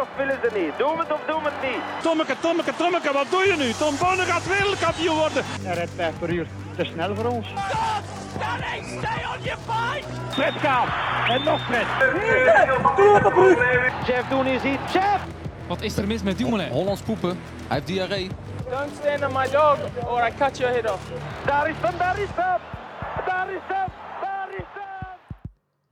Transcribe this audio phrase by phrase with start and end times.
[0.00, 0.78] of willen ze niet?
[0.78, 1.82] Doen we het of doen we het niet?
[2.02, 3.72] Tommeke, Tommeke, Tommeke, wat doe je nu?
[3.72, 5.42] Tom Bonne gaat wereldkampioen worden.
[5.62, 6.46] Hij rijdt 5 per uur.
[6.76, 7.46] Te snel voor ons.
[10.30, 10.88] Fred gaat.
[11.28, 11.86] En nog Fred.
[14.06, 14.78] Jeff Doen is hier.
[14.92, 15.20] Jeff!
[15.66, 16.68] Wat is er mis met Dumoulin?
[16.68, 17.28] Hollands poepen.
[17.28, 18.30] Hij heeft diarree.
[18.70, 21.02] Don't stand on my dog or I cut your head off.
[21.44, 22.60] Daar is hem, daar is hem!
[23.26, 23.99] Daar is hem, daar is hem!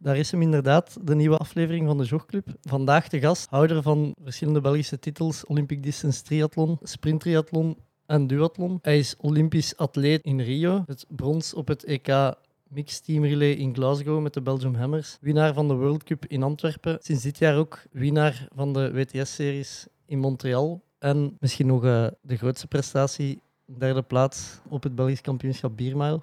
[0.01, 2.47] Daar is hem inderdaad, de nieuwe aflevering van de Jogclub.
[2.61, 7.77] Vandaag de gast, houder van verschillende Belgische titels, Olympic Distance Triathlon, Sprint Triathlon
[8.07, 8.79] en Duathlon.
[8.83, 12.35] Hij is Olympisch atleet in Rio, het brons op het EK
[12.69, 16.43] Mixed Team Relay in Glasgow met de Belgium Hammers, winnaar van de World Cup in
[16.43, 22.07] Antwerpen, sinds dit jaar ook winnaar van de WTS-series in Montreal en misschien nog eh,
[22.21, 23.43] de grootste prestatie,
[23.79, 26.21] derde plaats op het Belgisch kampioenschap Biermile.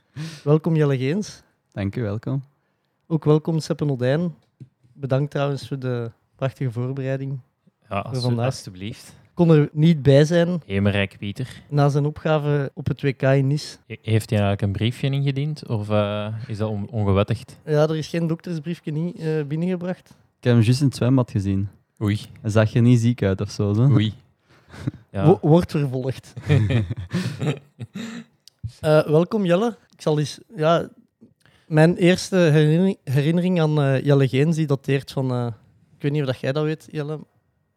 [0.44, 1.42] Welkom Jelle Geens.
[1.72, 2.42] Dank u, welkom.
[3.10, 4.34] Ook welkom Seppe Nodijn.
[4.92, 7.38] Bedankt trouwens voor de prachtige voorbereiding.
[7.88, 8.44] Ja, Voor als- vandaag.
[8.44, 9.16] alstublieft.
[9.34, 11.62] Kon er niet bij zijn Hemerijk Pieter.
[11.68, 13.76] na zijn opgave op het WK in Nice.
[13.86, 17.58] He- Heeft hij eigenlijk een briefje ingediend of eh, is dat on- ongewettigd?
[17.64, 20.08] Ja, er is geen doktersbriefje niet, eh, binnengebracht.
[20.38, 21.68] Ik heb hem juist in het zwembad gezien.
[22.02, 23.72] Oei, Hij zag er niet ziek uit of zo.
[23.72, 23.82] zo.
[23.90, 24.12] oei.
[25.10, 25.26] Ja.
[25.26, 26.32] Wo- wordt vervolgd.
[28.80, 29.76] Eh, welkom Jelle.
[29.90, 30.40] Ik zal eens...
[30.56, 30.88] Ja,
[31.68, 35.30] mijn eerste herinnering, herinnering aan eh, Jelle Geens die dateert van...
[35.30, 35.46] eh,
[35.96, 37.20] ik weet niet of dat jij dat weet, Jelle.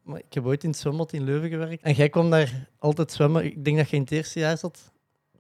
[0.04, 1.84] Maar ik heb ooit in het zwembad in Leuven gewerkt.
[1.84, 3.46] En jij kwam daar altijd zwemmen.
[3.46, 4.92] Ik denk dat je in het eerste jaar zat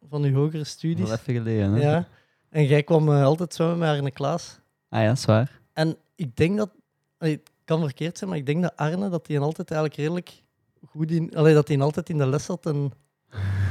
[0.09, 1.07] van je hogere studies.
[1.07, 1.81] Wel even geleden, hè?
[1.81, 2.07] Ja.
[2.49, 4.59] En jij kwam eh, altijd zwemmen met Arne Klaas.
[4.89, 5.61] Ah ja, zwaar.
[5.73, 6.69] En ik denk dat...
[7.17, 10.43] allee, het kan verkeerd zijn, maar ik denk dat Arne dat hij altijd eigenlijk redelijk
[10.85, 11.35] goed in...
[11.35, 12.91] Allee, dat hij altijd in de les zat en...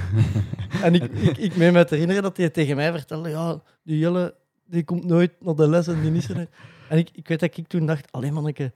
[0.82, 3.98] en ik, ik, ik meen me te herinneren dat hij tegen mij vertelde, ja, die
[3.98, 4.34] Jelle,
[4.70, 6.48] die komt nooit naar de les en die is er niet.
[6.88, 8.72] En ik, ik weet dat ik toen dacht, alleen manneke,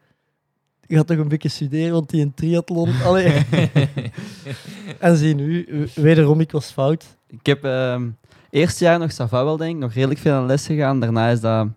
[0.87, 3.03] je gaat toch een beetje studeren, want die een triathlon...
[3.05, 3.33] Allee.
[4.99, 7.17] en zie nu, wederom, ik was fout.
[7.27, 8.09] Ik heb ehm
[8.51, 11.01] eerste jaar nog Sava wel, denk ik, nog redelijk veel aan les gegaan.
[11.01, 11.69] Daarna is dat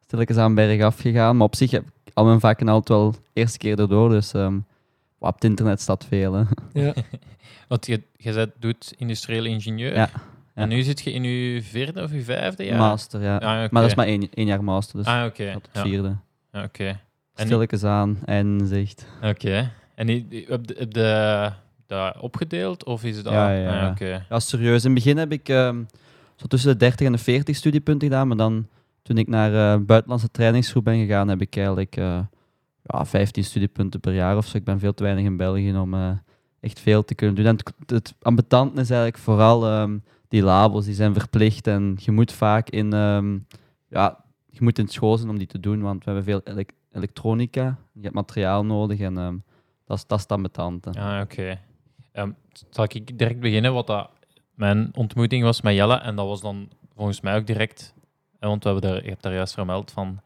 [0.00, 1.36] stilletjes aan bergaf gegaan.
[1.36, 4.08] Maar op zich heb ik al mijn vakken altijd wel eerste keer erdoor.
[4.08, 4.58] Dus ehm,
[5.18, 6.32] op het internet staat veel.
[6.32, 6.42] Hè.
[6.72, 6.94] Ja.
[7.68, 9.94] Want je, je bent- doet industrieel ingenieur.
[9.94, 10.10] Ja,
[10.54, 12.78] En nu zit je in je vierde of je vijfde jaar?
[12.78, 13.36] Master, ja.
[13.36, 13.42] Ah.
[13.42, 15.50] Maar dat is maar één, één jaar master, dus Ah, oké.
[15.52, 16.16] had het vierde.
[16.52, 16.86] ja, oké.
[17.34, 19.06] En, Stilletjes aan en zicht.
[19.22, 19.70] oké.
[19.94, 21.50] en die- heb je de,
[21.86, 23.32] dat opgedeeld of is dat...
[23.32, 23.84] Ja, ja, ja.
[23.84, 24.26] Ah, oké.
[24.28, 24.84] Ja, serieus.
[24.84, 25.82] In het begin heb ik ehm,
[26.36, 28.28] zo tussen de 30 en de 40 studiepunten gedaan.
[28.28, 28.66] Maar dan,
[29.02, 32.20] toen ik naar eh buitenlandse trainingsgroep ben gegaan, heb ik eigenlijk eh,
[32.82, 34.56] ja, 15 studiepunten per jaar of zo.
[34.56, 36.10] Ik ben veel te weinig in België om eh,
[36.60, 37.46] echt veel te kunnen doen.
[37.46, 38.14] En het, het
[38.74, 39.96] is eigenlijk vooral ehm,
[40.32, 41.66] die labels, die zijn verplicht.
[41.66, 43.38] En je moet vaak in, ehm,
[43.88, 46.72] ja, je moet in school zijn om die te doen, want we hebben veel elek-
[46.92, 47.78] elektronica.
[47.92, 49.36] Je hebt materiaal nodig en ehm,
[49.84, 50.90] dat, is, dat is ambetante.
[50.90, 51.58] Ah, oké.
[52.12, 52.30] Ehm,
[52.70, 54.10] zal ik direct beginnen wat dat
[54.54, 55.96] mijn ontmoeting was met Jelle?
[55.96, 57.94] En dat was dan volgens mij ook direct,
[58.40, 60.20] want we hebben daar, je hebt daar juist vermeld van,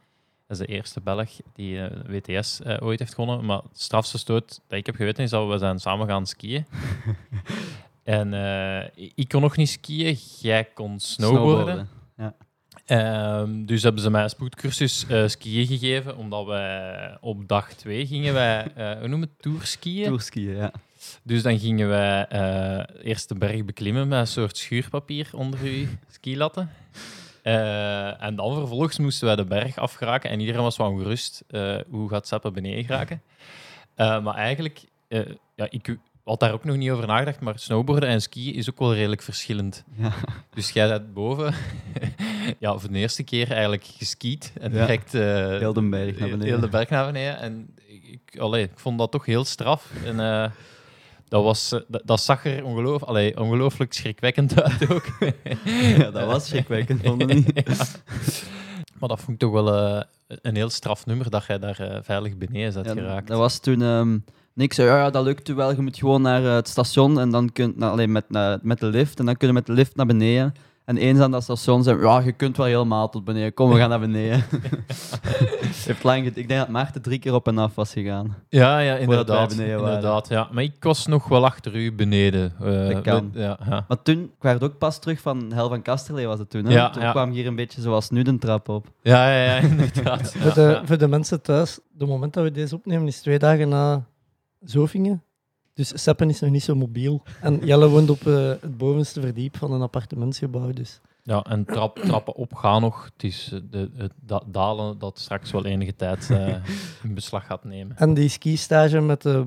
[0.46, 3.44] dat is de eerste Belg die eh, WTS eh, ooit heeft gewonnen.
[3.44, 6.66] Maar het strafste stoot dat ik heb geweten is dat we zijn samen gaan skiën.
[8.06, 11.88] en eh, ik kon nog niet skiën, jij kon snowboarden.
[12.86, 18.06] Ehm, dus hebben ze mij een spoedcursus eh, skiën gegeven, omdat wij op dag twee
[18.06, 20.04] gingen wij, hoe noemen we het, tourskiën?
[20.04, 20.72] Tourskiën, ja.
[21.22, 22.26] Dus dan gingen wij
[23.02, 26.70] eerst de berg beklimmen met een soort schuurpapier onder uw skilatten.
[28.18, 31.44] En dan vervolgens moesten wij de berg afgeraken en iedereen was wel ongerust.
[31.48, 33.22] eh, hoe gaat Seppe beneden geraken?
[33.96, 34.84] Maar eigenlijk,
[35.54, 38.78] ja, ik had daar ook nog niet over nagedacht, maar snowboarden en skiën is ook
[38.78, 39.84] wel redelijk verschillend.
[39.96, 40.12] Ja.
[40.54, 41.54] Dus jij bent boven,
[42.58, 44.78] ja, voor de eerste keer eigenlijk geskiet en Ja.
[44.78, 45.22] direct eh,
[45.58, 46.46] Heel de berg naar beneden.
[46.46, 47.38] Heel de berg naar beneden.
[47.38, 49.90] En ik, allee, ik vond dat toch heel straf.
[50.04, 50.50] En eh,
[51.28, 55.06] dat, was, eh, dat, dat zag er ongeloof, allee, ongelooflijk schrikwekkend uit ook.
[55.98, 57.50] Ja, dat was schrikwekkend, vond je niet?
[57.66, 57.84] Ja.
[58.98, 62.84] Maar dat vond ik toch wel een heel straf nummer dat jij daar veilig beneden
[62.84, 63.26] Ja, geraakt.
[63.28, 63.82] Dat was toen...
[63.82, 64.18] ehm
[64.56, 65.74] niks, ja, ja, dat lukt u wel.
[65.74, 68.24] Je moet gewoon naar eh, het station en dan kunt nou, alleen met,
[68.62, 69.18] met de lift.
[69.18, 70.52] En dan kun je met de lift naar beneden.
[70.84, 73.54] En eens aan dat station zijn, ja, je kunt wel helemaal tot beneden.
[73.54, 74.44] Kom, we gaan naar beneden.
[75.86, 78.36] Heeft lang ged- Ik denk dat Maarten drie keer op en af was gegaan.
[78.48, 79.52] Ja, ja, wij inderdaad.
[79.52, 80.48] inderdaad ja.
[80.52, 82.52] Maar ik was nog wel achter u beneden.
[82.60, 83.30] eh, Dat kan.
[83.34, 83.84] Ja, ja.
[83.88, 86.64] Maar toen, ik werd ook pas terug van Hel van Kasterlee, was het toen.
[86.64, 86.72] Hè?
[86.72, 87.10] Ja, toen ja.
[87.10, 88.86] kwam hier een beetje zoals nu de trap op.
[89.02, 90.32] ja, ja, ja, inderdaad.
[90.36, 93.68] Voor, de, voor de mensen thuis, de moment dat we deze opnemen is twee dagen
[93.68, 94.04] na
[94.70, 95.22] Zofingen.
[95.74, 97.22] Dus Seppen is nog niet zo mobiel.
[97.40, 100.72] En Jelle woont op eh, het bovenste verdiep van een appartementsgebouw.
[100.72, 103.04] Dus Ja, en trap, trappen op gaan nog.
[103.14, 106.46] Het is eh, de, het da- dalen dat straks wel enige tijd eh,
[107.04, 107.96] in beslag gaat nemen.
[107.96, 109.46] En die skistage met de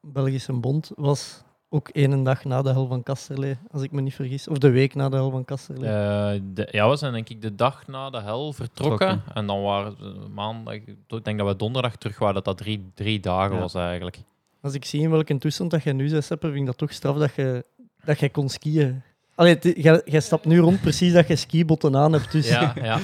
[0.00, 4.14] Belgische Bond was ook één dag na de hel van Kasterlee, als ik me niet
[4.14, 4.48] vergis.
[4.48, 5.90] Of de week na de hel van Kasterlee.
[5.90, 9.08] Eh, de, ja, we zijn denk ik de dag na de hel vertrokken.
[9.08, 9.34] Vertrokken.
[9.36, 12.90] En dan waren we maandag, ik denk dat we donderdag terug waren, dat dat drie,
[12.94, 13.60] drie dagen Ja.
[13.60, 14.18] was eigenlijk.
[14.60, 17.16] Als ik zie in welke toestand dat jij nu Seppe, vind ik dat toch straf
[17.16, 17.64] dat je,
[18.04, 19.02] dat jij kon skiën.
[19.34, 19.58] Allee,
[20.04, 22.32] jij, stapt nu rond precies dat je skibotten aan hebt.
[22.32, 22.48] Dus.
[22.48, 22.98] Ja, ja.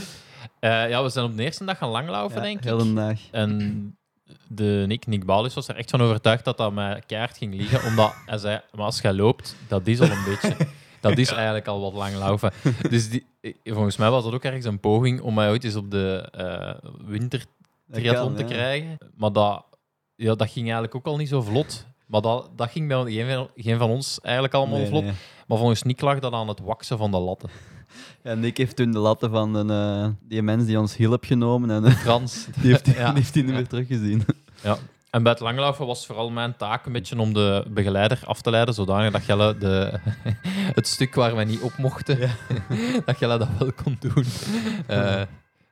[0.61, 2.65] Eh, ja, we zijn op de eerste dag gaan langlaufen, Ja, denk ik.
[2.65, 3.19] heel de dag.
[3.31, 3.97] En
[4.49, 7.89] de Nick, Nick Balis was er echt van overtuigd dat dat mij keihard ging liggen.
[7.89, 10.57] Omdat hij zei, maar als jij loopt, dat is al een beetje...
[11.01, 12.53] Dat is eigenlijk al wat lang laufen.
[12.91, 13.27] Dus die,
[13.65, 16.91] volgens mij was dat ook ergens een poging om mij ooit eens op de eh
[17.07, 17.45] winter
[17.93, 18.99] triathlon te krijgen.
[19.17, 19.65] Maar dat,
[20.17, 21.87] ja, dat ging eigenlijk ook al niet zo vlot.
[22.07, 25.03] Maar dat, dat ging bij geen van, geen van ons eigenlijk allemaal Nee, vlot.
[25.05, 25.13] nee.
[25.47, 27.51] Maar volgens Nick lag dat aan het waksen van de latten.
[28.25, 31.71] Ja, Nick heeft toen de latten van een, eh, die mens die ons hielp genomen
[31.71, 32.47] en eh, Frans.
[32.61, 33.07] die heeft hij Ja.
[33.07, 34.25] die heeft hij niet meer teruggezien.
[35.11, 38.51] En bij het langlaufen was vooral mijn taak een beetje om de begeleider af te
[38.51, 40.01] leiden, zodanig dat Jelle de,
[40.75, 42.19] het stuk waar wij niet op mochten,
[43.05, 44.25] dat Jelle dat wel kon doen.
[44.87, 45.23] Eh,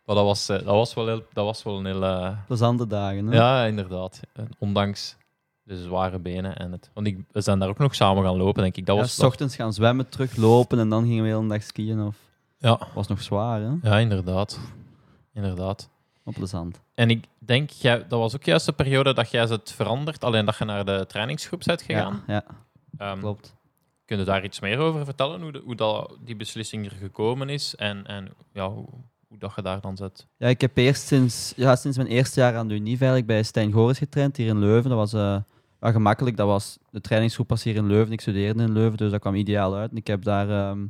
[0.05, 2.05] maar dat was, eh, dat, was wel heel, dat was wel een heel...
[2.05, 3.27] eh, Plezante dagen.
[3.27, 3.37] Hè?
[3.37, 4.21] ja, inderdaad.
[4.59, 5.17] Ondanks
[5.63, 6.91] de zware benen en het...
[6.95, 8.87] Want ik, we zijn daar ook nog samen gaan lopen, denk ik.
[8.87, 9.15] Dat Ja, was...
[9.15, 12.01] s ochtends gaan zwemmen, teruglopen en dan gingen we heel een dag skiën.
[12.03, 12.17] Of...
[12.59, 13.71] ja, was nog zwaar, hè?
[13.83, 14.61] ja, inderdaad.
[15.35, 15.91] Inderdaad.
[16.25, 16.81] Plezant.
[16.95, 20.45] En ik denk, jij, dat was ook juist de periode dat jij het veranderd, alleen
[20.45, 22.23] dat je naar de trainingsgroep bent gegaan.
[22.27, 22.45] Ja, ja,
[23.11, 23.55] Ehm, klopt.
[24.05, 25.43] Kun je daar iets meer over vertellen?
[25.43, 28.87] Hoe, de- hoe dat, die beslissing er gekomen is en, en ja, hoe,
[29.33, 30.27] hoe dat je daar dan zit?
[30.37, 33.43] Ja, ik heb eerst sinds, ja, sinds mijn eerste jaar aan de Unie eigenlijk bij
[33.43, 34.91] Stijn Goris getraind hier in Leuven.
[34.91, 35.37] Dat was eh,
[35.81, 36.37] ja, gemakkelijk.
[36.37, 38.13] Dat was, de trainingsgroep was hier in Leuven.
[38.13, 39.91] Ik studeerde in Leuven, dus dat kwam ideaal uit.
[39.91, 40.87] En ik heb daar ehm,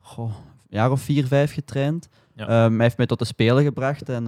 [0.00, 2.08] goh, een jaar of vier, vijf getraind.
[2.34, 2.46] Ja.
[2.48, 4.08] Ehm, hij heeft mij tot de Spelen gebracht.
[4.08, 4.26] En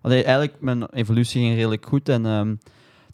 [0.00, 2.08] allee, eigenlijk, mijn evolutie ging redelijk goed.
[2.08, 2.60] En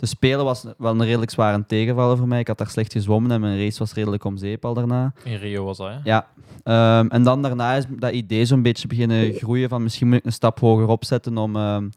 [0.00, 2.40] de Spelen was wel een redelijk zware tegenvaller voor mij.
[2.40, 5.12] Ik had daar slecht gezwommen en mijn race was redelijk om zeep al daarna.
[5.24, 5.98] In Rio was dat, hè?
[6.04, 6.26] Ja,
[6.62, 10.24] ehm, en dan daarna is dat idee zo'n beetje beginnen groeien van misschien moet ik
[10.24, 11.88] een stap hoger opzetten om, ehm,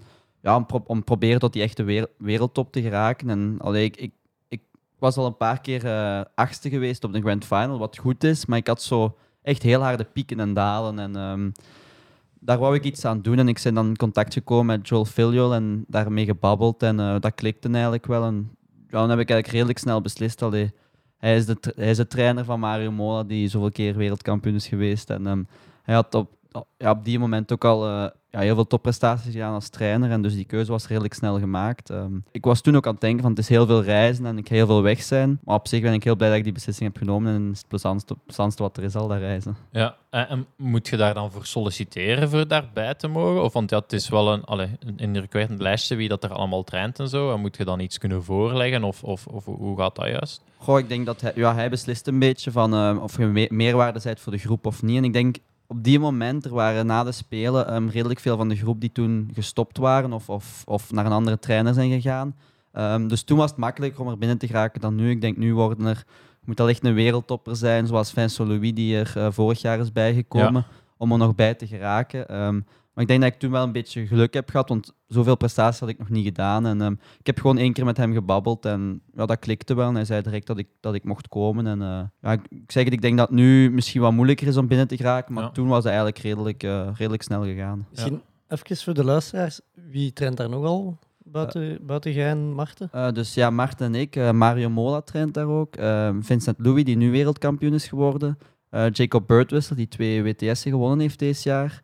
[0.42, 3.30] ja, om, pro- om proberen tot die echte wer- wereldtop te geraken.
[3.30, 4.12] En allee, ik, ik,
[4.48, 4.62] ik
[5.00, 8.46] was al een paar keer eh, achtste geweest op de Grand Final, wat goed is,
[8.46, 11.00] maar ik had zo echt heel harde pieken en dalen.
[11.00, 11.50] En ehm,
[12.45, 15.06] daar wou ik iets aan doen en ik ben dan in contact gekomen met Joel
[15.06, 18.24] Filiol en daarmee gebabbeld en eh, dat klikte eigenlijk wel.
[18.24, 18.57] En
[18.90, 20.72] dan heb ik eigenlijk redelijk snel beslist, allee,
[21.18, 24.68] hij is, de, hij is de trainer van Mario Mola, die zoveel keer wereldkampioen is
[24.68, 25.10] geweest.
[25.10, 25.44] En ehm,
[25.84, 26.31] hij had op,
[26.78, 30.12] ja, op die moment ook al eh, ja, heel veel topprestaties gedaan als trainer.
[30.12, 31.90] En dus die keuze was redelijk snel gemaakt.
[31.90, 34.38] Ehm, ik was toen ook aan het denken van het is heel veel reizen en
[34.38, 35.40] ik heel veel weg zijn.
[35.44, 37.36] Maar op zich ben ik heel blij dat ik die beslissing heb genomen.
[37.36, 39.56] En het is het plezantste, plezantste wat er is al, dat reizen.
[39.72, 43.44] Ja, en, en moet je daar dan voor solliciteren voor daarbij te mogen?
[43.44, 46.64] Of want ja, het is wel een, allee, een indrukwekkend lijstje wie dat er allemaal
[46.64, 47.34] traint en zo.
[47.34, 50.42] En moet je dan iets kunnen voorleggen of, of, of hoe gaat dat juist?
[50.58, 53.48] Goh, ik denk dat hij, ja, hij beslist een beetje van ehm, of je me-
[53.50, 54.98] meerwaarde bent voor de groep of niet.
[54.98, 55.36] En ik denk
[55.74, 58.92] op die moment, er waren na de Spelen ehm, redelijk veel van de groep die
[58.92, 62.36] toen gestopt waren of, of, of naar een andere trainer zijn gegaan.
[62.72, 65.10] Ehm, dus toen was het makkelijker om er binnen te geraken dan nu.
[65.10, 66.06] Ik denk nu worden er,
[66.46, 69.92] moet al echt een wereldtopper zijn, zoals Vincent Louis die er eh, vorig jaar is
[69.92, 70.66] bijgekomen,
[70.98, 72.28] om er nog bij te geraken.
[72.28, 72.60] Ehm,
[72.94, 75.80] maar ik denk dat ik toen wel een beetje geluk heb gehad, want zoveel prestaties
[75.80, 76.66] had ik nog niet gedaan.
[76.66, 79.88] En ehm, ik heb gewoon één keer met hem gebabbeld en ja, dat klikte wel.
[79.88, 81.68] En hij zei direct dat ik, dat ik mocht komen.
[81.68, 84.48] En eh, ja, ik, ik zeg het, ik denk dat het nu misschien wat moeilijker
[84.48, 85.50] is om binnen te geraken, maar Ja.
[85.50, 87.86] toen was het eigenlijk redelijk, eh, redelijk snel gegaan.
[87.89, 92.89] Misschien even voor de luisteraars, wie traint daar nogal buiten, buiten jij en Marten?
[92.91, 95.75] Eh, dus ja, Marten en ik, eh, Mario Mola traint daar ook.
[95.75, 98.38] Eh, Vincent Louis, die nu wereldkampioen is geworden.
[98.70, 101.82] Eh, Jacob Birdwissel, die twee WTS'en gewonnen heeft deze jaar.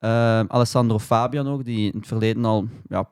[0.00, 3.08] Eh, Alessandro Fabian ook, die in het verleden al ja,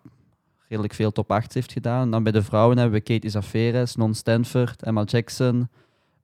[0.68, 2.10] redelijk veel top 8 heeft gedaan.
[2.10, 5.68] Dan bij de vrouwen hebben we Katie Zaferes, Non Stanford, Emma Jackson,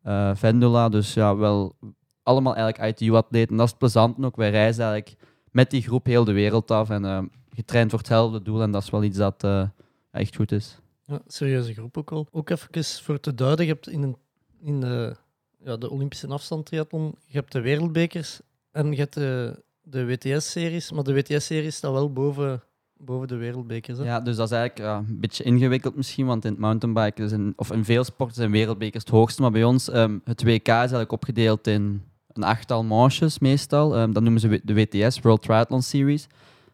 [0.03, 0.89] eh Vendula.
[0.89, 1.77] Dus ja, wel
[2.23, 3.51] allemaal eigenlijk ITU-atleten.
[3.51, 4.37] En dat is plezant ook.
[4.37, 6.91] Wij reizen eigenlijk met die groep heel de wereld af.
[6.91, 7.23] En eh,
[7.55, 8.63] getraind voor hetzelfde doel.
[8.63, 9.69] En dat is wel iets dat eh,
[10.11, 10.79] echt goed is.
[11.07, 12.29] Ja, serieuze groep ook al.
[12.31, 14.17] Ook even voor te duiden, je hebt in, een,
[14.61, 15.17] in de,
[15.59, 18.41] ja, de Olympische afstand triathlon, je hebt de wereldbekers
[18.71, 22.63] en je hebt de, de WTS-series, maar de WTS-series staat wel boven,
[22.97, 23.99] boven de wereldbekers.
[23.99, 24.05] Hè?
[24.05, 27.85] Ja, dus dat is eigenlijk een beetje ingewikkeld misschien, want in het mountainbiken of in
[27.85, 31.67] veel sporten zijn wereldbekers het hoogste, maar bij ons, ehm, het WK is eigenlijk opgedeeld
[31.67, 33.97] in een achttal manches meestal.
[33.97, 36.27] Ehm, dat noemen ze de WTS, World Triathlon Series,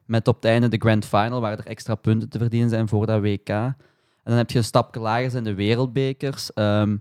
[0.04, 3.06] met op het einde de Grand Final, waar er extra punten te verdienen zijn voor
[3.06, 3.48] dat WK.
[3.48, 3.76] En
[4.24, 6.52] dan heb je een stapje lager zijn de wereldbekers.
[6.52, 6.96] Ehm,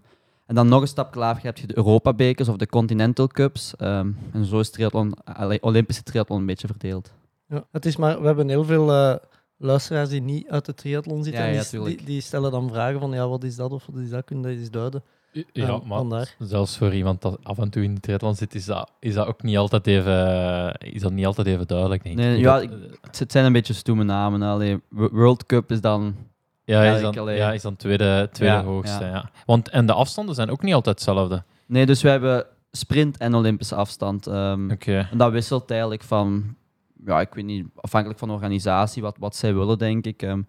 [0.49, 3.75] En dan nog een stap lager heb je de Europa-bekers of de Continental Cups.
[3.75, 5.13] Ehm, en zo is triathlon,
[5.61, 7.11] Olympische triathlon een beetje verdeeld.
[7.47, 9.15] Ja, het is maar, we hebben heel veel eh,
[9.57, 11.43] luisteraars die niet uit de triathlon zitten.
[11.51, 14.01] Ja, en die, die, die stellen dan vragen van, ja, wat is dat of wat
[14.01, 14.25] is dat?
[14.25, 15.03] Kun je dat eens duiden?
[15.31, 16.35] Ja, Ja, maar vandaar.
[16.39, 19.27] zelfs voor iemand dat af en toe in de triathlon zit, is dat, is dat
[19.27, 22.03] ook niet altijd even, is dat niet altijd even duidelijk.
[22.03, 22.23] Denk ik.
[22.25, 22.71] Nee, ja, ik-
[23.17, 24.41] Het zijn een beetje stoeme namen.
[24.41, 26.15] Allee, Wo- World Cup is dan...
[26.71, 29.03] ja, is dan, ja, is dan tweede, tweede Ja, hoogste.
[29.03, 29.09] ja.
[29.09, 29.29] Ja.
[29.45, 31.43] Want, en de afstanden zijn ook niet altijd hetzelfde.
[31.65, 34.27] Nee, dus we hebben sprint en Olympische afstand.
[34.27, 35.07] ehm, Oké.
[35.11, 36.55] En dat wisselt eigenlijk van,
[37.05, 40.21] ja, ik weet niet, afhankelijk van de organisatie, wat, wat zij willen, denk ik.
[40.21, 40.41] Ehm,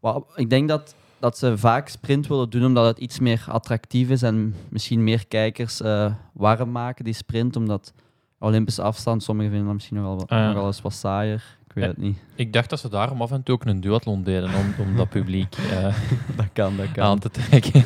[0.00, 4.08] wat, ik denk dat, dat ze vaak sprint willen doen omdat het iets meer attractief
[4.10, 7.56] is en misschien meer kijkers eh, warm maken, die sprint.
[7.56, 7.92] Omdat
[8.38, 10.48] Olympische afstand, sommigen vinden dat misschien nogal, wat- Ah, ja.
[10.52, 11.55] nogal eens wat saaier.
[11.76, 11.94] Ik weet Ja.
[11.96, 12.18] het niet.
[12.34, 15.08] Ik dacht dat ze daarom af en toe ook een duathlon deden, om, om dat
[15.08, 15.94] publiek eh,
[16.36, 17.84] Dat kan, dat aan te trekken.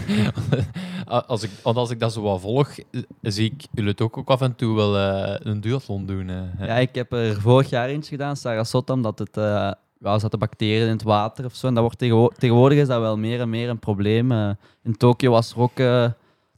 [1.27, 2.75] als, ik, want als ik dat zo wat volg,
[3.23, 6.29] zie ik jullie het ook, ook af en toe wel eh, een duathlon doen.
[6.29, 6.67] eh.
[6.67, 9.31] Ja, ik heb er vorig jaar eentje gedaan, Sarasota, omdat het...
[9.35, 11.67] ja, er zaten bacteriën in het water of zo.
[11.67, 14.33] En dat wordt tegenwo- tegenwoordig is dat wel meer en meer een probleem.
[14.83, 15.77] In Tokio was er ook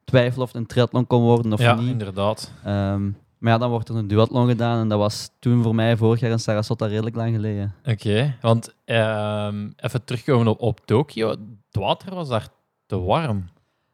[0.05, 1.89] twijfel of het een triathlon kon worden of ja, niet.
[1.91, 2.53] inderdaad.
[2.65, 3.09] Ehm,
[3.43, 6.21] maar ja, dan wordt er een duathlon gedaan en dat was toen voor mij vorig
[6.21, 7.75] jaar in Sarasota redelijk lang geleden.
[7.85, 11.29] Oké, want ehm, even terugkomen op, op Tokio.
[11.29, 11.39] Het
[11.71, 12.49] water was daar
[12.87, 13.49] te warm.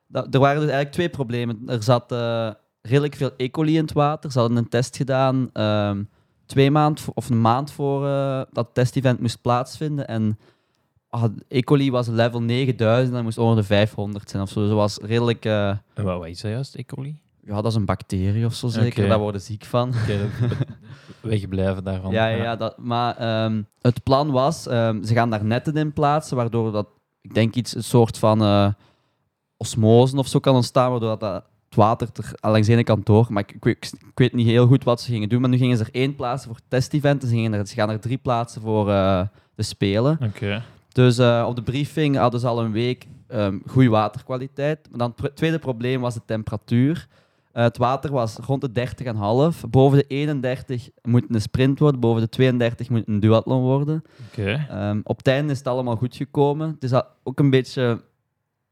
[0.07, 1.63] Dat, er waren dus eigenlijk twee problemen.
[1.67, 2.51] Er zat eh,
[2.83, 3.49] redelijk veel E.
[3.51, 4.33] coli in het water.
[4.33, 6.03] Ze hadden een test gedaan ehm,
[6.47, 10.07] twee maand of een maand voor eh, dat testevent moest plaatsvinden.
[10.09, 10.39] En
[11.49, 11.61] E.
[11.61, 14.61] coli was level 9000 en dat moest onder de 500 zijn of zo.
[14.61, 15.45] Dus dat was redelijk...
[15.45, 16.85] eh, En wat, wat is dat juist, E.
[16.85, 17.21] coli?
[17.49, 18.99] Ja, dat is een bacterie of zo zeker.
[18.99, 19.09] Oké.
[19.09, 19.89] Daar worden ziek van.
[20.03, 20.57] Oké, dat-
[21.31, 22.13] wegblijven daarvan.
[22.13, 25.93] Ja, ja, ja, dat, maar ehm, het plan was, ehm, ze gaan daar netten in
[25.93, 26.89] plaatsen, waardoor dat,
[27.21, 28.69] ik denk iets, een soort van eh
[29.57, 31.35] osmose of zo kan ontstaan, waardoor dat, dat
[31.69, 32.09] het water
[32.41, 33.27] er langs de ene kant door.
[33.29, 35.57] Maar ik, ik, weet- ik weet niet heel goed wat ze gingen doen, maar nu
[35.57, 38.01] gingen ze er één plaatsen voor het testevent en ze, gingen er, ze gaan er
[38.01, 39.21] drie plaatsen voor eh,
[39.55, 40.19] de Spelen.
[40.23, 40.63] Oké.
[40.93, 44.87] Dus eh, op de briefing hadden ze al een week ehm goede waterkwaliteit.
[44.91, 47.09] Maar dan het tweede probleem was de temperatuur.
[47.59, 49.65] Eh, het water was rond de 30,5.
[49.71, 54.03] Boven de 31 moet een sprint worden, boven de 32 moet een duathlon worden.
[54.31, 54.67] Oké.
[54.69, 56.69] Ehm, op het einde is het allemaal goed gekomen.
[56.69, 58.01] Het is ook een beetje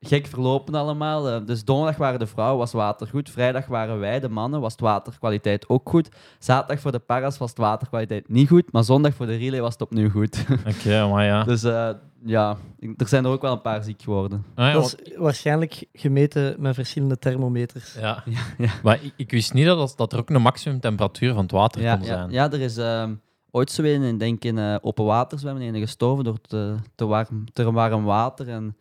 [0.06, 1.28] gek verlopen allemaal.
[1.28, 3.30] Eh, dus donderdag waren de vrouwen, was water goed.
[3.30, 6.08] Vrijdag waren wij, de mannen, was het waterkwaliteit ook goed.
[6.38, 8.72] Zaterdag voor de paras was het waterkwaliteit niet goed.
[8.72, 10.44] Maar zondag voor de relay was het opnieuw goed.
[10.78, 11.44] Oké, maar ja.
[11.44, 11.90] Dus eh,
[12.24, 12.56] ja,
[12.96, 14.44] er zijn er ook wel een paar ziek geworden.
[14.54, 17.94] Ah, ja, dat want- is waarschijnlijk gemeten met verschillende thermometers.
[18.00, 18.22] ja.
[18.58, 18.70] ja.
[18.82, 21.82] Maar ik, ik wist niet dat, dat er ook een maximum temperatuur van het water
[21.82, 22.30] Ja, kon ja, zijn.
[22.30, 23.14] ja, er is ehm,
[23.50, 27.06] ooit zo een, ik denk in eh, open water zwemmen, een gestorven door te, te,
[27.06, 28.48] warm, te warm water.
[28.48, 28.76] En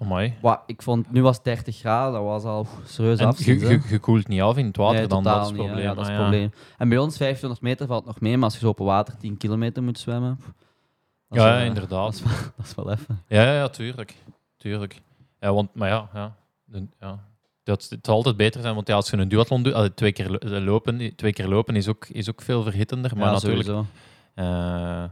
[0.00, 0.34] Amai.
[0.66, 3.44] ik vond, nu was het 30 graden, dat was al serieus En af.
[3.44, 5.60] je, je, je koelt niet af in het water Nee, dan, dat is het niet,
[5.60, 5.66] hè.
[5.66, 5.88] probleem.
[5.88, 6.52] Ja, dat is Ah, het probleem.
[6.78, 9.36] En bij ons 500 meter valt nog mee, maar als je zo open water 10
[9.36, 10.52] kilometer moet zwemmen, pff,
[11.30, 11.90] Ja, wel- ja, inderdaad.
[11.90, 13.22] Dat is, wel, dat is wel even.
[13.26, 14.14] Ja, ja, ja, tuurlijk.
[14.56, 15.00] tuurlijk.
[15.40, 16.34] Ja, want, maar ja, ja,
[17.00, 17.18] ja.
[17.62, 20.28] Dat, het zal altijd beter zijn, want ja, als je een duathlon doet, twee, keer
[20.30, 23.16] lo- lopen, twee keer lopen is ook, is ook veel verhittender.
[23.16, 23.86] Maar ja, natuurlijk, sowieso.
[24.40, 25.04] Eh,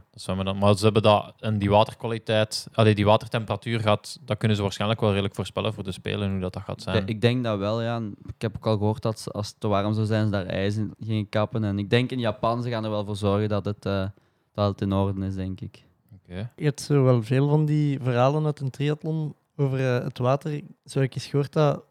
[0.45, 4.63] dan, maar ze hebben dat, en die waterkwaliteit, allee, die watertemperatuur gaat, dat kunnen ze
[4.63, 7.07] waarschijnlijk wel redelijk voorspellen voor de Spelen, hoe dat, dat gaat zijn.
[7.07, 8.01] Ik denk dat wel, ja.
[8.25, 10.45] Ik heb ook al gehoord dat ze, als het te warm zou zijn, ze daar
[10.45, 11.63] ijs in gingen kappen.
[11.63, 14.05] En ik denk in Japan, ze gaan er wel voor zorgen dat het, eh,
[14.53, 15.83] dat het in orde is, denk ik.
[16.23, 16.51] Oké.
[16.55, 20.61] Je hebt zo wel veel van die verhalen uit een triathlon over eh, het water.
[20.85, 21.83] Zo heb ik eens gehoord dat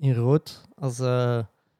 [0.00, 1.38] in rood, als eh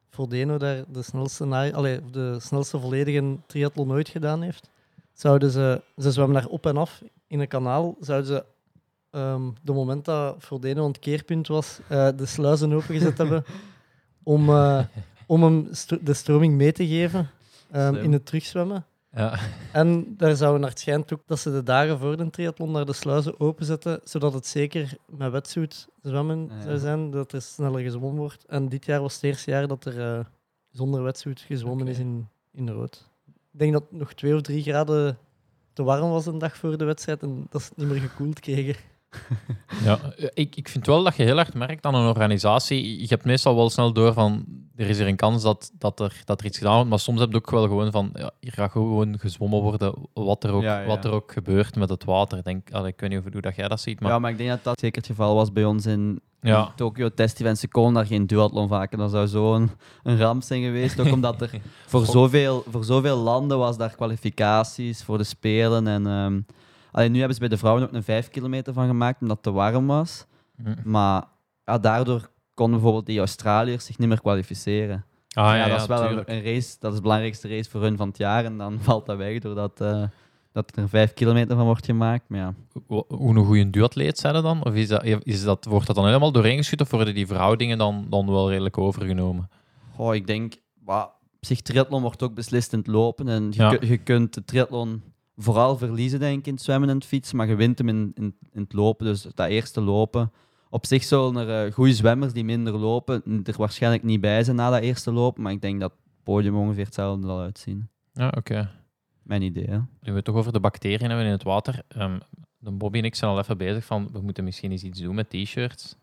[0.09, 4.69] Frodeno daar de snelste, na- allee, de snelste volledige triathlon ooit gedaan heeft,
[5.19, 8.45] zouden ze, ze zwemmen daar op en af in een kanaal, zouden ze
[9.11, 13.43] ehm de moment dat Frodeno het keerpunt was, eh, de sluizen opengezet hebben
[14.23, 14.83] om, eh,
[15.27, 17.29] om hem stro- de stroming mee te geven
[17.71, 18.85] ehm, in het terugzwemmen.
[19.13, 19.39] Ja.
[19.71, 22.85] En daar zouden naar het schijnt ook dat ze de dagen voor de triathlon naar
[22.85, 26.61] de sluizen openzetten, zodat het zeker met wetsuit zwemmen ja.
[26.61, 28.45] zou zijn, dat er sneller gezwommen wordt.
[28.45, 30.25] En dit jaar was het eerste jaar dat er eh,
[30.71, 33.08] zonder wetsuit gezwommen is in, in rood.
[33.53, 35.17] Ik denk dat het nog twee of drie graden
[35.73, 38.39] te warm was een dag voor de wedstrijd en dat ze het niet meer gekoeld
[38.39, 38.75] kregen.
[39.83, 39.99] Ja,
[40.33, 42.99] ik, ik vind wel dat je heel erg merkt aan een organisatie.
[43.01, 46.21] Je hebt meestal wel snel door van er is hier een kans dat, dat, er,
[46.25, 46.89] dat er iets gedaan wordt.
[46.89, 49.93] Maar soms heb je ook wel gewoon van ja, hier gaat gewoon gezwommen worden.
[50.13, 50.87] Wat er ook, Ja, ja.
[50.87, 52.37] Wat er ook gebeurt met het water.
[52.37, 53.99] Ik Denk, allee, ik weet niet of, hoe dat jij dat ziet.
[53.99, 56.65] Maar ja, maar ik denk dat dat zeker het geval was bij ons in, Ja.
[56.65, 57.57] in Tokio Test Event.
[57.57, 58.97] Ze konden daar geen duathlon vaken.
[58.97, 60.99] Dat zou zo een, ramp zijn geweest.
[60.99, 61.51] Ook omdat er
[61.87, 65.87] voor zoveel, voor zoveel landen was daar kwalificaties voor de Spelen.
[65.87, 66.39] En, ehm,
[66.91, 69.45] allee, nu hebben ze bij de vrouwen ook een 5 kilometer van gemaakt, omdat het
[69.45, 70.25] te warm was.
[70.63, 70.73] Hm.
[70.83, 71.23] Maar
[71.65, 75.05] ja, daardoor konden bijvoorbeeld die Australiërs zich niet meer kwalificeren.
[75.33, 77.97] Ah, ja, dat is wel een, een race, dat is de belangrijkste race voor hun
[77.97, 78.45] van het jaar.
[78.45, 80.03] En dan valt dat weg doordat eh,
[80.67, 82.23] dat er vijf kilometer van wordt gemaakt.
[82.27, 82.53] Maar ja,
[83.07, 84.63] Hoe een goede duatleet zijn er dan?
[84.65, 88.05] Of is dat, is dat, wordt dat dan helemaal dooreengeschud of worden die verhoudingen dan,
[88.09, 89.49] dan wel redelijk overgenomen?
[89.95, 90.53] Goh, ik denk,
[90.85, 93.27] wa, op zich, triathlon wordt ook beslist in het lopen.
[93.27, 93.77] En je, Ja.
[93.81, 95.01] je kunt de triathlon
[95.37, 97.37] vooral verliezen, denk ik, in het zwemmen en het fietsen.
[97.37, 99.05] Maar je wint hem in, in, in het lopen.
[99.05, 100.31] Dus dat eerste lopen.
[100.69, 104.55] Op zich zullen er eh, goede zwemmers die minder lopen er waarschijnlijk niet bij zijn
[104.55, 105.43] na dat eerste lopen.
[105.43, 107.89] Maar ik denk dat het podium ongeveer hetzelfde zal uitzien.
[108.13, 108.69] Ja, oké.
[109.29, 109.77] Mijn idee, hè.
[109.77, 111.81] Nu we het toch over de bacteriën hebben in het water.
[111.87, 112.19] Ehm,
[112.57, 115.15] de Bobby en ik zijn al even bezig van, we moeten misschien eens iets doen
[115.15, 115.95] met t-shirts.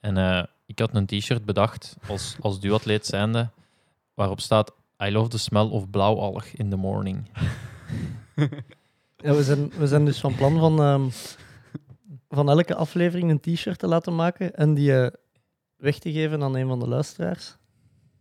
[0.00, 3.50] En eh, ik had een t-shirt bedacht als, als duatleet zijnde,
[4.14, 4.72] waarop staat
[5.04, 7.28] I love the smell of blauwalg in the morning.
[9.16, 11.08] Ja, we, zijn, we zijn dus van plan van, ehm,
[12.28, 15.12] van elke aflevering een t-shirt te laten maken en die eh,
[15.76, 17.56] weg te geven aan een van de luisteraars.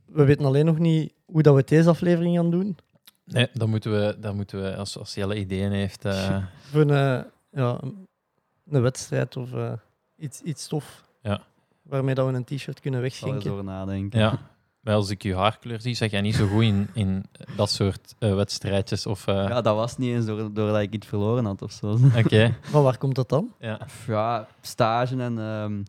[0.05, 2.77] We weten alleen nog niet hoe dat we deze aflevering gaan doen.
[3.25, 6.05] Nee, dan moeten we, dan moeten we als, als Jelle ideeën heeft...
[6.05, 6.37] eh,
[6.71, 9.71] Voor een, eh, ja, een- wedstrijd of eh,
[10.17, 11.03] iets, iets tof.
[11.21, 11.41] Ja.
[11.81, 13.51] Waarmee dat we een t-shirt kunnen Ik zal er eens wegschenken.
[13.51, 14.19] over nadenken.
[14.19, 14.39] ja.
[14.79, 18.15] Maar als ik je haarkleur zie, zeg jij niet zo goed in, in dat soort
[18.19, 19.05] eh, wedstrijdjes.
[19.05, 21.97] Of, eh, Ja, dat was niet eens door- doordat ik iets verloren had of zo.
[22.23, 23.53] Oké, Van waar komt dat dan?
[23.59, 23.79] ja.
[24.07, 25.83] ja, stage en ehm,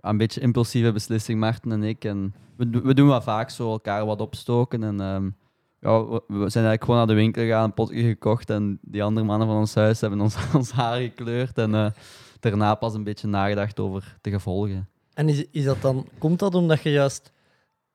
[0.00, 2.04] een beetje impulsieve beslissing, Maarten en ik.
[2.04, 4.82] En we, we doen wel vaak zo elkaar wat opstoken.
[4.82, 5.30] En ehm,
[5.80, 8.50] ja, we, zijn eigenlijk gewoon naar de winkel gegaan, een potje gekocht.
[8.50, 11.58] En die andere mannen van ons huis hebben ons, ons haar gekleurd.
[11.58, 11.90] En eh,
[12.40, 14.88] daarna pas een beetje nagedacht over de gevolgen.
[15.14, 17.32] En is, is dat dan, komt dat omdat je juist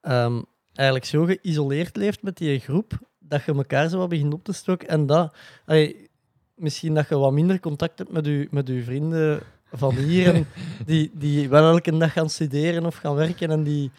[0.02, 0.42] ehm,
[0.74, 4.54] eigenlijk zo geïsoleerd leeft met die groep, dat je elkaar zo wat begint op te
[4.54, 5.36] stoken en dat,
[5.66, 6.10] allee,
[6.56, 10.48] misschien dat je wat minder contact hebt met je, met uw vrienden van hier, en
[10.86, 13.92] die, die wel elke dag gaan studeren of gaan werken en die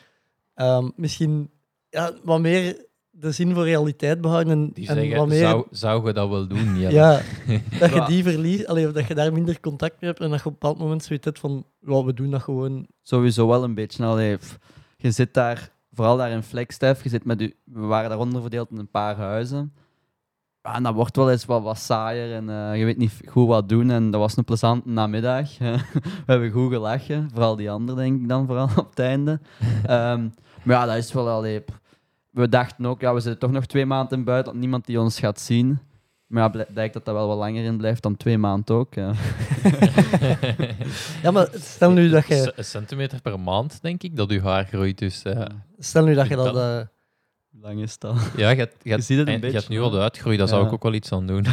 [0.55, 1.51] ehm, misschien
[1.89, 5.39] ja, wat meer de zin voor realiteit behouden en, Die en zeggen, wat meer...
[5.39, 6.79] zou, zou je dat wel doen?
[6.79, 7.21] Ja,
[7.81, 10.39] dat je die verliest, allee, of dat je daar minder contact mee hebt en dat
[10.39, 12.87] je op een bepaald moment zoiets hebt van, ja, we doen dat gewoon.
[13.03, 14.05] Sowieso wel een beetje.
[14.05, 14.39] Allee,
[14.97, 18.71] je zit daar, vooral daar in Flagstaff, je zit met u, we waren daaronder verdeeld
[18.71, 19.73] in een paar huizen.
[20.63, 23.47] Ja, en dat wordt wel eens wat, wat saaier en eh, je weet niet goed
[23.49, 23.91] wat doen.
[23.91, 25.59] En dat was een plezante namiddag.
[25.59, 25.79] we
[26.27, 29.41] hebben goed gelachen, vooral die anderen denk ik dan vooral op het einde.
[29.87, 30.29] Ehm,
[30.63, 31.81] maar ja, dat is wel allee, pff.
[32.33, 35.19] We dachten ook, ja, we zitten toch nog twee maanden in buiten, niemand die ons
[35.19, 35.79] gaat zien.
[36.27, 38.95] Maar ja, blijk- blijkt dat dat wel wat langer in blijft dan twee maanden ook.
[38.95, 39.13] Ja.
[41.23, 44.65] Ja, maar stel nu dat je, Een centimeter per maand, denk ik, dat uw haar
[44.65, 44.99] groeit.
[44.99, 45.43] Dus eh,
[45.79, 46.57] stel nu dat je dat...
[46.57, 46.77] eh,
[47.51, 48.17] Hoe lang is dat?
[48.37, 49.99] ja, je, hebt- je, Je ziet het een en je beetje, hebt nu al de
[49.99, 51.47] uitgroei, daar zou ik ook wel iets aan doen.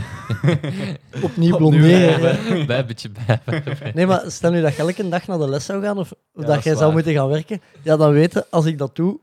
[1.21, 2.21] opnieuw blonderen.
[2.21, 3.41] bij, bij een beetje bij.
[3.93, 6.47] Nee, maar stel nu dat je elke dag naar de les zou gaan of dat
[6.47, 9.19] dat jij zou moeten gaan werken, ja, dan weten, als ik dat doe,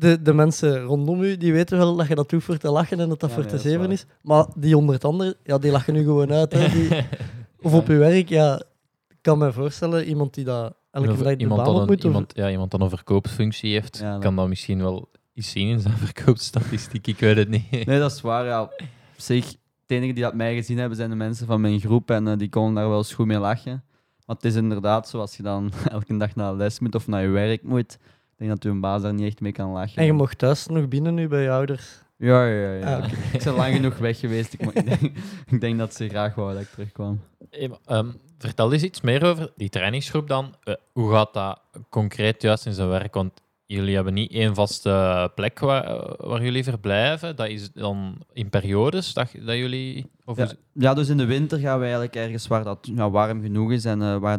[0.00, 3.00] de, de mensen rondom u, die weten wel dat je dat doet voor te lachen
[3.00, 4.06] en dat dat Ja, voor nee, te is zeven is.
[4.22, 6.52] Maar die honderd anderen, ja, die lachen nu gewoon uit.
[6.52, 6.68] Hè.
[6.68, 7.04] Die,
[7.62, 8.62] of op je werk, ja,
[9.08, 11.86] ik kan me voorstellen, iemand die dat elke dag de iemand, baan dat op een,
[11.86, 11.98] moet.
[11.98, 15.68] of- iemand, ja, iemand dat een verkoopsfunctie heeft, Ja, kan dat misschien wel iets zien
[15.68, 17.06] in zijn verkoopstatistiek.
[17.06, 17.70] Ik weet het niet.
[17.86, 18.44] Nee, dat is waar.
[18.44, 18.62] Ja.
[18.62, 18.72] Op
[19.16, 22.10] zich, het enige die dat mij gezien hebben, zijn de mensen van mijn groep.
[22.10, 23.82] En eh, die konden daar wel eens goed mee lachen.
[24.26, 27.06] Maar het is inderdaad zo, als je dan elke dag naar de les moet of
[27.06, 27.98] naar je werk moet,
[28.40, 29.96] denk dat je een baas daar niet echt mee kan lachen.
[29.96, 32.02] En je mocht thuis nog binnen nu bij je ouders.
[32.16, 32.96] Ja, ja, ja.
[32.96, 33.04] Ah.
[33.04, 34.52] Ik, ik ben lang genoeg weg geweest.
[34.52, 35.12] Ik, ik, denk,
[35.46, 37.20] ik denk dat ze graag wou dat ik terugkwam.
[37.50, 40.54] Hey, maar, ehm, vertel eens iets meer over die trainingsgroep dan.
[40.64, 43.14] Eh, hoe gaat dat concreet juist in zijn werk?
[43.14, 43.32] Want
[43.66, 47.36] jullie hebben niet één vaste plek waar, waar jullie verblijven.
[47.36, 50.06] Dat is dan in periodes dat, dat jullie...
[50.24, 53.42] Of Ja, ja, dus in de winter gaan we eigenlijk ergens waar dat ja, warm
[53.42, 54.38] genoeg is en eh, waar,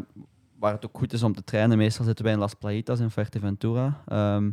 [0.61, 1.77] waar het ook goed is om te trainen.
[1.77, 4.03] Meestal zitten wij in Las Plaitas in Fuerteventura.
[4.07, 4.51] Ehm,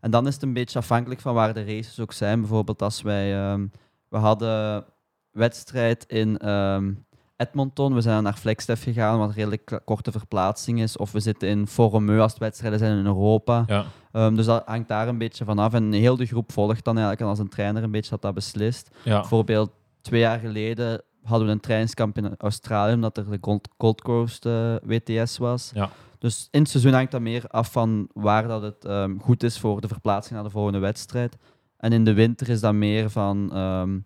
[0.00, 2.40] en dan is het een beetje afhankelijk van waar de races ook zijn.
[2.40, 3.34] Bijvoorbeeld als wij...
[3.34, 3.66] ehm,
[4.08, 4.84] we hadden
[5.30, 6.92] wedstrijd in ehm,
[7.36, 7.94] Edmonton.
[7.94, 10.96] We zijn naar Flagstaff gegaan, wat een redelijk korte verplaatsing is.
[10.96, 13.64] Of we zitten in Foromeu als het wedstrijden zijn in Europa.
[13.66, 13.84] ja.
[14.30, 15.72] Dus dat hangt daar een beetje vanaf.
[15.72, 17.20] En heel de groep volgt dan eigenlijk.
[17.24, 18.90] En als een trainer een beetje dat dat beslist.
[19.02, 19.20] Ja.
[19.20, 23.38] Bijvoorbeeld twee jaar geleden hadden we een trainingskamp in Australië, omdat er de
[23.76, 25.70] Gold, Coast eh, WTS was.
[25.74, 25.90] Ja.
[26.18, 29.58] Dus in het seizoen hangt dat meer af van waar dat het ehm, goed is
[29.58, 31.36] voor de verplaatsing naar de volgende wedstrijd.
[31.76, 33.98] En in de winter is dat meer van ehm,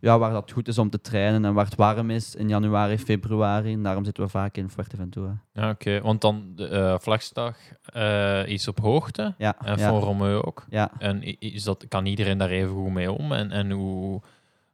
[0.00, 2.98] ja, waar dat goed is om te trainen en waar het warm is in januari,
[2.98, 3.72] februari.
[3.72, 5.38] En daarom zitten we vaak in Fuerteventura.
[5.52, 6.00] Ja, oké.
[6.00, 10.64] Want dan de eh Vlagstag eh, is op hoogte Ja, en ja, Van Romeu ook.
[10.68, 10.90] ja.
[10.98, 13.32] En is dat, kan iedereen daar even goed mee om?
[13.32, 14.20] En, en hoe,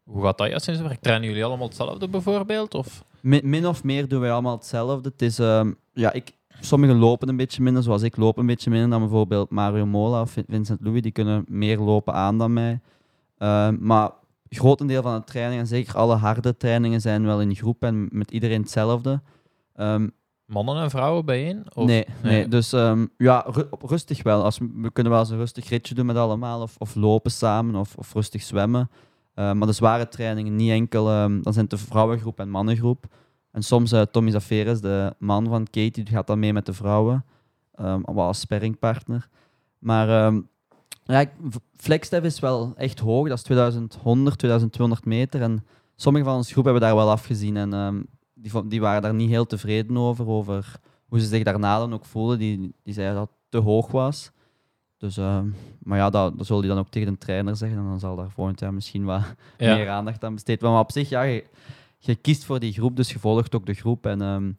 [0.04, 1.00] hoe gaat dat juist in zijn werk?
[1.00, 2.74] Trainen jullie allemaal hetzelfde bijvoorbeeld?
[2.74, 3.04] Of?
[3.20, 5.08] Min, min of meer doen wij allemaal hetzelfde.
[5.08, 8.70] Het is, ehm, ja, ik, sommigen lopen een beetje minder, zoals ik loop een beetje
[8.70, 11.02] minder dan bijvoorbeeld Mario Mola of Vin- Vincent Louis.
[11.02, 12.80] Die kunnen meer lopen aan dan mij.
[13.38, 14.10] Eh, maar
[14.48, 18.30] grotendeel van de trainingen, en zeker alle harde trainingen, zijn wel in groep en met
[18.30, 19.20] iedereen hetzelfde.
[19.74, 20.08] Ehm,
[20.46, 21.64] Mannen en vrouwen bijeen?
[21.74, 24.42] Of- nee, nee, dus ehm, ja, ru- rustig wel.
[24.44, 27.30] Als we, we kunnen wel eens een rustig ritje doen met allemaal, of, of lopen
[27.30, 28.90] samen, of, of rustig zwemmen.
[29.34, 33.04] Eh, maar de zware trainingen niet enkel, ehm, dan zijn de vrouwengroep en mannengroep.
[33.50, 36.72] En soms eh, Tommy Zaferes, de man van Katie, die gaat dan mee met de
[36.72, 37.24] vrouwen,
[37.74, 39.28] wel als sparringpartner.
[39.78, 40.40] Maar ehm
[41.04, 41.24] ja,
[41.76, 45.42] flexstep is wel echt hoog, dat is 2100, 2200 meter.
[45.42, 45.64] En
[45.96, 49.46] sommige van onze groep hebben daar wel afgezien en die, die waren daar niet heel
[49.46, 52.38] tevreden over, over hoe ze zich daarna dan ook voelden.
[52.38, 54.30] Die, die zeiden dat het te hoog was.
[55.04, 55.46] Dus, ehm,
[55.82, 57.78] maar ja, dat, dat zal hij dan ook tegen de trainer zeggen.
[57.78, 59.22] En dan zal daar volgend jaar misschien wat
[59.58, 59.74] Ja.
[59.76, 60.72] meer aandacht aan besteed worden.
[60.76, 61.44] Maar op zich, ja, je,
[61.98, 64.06] je kiest voor die groep, dus je volgt ook de groep.
[64.06, 64.52] En ehm,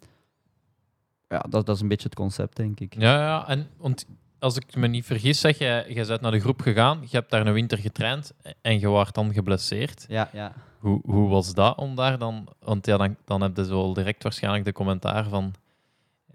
[1.28, 2.94] ja, dat, dat is een beetje het concept, denk ik.
[2.98, 4.06] Ja, ja, en want
[4.40, 7.30] als ik me niet vergis, zeg jij, jij bent naar de groep gegaan, je hebt
[7.32, 10.06] daar een winter getraind en je wordt dan geblesseerd.
[10.08, 10.54] Ja, ja.
[10.80, 12.48] Hoe, hoe was dat om daar dan?
[12.60, 15.54] Want ja, dan, dan heb je zo direct waarschijnlijk de commentaar van hij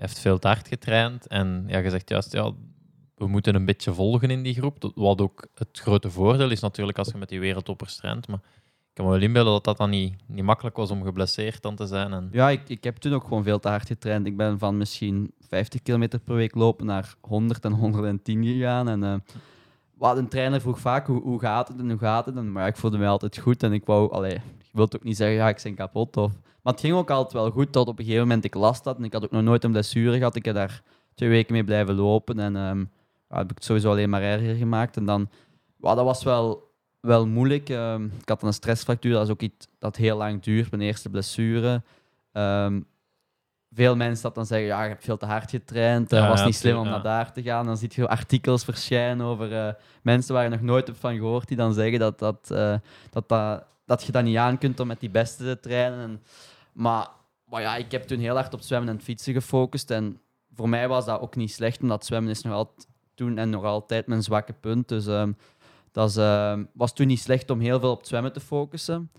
[0.09, 2.51] heeft veel te hard getraind en ja, je zegt juist, ja,
[3.21, 4.93] we moeten een beetje volgen in die groep.
[4.95, 8.95] Wat ook het grote voordeel is natuurlijk als je met die wereldtoppers traint, maar ik
[8.95, 11.87] kan me wel inbeelden dat dat dan niet, niet makkelijk was om geblesseerd dan te
[11.87, 12.13] zijn.
[12.13, 14.27] En, Ja, ik, ik heb toen ook gewoon veel te hard getraind.
[14.27, 18.89] Ik ben van misschien 50 kilometer per week lopen naar 100 en 110 gegaan.
[18.89, 19.15] En eh,
[19.95, 22.35] wat een trainer vroeg vaak hoe, hoe gaat het en hoe gaat het.
[22.35, 25.37] Maar ik voelde me altijd goed en ik wou, allee, ik wil ook niet zeggen,
[25.37, 26.17] ja, ik ben kapot.
[26.17, 28.85] Of, maar het ging ook altijd wel goed tot op een gegeven moment ik last
[28.85, 28.99] had.
[28.99, 30.37] En ik had ook nog nooit een blessure gehad.
[30.37, 30.83] Ik heb daar
[31.15, 32.85] twee weken mee blijven lopen en ehm,
[33.31, 34.97] ja, heb ik het sowieso alleen maar erger gemaakt.
[34.97, 35.29] En dan,
[35.77, 37.69] ja, dat was wel, wel moeilijk.
[37.69, 41.09] Ehm, ik had een stressfractuur, dat is ook iets dat heel lang duurt, mijn eerste
[41.09, 41.83] blessure.
[42.33, 42.81] Ehm,
[43.75, 46.45] veel mensen dat dan zeggen, ja, je hebt veel te hard getraind, dat Ja, was
[46.45, 47.67] niet slim om naar daar te gaan.
[47.67, 51.49] Dan zie je artikels verschijnen over eh, mensen waar je nog nooit hebt van gehoord,
[51.49, 52.75] die dan zeggen dat, dat, eh,
[53.11, 55.99] dat, dat, dat je dat niet aan kunt om met die beste te trainen.
[56.01, 56.23] En,
[56.73, 57.09] maar,
[57.45, 59.91] maar ja, ik heb toen heel hard op zwemmen en fietsen gefocust.
[59.91, 60.21] En
[60.55, 62.89] voor mij was dat ook niet slecht, omdat zwemmen is nog altijd
[63.29, 64.89] en nog altijd mijn zwakke punt.
[64.89, 65.33] Dus ehm,
[65.93, 69.11] dat is, ehm, was toen niet slecht om heel veel op zwemmen te focussen.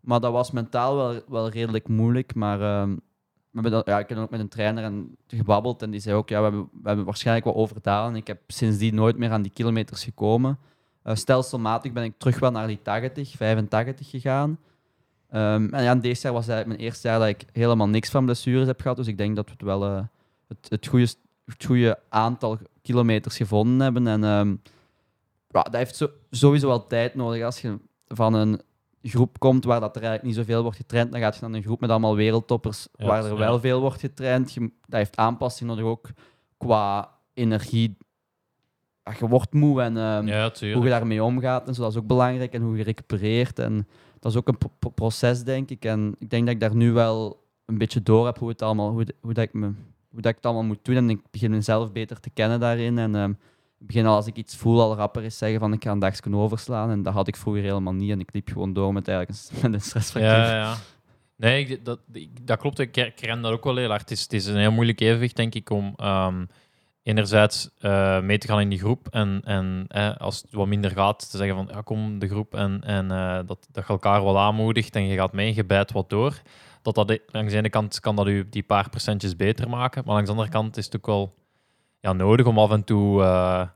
[0.00, 2.34] Maar dat was mentaal wel, wel redelijk moeilijk.
[2.34, 5.90] Maar ehm, we hebben dat, ja, ik heb ook met een trainer en gebabbeld en
[5.90, 8.16] die zei ook, ja, we hebben, we hebben waarschijnlijk wat overdaan.
[8.16, 10.58] Ik heb sindsdien nooit meer aan die kilometers gekomen.
[11.02, 14.58] Eh, stelselmatig ben ik terug wel naar die 80, 85 gegaan.
[15.28, 18.24] Ehm, en ja, deze jaar was eigenlijk mijn eerste jaar dat ik helemaal niks van
[18.24, 18.96] blessures heb gehad.
[18.96, 20.02] Dus ik denk dat we het wel eh,
[20.48, 21.14] het, het, goede,
[21.52, 24.06] het goede aantal kilometers gevonden hebben.
[24.06, 24.48] En ehm,
[25.48, 27.42] ja, dat heeft zo, sowieso wel tijd nodig.
[27.44, 28.60] Als je van een
[29.02, 31.62] groep komt waar dat er eigenlijk niet zoveel wordt getraind, dan gaat je naar een
[31.62, 33.36] groep met allemaal wereldtoppers Ja, waar er ja.
[33.38, 34.52] wel veel wordt getraind.
[34.52, 36.08] Je, dat heeft aanpassing nodig ook
[36.56, 37.96] qua energie.
[39.04, 40.26] Ja, je wordt moe en ehm,
[40.74, 42.52] hoe je daarmee omgaat en zo, dat is ook belangrijk.
[42.52, 43.58] En hoe je recupereert.
[43.58, 45.84] En dat is ook een pro- pro- proces, denk ik.
[45.84, 48.90] En ik denk dat ik daar nu wel een beetje door heb hoe, het allemaal,
[48.90, 49.72] hoe, de- hoe, dat ik me,
[50.10, 50.96] hoe dat ik het allemaal moet doen.
[50.96, 52.98] En ik begin mezelf beter te kennen daarin.
[52.98, 53.32] En ehm,
[53.78, 56.36] begin al als ik iets voel al rapper is zeggen van ik ga een dagje
[56.36, 56.90] overslaan.
[56.90, 58.10] En dat had ik vroeger helemaal niet.
[58.10, 60.32] En ik liep gewoon door met, eigenlijk met een stressfractuur.
[60.32, 60.76] Ja, ja.
[61.36, 62.00] Nee, dat,
[62.42, 62.78] dat klopt.
[62.78, 64.00] Ik ken dat ook wel heel hard.
[64.00, 66.44] Het is, het is een heel moeilijk evenwicht, denk ik, om ehm,
[67.02, 69.86] enerzijds eh, mee te gaan in die groep en, en
[70.18, 73.38] als het wat minder gaat, te zeggen van ja, kom de groep en, en eh,
[73.46, 76.40] dat, dat je elkaar wel aanmoedigt en je gaat mee, je bijt wat door.
[76.82, 80.14] Dat dat, langs de ene kant kan dat u die paar procentjes beter maken, maar
[80.14, 81.32] langs de andere kant is het ook wel
[82.00, 83.66] ja, nodig om af en toe eh,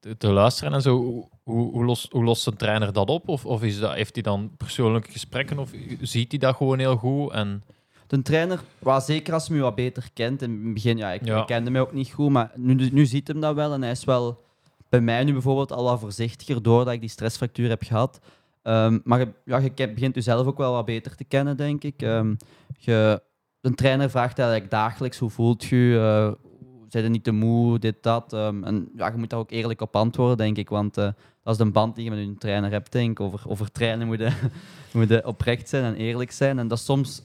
[0.00, 0.96] te, te luisteren en zo.
[1.42, 3.28] Hoe, hoe, lost, hoe lost een trainer dat op?
[3.28, 6.96] Of, of is dat, heeft hij dan persoonlijke gesprekken of ziet hij dat gewoon heel
[6.96, 7.32] goed?
[7.32, 7.62] En,
[8.06, 10.42] De trainer, wel, zeker als hij me wat beter kent.
[10.42, 11.40] In het begin, ja, ik Ja.
[11.40, 13.72] ik kende mij ook niet goed, maar nu, nu ziet hem dat wel.
[13.72, 14.44] En hij is wel
[14.88, 18.20] bij mij nu bijvoorbeeld al wat voorzichtiger doordat ik die stressfractuur heb gehad.
[18.66, 22.02] Ehm, maar je, ja, je begint jezelf ook wel wat beter te kennen, denk ik.
[22.02, 22.34] Ehm,
[22.78, 23.22] je,
[23.60, 26.50] een trainer vraagt eigenlijk dagelijks hoe voelt je, uh,
[26.88, 28.32] zijn je niet te moe, dit, dat.
[28.32, 30.68] Ehm, en ja, je moet daar ook eerlijk op antwoorden, denk ik.
[30.68, 31.04] Want eh,
[31.42, 33.20] dat is de band die je met je trainer hebt, denk ik.
[33.20, 34.30] Over, over trainen moet je,
[34.92, 36.58] moet oprecht zijn en eerlijk zijn.
[36.58, 37.22] En dat is soms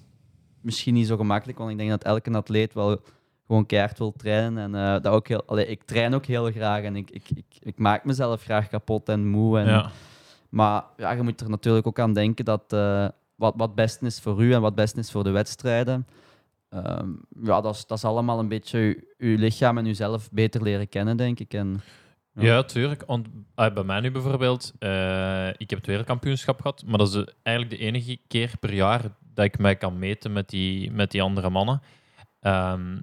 [0.61, 3.01] misschien niet zo gemakkelijk, want ik denk dat elke atleet wel
[3.47, 4.57] gewoon keihard wil trainen.
[4.57, 7.45] En eh, dat ook heel, allee, ik train ook heel graag en ik, ik, ik,
[7.59, 9.59] ik maak mezelf graag kapot en moe.
[9.59, 9.91] En, ja.
[10.51, 14.19] Maar ja, je moet er natuurlijk ook aan denken dat eh, wat, wat best is
[14.19, 16.07] voor u en wat best is voor de wedstrijden.
[16.69, 17.09] ehm,
[17.43, 21.17] ja, dat is, dat is allemaal een beetje uw, lichaam en uzelf beter leren kennen,
[21.17, 21.53] denk ik.
[21.53, 21.81] En,
[22.33, 22.63] Ja.
[22.63, 23.03] Tuurlijk.
[23.07, 27.23] Want ah, bij mij nu bijvoorbeeld, eh, ik heb het wereldkampioenschap gehad, maar dat is
[27.43, 29.01] eigenlijk de enige keer per jaar
[29.33, 31.81] dat ik mij kan meten met die, met die andere mannen.
[32.39, 32.97] Ehm,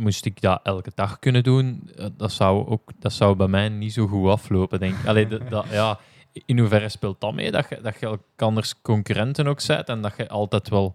[0.00, 3.68] moest ik dat elke dag kunnen doen, eh, dat zou, ook, dat zou bij mij
[3.68, 5.06] niet zo goed aflopen, denk ik.
[5.06, 5.98] Allee, dat- ja,
[6.44, 7.50] in hoeverre speelt dat mee?
[7.50, 10.94] Dat je, dat je elkanders concurrenten ook bent en dat je altijd wel...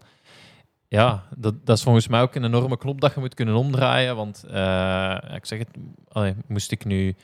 [0.88, 4.16] Ja, dat, dat is volgens mij ook een enorme knop dat je moet kunnen omdraaien.
[4.16, 5.68] Want eh, ik zeg het,
[6.08, 7.16] allee, moest ik nu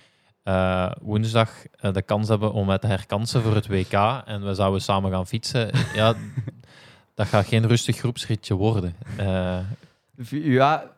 [0.43, 3.93] eh, woensdag eh, de kans hebben om het te herkansen voor het WK
[4.25, 6.15] en we zouden samen gaan fietsen, ja,
[7.15, 8.95] dat gaat geen rustig groepsritje worden.
[10.29, 10.91] Ja,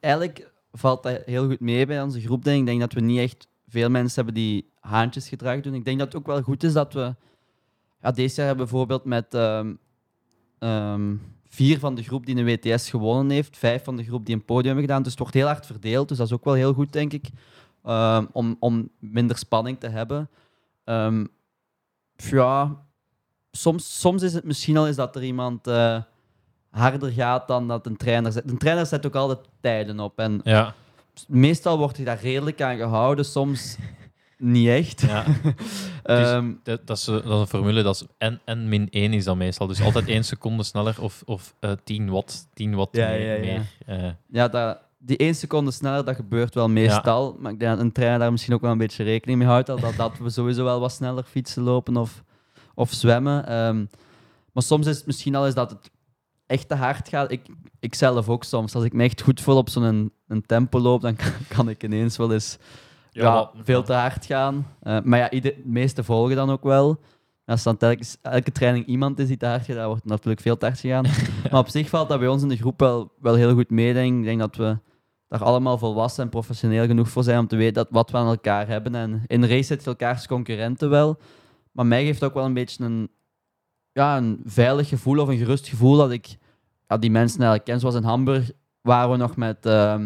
[0.00, 2.44] eigenlijk valt dat heel goed mee bij onze groep.
[2.44, 2.60] Denk ik.
[2.60, 5.74] Ik denk dat we niet echt veel mensen hebben die haantjesgedrag doen.
[5.74, 7.14] Ik denk dat het ook wel goed is dat we...
[8.00, 9.74] Ja, deze jaar hebben bijvoorbeeld met ehm,
[10.58, 11.14] ehm,
[11.48, 14.44] vier van de groep die een WTS gewonnen heeft, vijf van de groep die een
[14.44, 15.02] podium hebben gedaan.
[15.02, 16.08] Dus het wordt heel hard verdeeld.
[16.08, 17.26] Dus dat is ook wel heel goed, denk ik,
[17.82, 20.28] ehm, om, om minder spanning te hebben.
[22.16, 22.82] Ja,
[23.50, 25.66] soms, soms is het misschien al eens dat er iemand...
[25.66, 26.02] eh,
[26.74, 28.50] harder gaat dan dat een trainer zet.
[28.50, 30.18] Een trainer zet ook altijd tijden op.
[30.18, 30.74] En ja,
[31.28, 33.76] meestal wordt hij daar redelijk aan gehouden, soms
[34.38, 35.00] niet echt.
[35.00, 35.24] ja.
[36.02, 39.24] Ehm, Dat, dat, is, dat is een formule, dat is n, n min 1 is
[39.24, 39.66] dat meestal.
[39.66, 43.44] Dus altijd 1 seconde sneller of, of eh 10 watt, 10 watt Ja, meer.
[43.44, 43.62] ja, ja.
[43.86, 44.10] eh.
[44.30, 47.36] ja, dat, die één seconde sneller, dat gebeurt wel meestal.
[47.38, 49.66] Maar ik denk dat een trainer daar misschien ook wel een beetje rekening mee houdt.
[49.66, 52.22] Dat, dat, dat we sowieso wel wat sneller fietsen, lopen of,
[52.74, 53.46] of zwemmen.
[53.46, 53.84] Ehm,
[54.52, 55.90] maar soms is het misschien al eens dat het
[56.46, 57.30] echt te hard gaat.
[57.30, 57.40] Ik,
[57.80, 58.74] ik zelf ook soms.
[58.74, 61.68] Als ik me echt goed voel op zo'n een, een tempo loop, dan kan, kan
[61.68, 62.58] ik ineens wel eens
[63.10, 64.66] ja, veel te hard gaan.
[64.80, 67.00] Eh, maar ja, ieder, de meeste volgen dan ook wel.
[67.46, 70.40] Als dan telkens, elke training iemand is die te hard gaat, dan wordt het natuurlijk
[70.40, 71.04] veel te hard gegaan.
[71.50, 73.92] Maar op zich valt dat bij ons in de groep wel, wel heel goed mee.
[73.92, 74.78] denk Ik denk dat we
[75.28, 78.26] daar allemaal volwassen en professioneel genoeg voor zijn om te weten dat, wat we aan
[78.26, 78.94] elkaar hebben.
[78.94, 81.18] En in de race zit je elkaars concurrenten wel.
[81.72, 83.10] Maar mij geeft ook wel een beetje een,
[83.94, 86.36] ja, een veilig gevoel of een gerust gevoel dat ik
[86.88, 87.80] ja, die mensen eigenlijk ken.
[87.80, 90.02] Zoals in Hamburg waren we nog met ehm,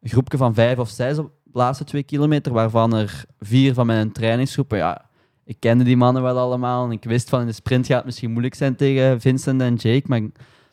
[0.00, 3.86] een groepje van vijf of zes op de laatste twee kilometer, waarvan er vier van
[3.86, 4.78] mijn trainingsgroepen.
[4.78, 5.08] Ja,
[5.44, 8.04] ik kende die mannen wel allemaal en ik wist van in de sprint gaat het
[8.04, 10.20] misschien moeilijk zijn tegen Vincent en Jake, maar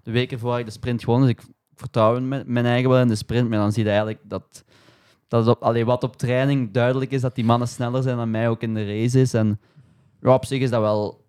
[0.03, 3.07] de weken voor had ik de sprint gewonnen, dus ik vertrouw mijn, eigen wel in
[3.07, 3.49] de sprint.
[3.49, 4.63] Maar dan zie je eigenlijk dat,
[5.27, 8.49] dat op, allee, wat op training duidelijk is, dat die mannen sneller zijn dan mij
[8.49, 9.33] ook in de race is.
[9.33, 9.59] En
[10.21, 11.24] op zich is dat wel...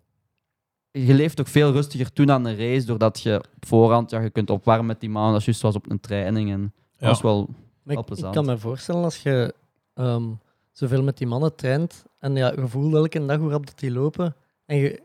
[1.05, 4.29] Je leeft ook veel rustiger toen aan de race, doordat je op voorhand ja, je
[4.29, 5.39] kunt opwarmen met die mannen.
[5.39, 6.51] Is juist zoals op een training.
[6.51, 7.07] En Ja.
[7.07, 7.49] dat is wel...
[7.83, 9.53] Wel ik, ik kan me voorstellen als je
[9.93, 10.23] ehm,
[10.71, 13.91] zoveel met die mannen traint en ja, je voelt elke dag hoe rap dat die
[13.91, 14.35] lopen.
[14.65, 15.01] En je,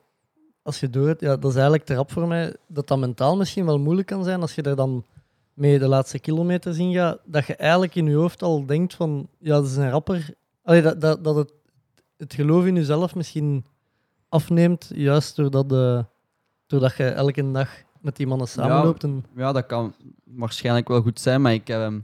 [0.63, 3.37] als je door het, ja, dat is eigenlijk te rap voor mij, dat dat mentaal
[3.37, 5.05] misschien wel moeilijk kan zijn als je er dan
[5.55, 9.29] mee de laatste kilometers in gaat, dat je eigenlijk in je hoofd al denkt van,
[9.39, 10.35] ja, dat is een rapper.
[10.63, 11.53] Allee, dat, dat, dat het,
[12.17, 13.65] het geloof in jezelf misschien
[14.33, 16.03] afneemt, juist doordat, eh,
[16.67, 17.69] doordat je elke dag
[18.01, 19.03] met die mannen samenloopt.
[19.05, 21.97] En, Ja, dat kan waarschijnlijk wel goed zijn, maar ik heb ehm,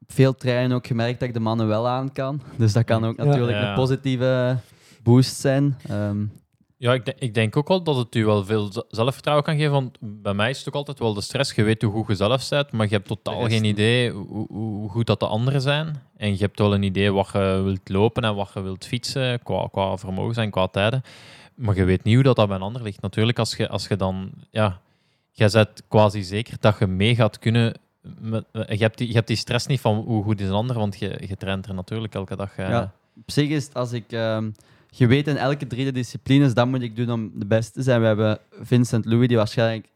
[0.00, 2.40] op veel treinen ook gemerkt dat ik de mannen wel aan kan.
[2.58, 3.24] Dus dat kan ook Ja.
[3.24, 3.68] natuurlijk Ja.
[3.68, 4.56] een positieve
[5.02, 5.76] boost zijn.
[5.88, 6.24] Ehm,
[6.78, 9.72] Ja, ik, denk- ik denk ook wel dat het u wel veel zelfvertrouwen kan geven.
[9.72, 11.52] Want bij mij is het ook altijd wel de stress.
[11.54, 14.88] Je weet hoe goed je zelf bent, maar je hebt totaal geen idee hoe, hoe
[14.90, 16.02] goed dat de anderen zijn.
[16.16, 19.42] En je hebt wel een idee wat je wilt lopen en wat je wilt fietsen,
[19.42, 21.02] qua, qua vermogens en qua tijden.
[21.54, 23.00] Maar je weet niet hoe dat, dat bij een ander ligt.
[23.02, 24.30] Natuurlijk, als je, als je dan...
[24.50, 24.80] Ja,
[25.32, 27.74] jij bent quasi zeker dat je mee gaat kunnen...
[28.20, 30.78] Met, je, hebt die, je hebt die stress niet van hoe goed is een ander,
[30.78, 32.56] want je, je traint er natuurlijk elke dag.
[32.56, 32.68] eh.
[32.68, 32.92] Ja.
[33.16, 34.12] op zich is het als ik...
[34.12, 34.50] ehm,
[34.98, 37.82] je weet in elke drie de disciplines, dat moet ik doen om de beste te
[37.82, 38.00] zijn.
[38.00, 39.88] We hebben Vincent Louis, die waarschijnlijk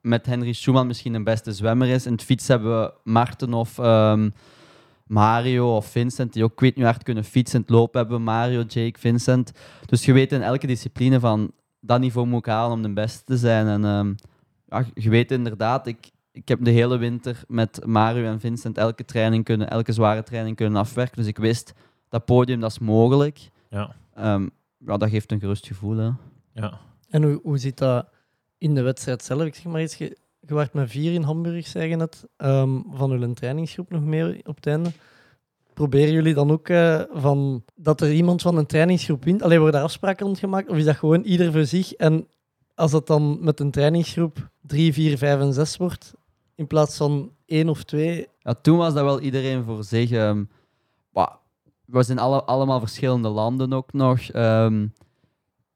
[0.00, 2.06] met Henry Schumann misschien een beste zwemmer is.
[2.06, 4.30] In het fiets hebben we Marten of ehm,
[5.06, 7.60] Mario of Vincent, die ook weet niet hard kunnen fietsen.
[7.60, 9.52] Het lopen hebben Mario, Jake, Vincent.
[9.86, 13.24] Dus je weet in elke discipline van dat niveau moet ik halen om de beste
[13.24, 13.66] te zijn.
[13.66, 14.14] En ehm,
[14.66, 19.04] ja, je weet inderdaad, ik, ik heb de hele winter met Mario en Vincent elke
[19.04, 21.16] training kunnen, elke zware training kunnen afwerken.
[21.16, 21.72] Dus ik wist,
[22.08, 23.50] dat podium, dat is mogelijk.
[23.70, 23.94] Ja.
[24.14, 25.96] Ehm, ja, dat geeft een gerust gevoel.
[25.96, 26.10] Hè.
[26.52, 26.78] Ja.
[27.08, 28.06] En hoe, hoe zit dat
[28.58, 29.42] in de wedstrijd zelf?
[29.42, 32.80] Ik zeg maar iets, je, je waart met vier in Hamburg, zeg je net, ehm,
[32.90, 34.90] van jullie trainingsgroep nog meer op het einde.
[35.74, 39.42] Proberen jullie dan ook eh, van, dat er iemand van een trainingsgroep wint?
[39.42, 40.68] Alleen worden daar afspraken rond gemaakt?
[40.68, 41.92] Of is dat gewoon ieder voor zich?
[41.92, 42.26] En
[42.74, 46.14] als dat dan met een trainingsgroep 3, 4, 5 en 6 wordt,
[46.54, 50.10] in plaats van één of twee, Ja, toen was dat wel iedereen voor zich.
[50.10, 50.44] ehm,
[51.12, 51.36] maar
[51.90, 54.20] we zijn alle, allemaal verschillende landen ook nog.
[54.20, 54.86] Ehm,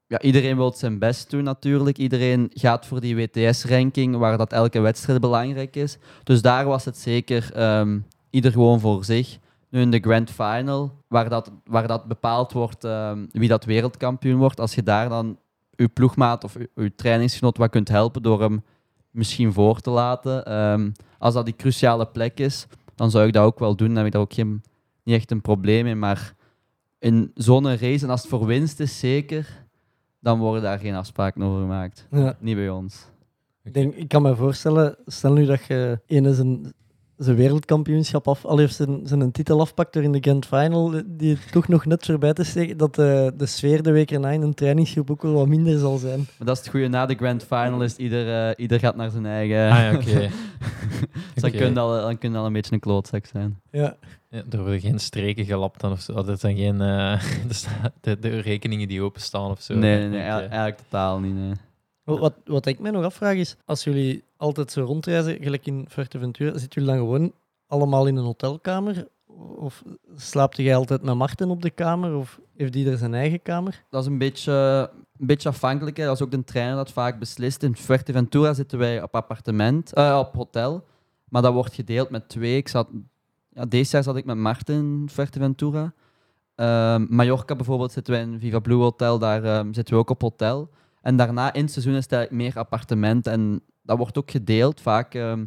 [0.06, 1.98] ja, iedereen wil zijn best doen natuurlijk.
[1.98, 5.98] Iedereen gaat voor die WTS-ranking, waar dat elke wedstrijd belangrijk is.
[6.24, 7.98] Dus daar was het zeker ehm,
[8.30, 9.38] ieder gewoon voor zich.
[9.68, 14.38] Nu in de Grand Final, waar dat, waar dat bepaald wordt ehm, wie dat wereldkampioen
[14.38, 15.38] wordt, als je daar dan
[15.76, 18.62] je ploegmaat of je trainingsgenoot wat kunt helpen door hem
[19.10, 20.44] misschien voor te laten.
[21.18, 23.88] Als dat die cruciale plek is, dan zou ik dat ook wel doen.
[23.88, 24.62] Dan heb ik daar ook geen,
[25.02, 25.98] niet echt een probleem in.
[25.98, 26.34] Maar
[26.98, 29.66] in zo'n race, en als het voor winst is zeker,
[30.20, 32.06] dan worden daar geen afspraken over gemaakt.
[32.10, 32.36] Ja.
[32.40, 33.06] Niet bij ons.
[33.64, 36.72] Ik, denk, ik kan me voorstellen, stel nu dat je ene zijn,
[37.16, 41.38] zijn wereldkampioenschap af, al heeft zijn, zijn titel afpakt door in de Grand Final, die
[41.50, 44.54] toch nog net voorbij te steken, dat de, de sfeer de week erna in een
[44.54, 46.18] trainingsgroep ook wel wat minder zal zijn.
[46.18, 46.88] Maar dat is het goede.
[46.88, 49.70] Na de grand final is ieder, eh, ieder gaat naar zijn eigen.
[49.70, 50.28] Ah ja, oké.
[51.34, 53.60] dus dan kun je al, dan kun je al een beetje een klootzak zijn.
[53.70, 53.96] Ja.
[54.32, 56.22] Ja, er worden geen streken gelapt dan of zo.
[56.22, 59.74] Dat zijn geen eh, de, sta- de, de rekeningen die openstaan of zo.
[59.74, 60.28] Nee, nee, nee Oké.
[60.30, 61.34] eigenlijk, totaal niet.
[61.34, 61.52] Nee.
[62.04, 66.58] Wat, wat, ik mij nog afvraag is, als jullie altijd zo rondreizen, gelijk in Fuerteventura,
[66.58, 67.32] zitten jullie dan gewoon
[67.66, 69.08] allemaal in een hotelkamer?
[69.56, 69.82] Of
[70.16, 72.14] slaapt jij altijd met Marten op de kamer?
[72.16, 73.84] Of heeft die er zijn eigen kamer?
[73.90, 74.52] Dat is een beetje,
[75.18, 75.96] een beetje afhankelijk.
[75.96, 76.04] Hè.
[76.04, 77.62] Dat is ook de trainer dat vaak beslist.
[77.62, 80.84] In Fuerteventura zitten wij op appartement, eh, op hotel.
[81.28, 82.56] Maar dat wordt gedeeld met twee.
[82.56, 82.88] Ik zat,
[83.54, 85.92] ja, deze jaar zat ik met Marten in Fuerteventura.
[86.54, 89.18] Ehm, Mallorca bijvoorbeeld zitten wij in Viva Blue Hotel.
[89.18, 90.70] Daar ehm, zitten we ook op hotel.
[91.02, 93.26] En daarna in het seizoen is het meer appartement.
[93.26, 94.80] En dat wordt ook gedeeld.
[94.80, 95.44] Vaak, ehm,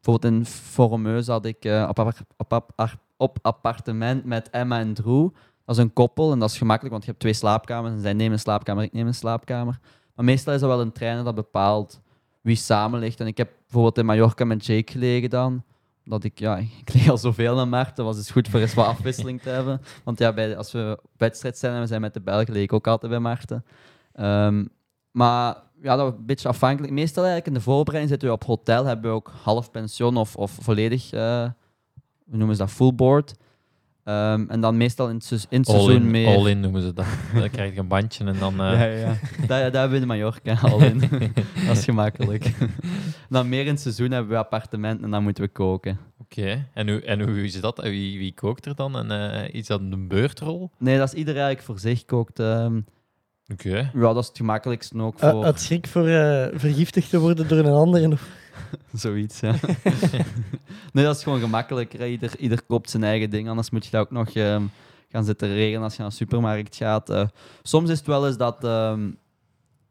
[0.00, 5.28] bijvoorbeeld in Formeuse zat ik eh, op, op, op appartement met Emma en Drew.
[5.64, 7.94] Dat is een koppel en dat is gemakkelijk, want je hebt twee slaapkamers.
[7.94, 9.78] En zij nemen een slaapkamer, ik neem een slaapkamer.
[10.14, 12.00] Maar meestal is dat wel een trainer dat bepaalt
[12.40, 13.20] wie samen ligt.
[13.20, 15.62] En ik heb bijvoorbeeld in Mallorca met Jake gelegen dan.
[16.08, 18.04] Dat ik, ja, ik leeg al zoveel naar Maarten.
[18.04, 19.80] was het goed voor eens wat afwisseling te hebben.
[20.04, 22.62] Want ja, bij, als we op wedstrijd zijn en we zijn met de Belgen, leeg
[22.62, 23.64] ik ook altijd bij Maarten.
[24.12, 24.64] Ehm,
[25.10, 26.92] maar ja, dat was een beetje afhankelijk.
[26.92, 30.36] Meestal eigenlijk in de voorbereiding zitten we op hotel, hebben we ook half pension of,
[30.36, 31.48] of volledig, eh
[32.26, 33.34] hoe noemen ze dat, full board.
[34.06, 36.26] Ehm, en dan meestal in het, seizoen- in het All seizoen in, meer.
[36.36, 37.06] all in noemen ze dat.
[37.40, 38.52] Dan krijg je een bandje en dan...
[38.52, 39.16] eh, Ja, ja, ja.
[39.46, 40.98] daar, daar hebben we in Mallorca al in.
[41.66, 42.52] dat is gemakkelijk.
[43.28, 45.98] dan meer in het seizoen hebben we appartementen en dan moeten we koken.
[46.18, 47.80] Oké, en, hoe, en hoe is dat?
[47.82, 48.96] Wie, wie kookt er dan?
[48.96, 50.70] En, eh, is dat een beurtrol?
[50.78, 52.38] Nee, dat is ieder eigenlijk voor zich kookt.
[52.38, 52.80] ehm.
[53.52, 53.90] Oké.
[53.94, 57.48] ja, dat is het gemakkelijkste ook Uh, voor uit schrik voor eh, vergiftigd te worden
[57.48, 58.20] door een ander.
[58.92, 59.40] Zoiets.
[59.40, 59.54] Ja.
[60.92, 61.98] nee, dat is gewoon gemakkelijker.
[61.98, 62.06] hè.
[62.06, 64.62] Ieder, ieder koopt zijn eigen ding, anders moet je dat ook nog ehm,
[65.08, 67.10] gaan zitten regelen als je naar de supermarkt gaat.
[67.10, 67.26] Eh,
[67.62, 69.10] soms is het wel eens dat, ehm,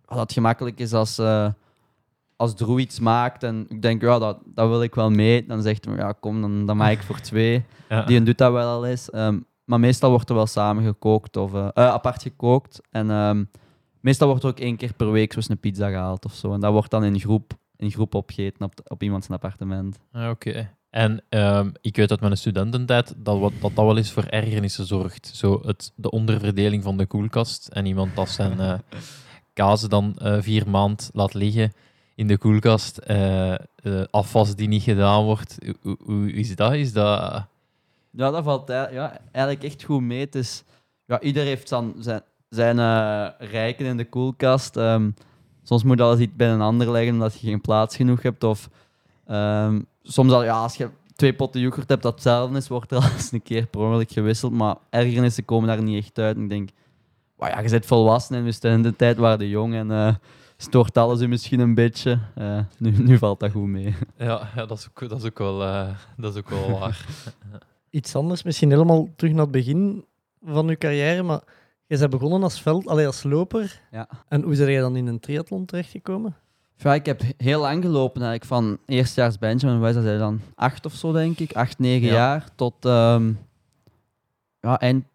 [0.06, 1.48] dat het gemakkelijk is als, eh
[2.38, 5.46] als Drew iets maakt en ik denk, ja, dat, dat wil ik wel mee.
[5.46, 7.64] Dan zegt hij, ja, kom, dan, dan maak ik voor twee.
[7.90, 8.04] Ja.
[8.04, 9.10] Die doet dat wel al eens.
[9.10, 12.82] Ehm, maar meestal wordt er wel samen gekookt of eh, apart gekookt.
[12.92, 13.08] En
[14.00, 16.54] meestal wordt er ook één keer per week zo'n een pizza gehaald of zo.
[16.54, 19.98] En dat wordt dan in groep, in groep opgegeten op, op iemand zijn appartement.
[20.12, 20.70] Ah, Oké.
[20.90, 24.86] En ehm, ik weet uit mijn studententijd dat wat, dat, dat wel eens voor ergernissen
[24.86, 25.32] zorgt.
[25.34, 27.68] Zo het, de onderverdeling van de koelkast.
[27.68, 28.74] En iemand dat zijn eh,
[29.54, 31.74] kazen dan eh, vier maand laat liggen
[32.16, 32.98] in de koelkast.
[32.98, 33.54] eh,
[34.12, 35.58] afwas die niet gedaan wordt.
[36.00, 36.74] Hoe, is dat?
[36.74, 37.46] Is dat...
[38.12, 40.20] Ja, dat valt ei- ja, eigenlijk echt goed mee.
[40.20, 40.64] Het is,
[41.06, 42.78] ja, ieder heeft dan zijn, zijn
[43.40, 44.78] rijken in de koelkast.
[44.78, 45.10] Ehm,
[45.66, 48.44] soms moet alles iets bij een ander leggen omdat je geen plaats genoeg hebt.
[48.44, 48.70] Of
[49.28, 52.98] ehm, soms al, ja, als je twee potten yoghurt hebt dat hetzelfde is, wordt er
[53.04, 54.54] al eens een keer per ongeluk gewisseld.
[54.54, 56.36] Maar ergernissen komen daar niet echt uit.
[56.36, 56.70] En ik denk,
[57.36, 59.92] "Wauw, ja, je bent volwassen en we staan in de tijd waren de jong en
[59.92, 60.16] eh,
[60.58, 62.20] stoort alles u misschien een beetje.
[62.36, 63.96] Eh, nu, nu valt dat goed mee.
[64.18, 67.06] Ja, ja dat, is ook, dat, is ook wel, eh, dat is ook wel waar.
[67.90, 70.06] Iets anders, misschien helemaal terug naar het begin
[70.44, 71.42] van uw carrière, maar
[71.88, 73.82] je bent begonnen als veld, allee, als loper.
[73.92, 74.08] Ja.
[74.28, 76.36] En hoe ben jij dan in een triathlon terechtgekomen?
[76.78, 80.42] Ja, ik heb heel lang gelopen eigenlijk, van eerstejaars Benjamin, wat is dat dan?
[80.56, 81.54] Acht of zo, denk ik.
[81.54, 82.14] Acht, negen Ja.
[82.14, 83.34] jaar, tot ehm,
[84.60, 85.06] ja, eind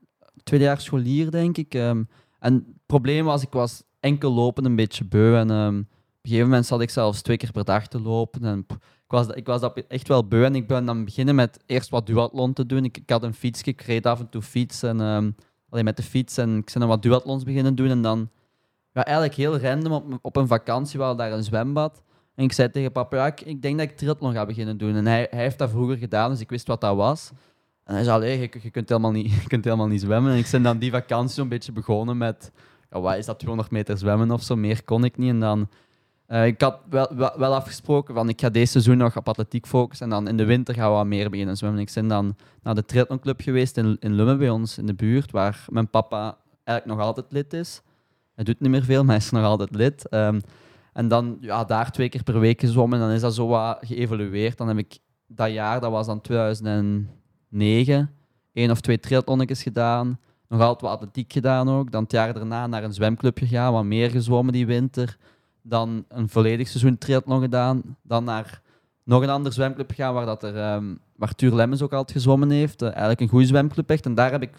[0.43, 1.75] tweedejaars scholier, denk ik.
[1.75, 2.03] Ehm,
[2.39, 5.37] en het probleem was, ik was enkel lopen een beetje beu.
[5.37, 5.85] En ehm, op
[6.23, 8.45] een gegeven moment zat ik zelfs twee keer per dag te lopen.
[8.45, 10.45] En pff, ik was, ik was dat echt wel beu.
[10.45, 12.85] En ik ben dan beginnen met eerst wat duathlon te doen.
[12.85, 14.83] Ik, ik had een fiets, ik reed af en toe fiets.
[14.83, 15.31] En, ehm,
[15.71, 16.37] alleen met de fiets.
[16.37, 17.89] En ik ben dan wat duathlons beginnen doen.
[17.89, 18.31] En dan
[18.93, 22.03] ja, eigenlijk heel random op, op een vakantie, we hadden daar een zwembad.
[22.35, 24.95] En ik zei tegen papa, ik, ik denk dat ik triathlon ga beginnen doen.
[24.95, 27.31] En hij, hij heeft dat vroeger gedaan, dus ik wist wat dat was.
[27.85, 30.33] En hij zei, je, je, kunt helemaal niet, je kunt helemaal niet zwemmen.
[30.33, 32.53] En ik ben dan die vakantie zo'n beetje begonnen met,
[32.91, 34.57] ja, wat is dat, 200 meter zwemmen of zo.
[34.57, 35.31] Meer kon ik niet.
[35.31, 35.69] En dan,
[36.31, 40.07] eh, ik had wel, wel, afgesproken van, ik ga deze seizoen nog op atletiek focussen.
[40.07, 41.81] En dan in de winter gaan we wat meer beginnen zwemmen.
[41.81, 45.65] Ik ben dan naar de triathlonclub geweest in, Lummen bij ons in de buurt, waar
[45.69, 47.83] mijn papa eigenlijk nog altijd lid is.
[48.35, 50.09] Hij doet niet meer veel, maar hij is nog altijd lid.
[50.09, 50.41] Ehm,
[50.93, 52.99] en dan ja, daar twee keer per week gezwommen.
[52.99, 54.59] Dan is dat zo wat geëvolueerd.
[54.59, 58.11] Dan heb ik dat jaar, dat was dan 2009,
[58.53, 60.19] één of twee triathlonnetjes gedaan.
[60.49, 61.91] Nog altijd wat atletiek gedaan ook.
[61.93, 65.19] Dan het jaar daarna naar een zwemclub gegaan, wat meer gezwommen die winter.
[65.63, 67.97] Dan een volledig seizoen triathlon gedaan.
[68.03, 68.63] Dan naar
[69.05, 72.51] nog een ander zwemclub gegaan waar, dat er, ehm waar Tuur Lemmens ook altijd gezwommen
[72.51, 72.83] heeft.
[72.83, 74.07] Eh, eigenlijk een goede zwemclub echt.
[74.07, 74.51] En daar heb ik,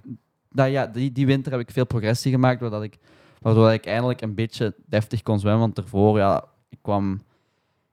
[0.49, 2.97] dat, ja, die, die winter heb ik veel progressie gemaakt, waardoor ik,
[3.39, 5.61] waardoor ik eindelijk een beetje deftig kon zwemmen.
[5.61, 7.21] Want daarvoor, ja, ik kwam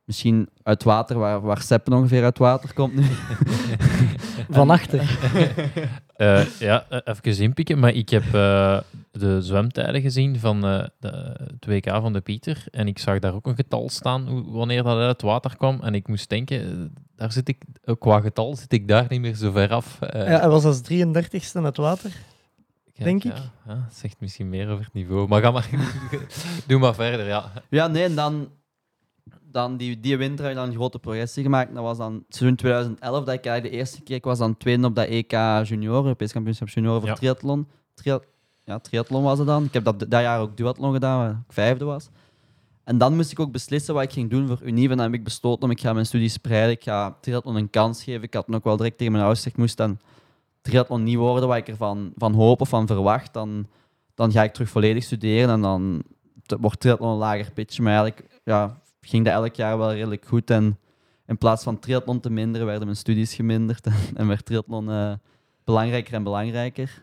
[0.09, 3.05] misschien uit water waar, waar Seppen ongeveer uit water komt nu.
[4.51, 5.03] Van achter.
[6.19, 8.79] Eh, ja, eh, even inpikken, maar ik heb eh,
[9.13, 11.09] de zwemtijden gezien van eh, de,
[11.47, 12.65] het WK van de Pieter.
[12.71, 15.81] En ik zag daar ook een getal staan hoe, wanneer dat uit het water kwam.
[15.83, 17.63] En ik moest denken, daar zit ik,
[17.99, 20.01] qua getal zit ik daar niet meer zo ver af.
[20.01, 22.11] Eh, Ja, hij was als 33ste uit water.
[22.95, 23.37] kijk, denk ja, ik.
[23.67, 25.29] Ja, zegt misschien meer over het niveau.
[25.29, 25.69] Maar ga maar,
[26.67, 27.53] doe maar verder, ja.
[27.69, 28.49] Ja, nee, en dan,
[29.51, 31.74] dan die, die winter heb ik dan een grote progressie gemaakt.
[31.74, 34.86] Dat was dan seizoen 2011 dat ik eigenlijk de eerste keer, ik was dan tweede
[34.86, 35.32] op dat EK
[35.62, 37.14] Junior, Europees Kampioenschap Junior voor Ja.
[37.14, 37.66] triathlon.
[37.94, 38.20] Tria-
[38.64, 39.64] ja, triathlon was het dan.
[39.64, 42.09] Ik heb dat, dat jaar ook duathlon gedaan, waar ik vijfde was.
[42.84, 44.90] En dan moest ik ook beslissen wat ik ging doen voor Unive.
[44.90, 47.70] En dan heb ik besloten om, ik ga mijn studie spreiden, ik ga triathlon een
[47.70, 48.22] kans geven.
[48.22, 49.99] Ik had ook wel direct tegen mijn ouders gezegd, moest dan
[50.61, 53.66] triathlon niet worden wat ik ervan van hoop of van verwacht, dan,
[54.14, 56.03] dan ga ik terug volledig studeren en dan
[56.61, 57.78] wordt triathlon een lager pitch.
[57.78, 60.51] Maar eigenlijk ja, ging dat elk jaar wel redelijk goed.
[60.51, 60.79] En
[61.27, 63.87] in plaats van triathlon te minderen, werden mijn studies geminderd.
[63.87, 65.13] En, en werd triathlon eh,
[65.65, 67.03] belangrijker en belangrijker.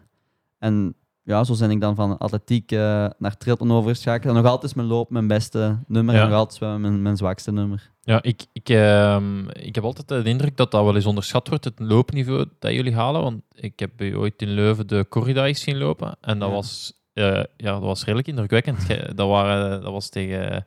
[0.60, 4.36] En ja, zo ben ik dan van atletiek eh, naar triathlon overgeschakeld.
[4.36, 6.16] En nog altijd is mijn loop mijn beste nummer.
[6.16, 6.22] Ja.
[6.22, 7.92] En nog altijd zwemmen mijn, mijn zwakste nummer.
[8.02, 11.64] Ja, ik, ik, ehm, ik heb altijd de indruk dat dat wel eens onderschat wordt,
[11.64, 13.22] het loopniveau dat jullie halen.
[13.22, 16.18] Want ik heb ooit in Leuven de Corridais zien lopen.
[16.22, 16.56] En dat, Ja.
[16.56, 18.88] was, eh, ja, dat was redelijk indrukwekkend.
[19.16, 20.66] Dat, waren, dat was tegen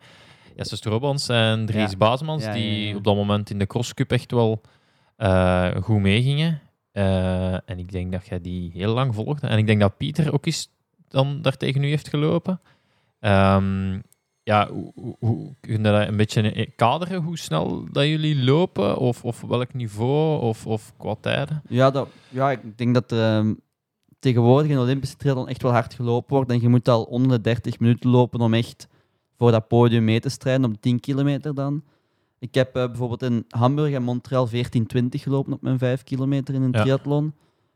[0.58, 2.16] Jesse Stroobans en Dries Ja.
[2.38, 4.60] Ja, die op dat moment in de crosscup echt wel
[5.16, 6.60] eh, goed meegingen.
[6.92, 9.46] Eh, en ik denk dat jij die heel lang volgde.
[9.46, 10.68] En ik denk dat Pieter ook eens
[11.08, 12.60] dan daar tegen u heeft gelopen.
[13.20, 13.98] Ehm,
[14.42, 18.96] ja, hoe, hoe, kun je dat een beetje kaderen, hoe snel dat jullie lopen?
[18.96, 20.40] Of, of welk niveau?
[20.40, 21.62] Of, of qua tijden?
[21.68, 23.54] Ja, dat, ja, ik denk dat er ehm,
[24.18, 26.50] tegenwoordig in Olympische triathlon echt wel hard gelopen wordt.
[26.50, 28.88] En je moet al onder de 30 minuten lopen om echt
[29.38, 31.82] voor dat podium mee te strijden, op 10 kilometer dan.
[32.38, 34.50] Ik heb eh, bijvoorbeeld in Hamburg en Montreal 14-20
[35.08, 36.80] gelopen op mijn 5 kilometer in een Ja.
[36.82, 37.32] triathlon.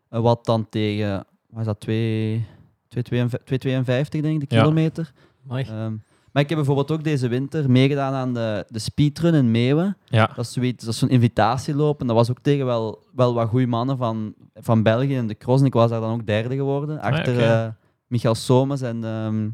[0.09, 2.47] Eh, wat dan tegen, wat is dat, 2
[2.89, 4.63] 2,52 denk ik, de Ja.
[4.63, 5.13] kilometer.
[5.49, 5.93] Ehm,
[6.33, 9.97] maar ik heb bijvoorbeeld ook deze winter meegedaan aan de, de speedrun in Meeuwen.
[10.05, 12.01] Ja, Dat is, zoiets, dat is zo'n invitatieloop.
[12.01, 15.37] En dat was ook tegen wel, wel wat goede mannen van, van België in de
[15.37, 15.61] cross.
[15.61, 17.01] En ik was daar dan ook derde geworden.
[17.01, 17.43] Achter oké.
[17.45, 17.69] eh,
[18.07, 19.49] Michael Somers en, ehm,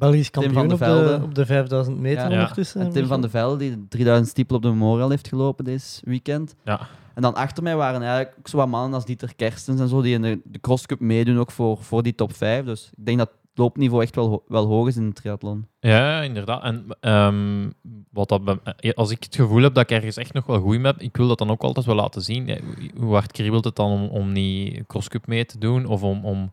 [0.00, 1.24] Belgisch Tim van kampioen de op de, Velde.
[1.24, 2.38] op de 5000 meter Ja.
[2.40, 2.80] ondertussen.
[2.80, 6.00] en Tim van de Velde, die de 3000 stiepel op de Memorial heeft gelopen deze
[6.04, 6.54] weekend.
[6.64, 6.80] ja.
[7.14, 10.02] En dan achter mij waren eigenlijk ook zo wat mannen als Dieter Kerstens en zo,
[10.02, 12.64] die in de, de crosscup meedoen ook voor, voor die top 5.
[12.64, 15.66] Dus ik denk dat het loopniveau echt wel, wel hoog is in de triathlon.
[15.80, 16.62] ja inderdaad.
[16.62, 17.70] En ehm,
[18.12, 20.60] wat dat bij- eh, als ik het gevoel heb dat ik ergens echt nog wel
[20.60, 22.46] goed mee heb, ik wil dat dan ook altijd wel laten zien.
[22.46, 22.56] Ja,
[22.98, 25.86] hoe- hard kriebelt het dan om, om niet crosscup mee te doen?
[25.86, 26.50] Of om, om,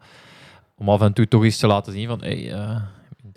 [0.77, 2.19] om af en toe toch eens te laten zien van...
[2.21, 2.81] Hey, eh,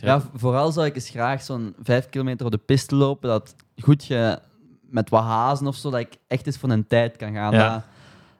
[0.01, 3.29] Ja, vooral zou ik eens graag zo'n 5 kilometer op de piste lopen.
[3.29, 4.39] Dat goed je
[4.81, 7.53] met wat hazen of zo, dat ik echt eens voor een tijd kan gaan.
[7.53, 7.85] Ja.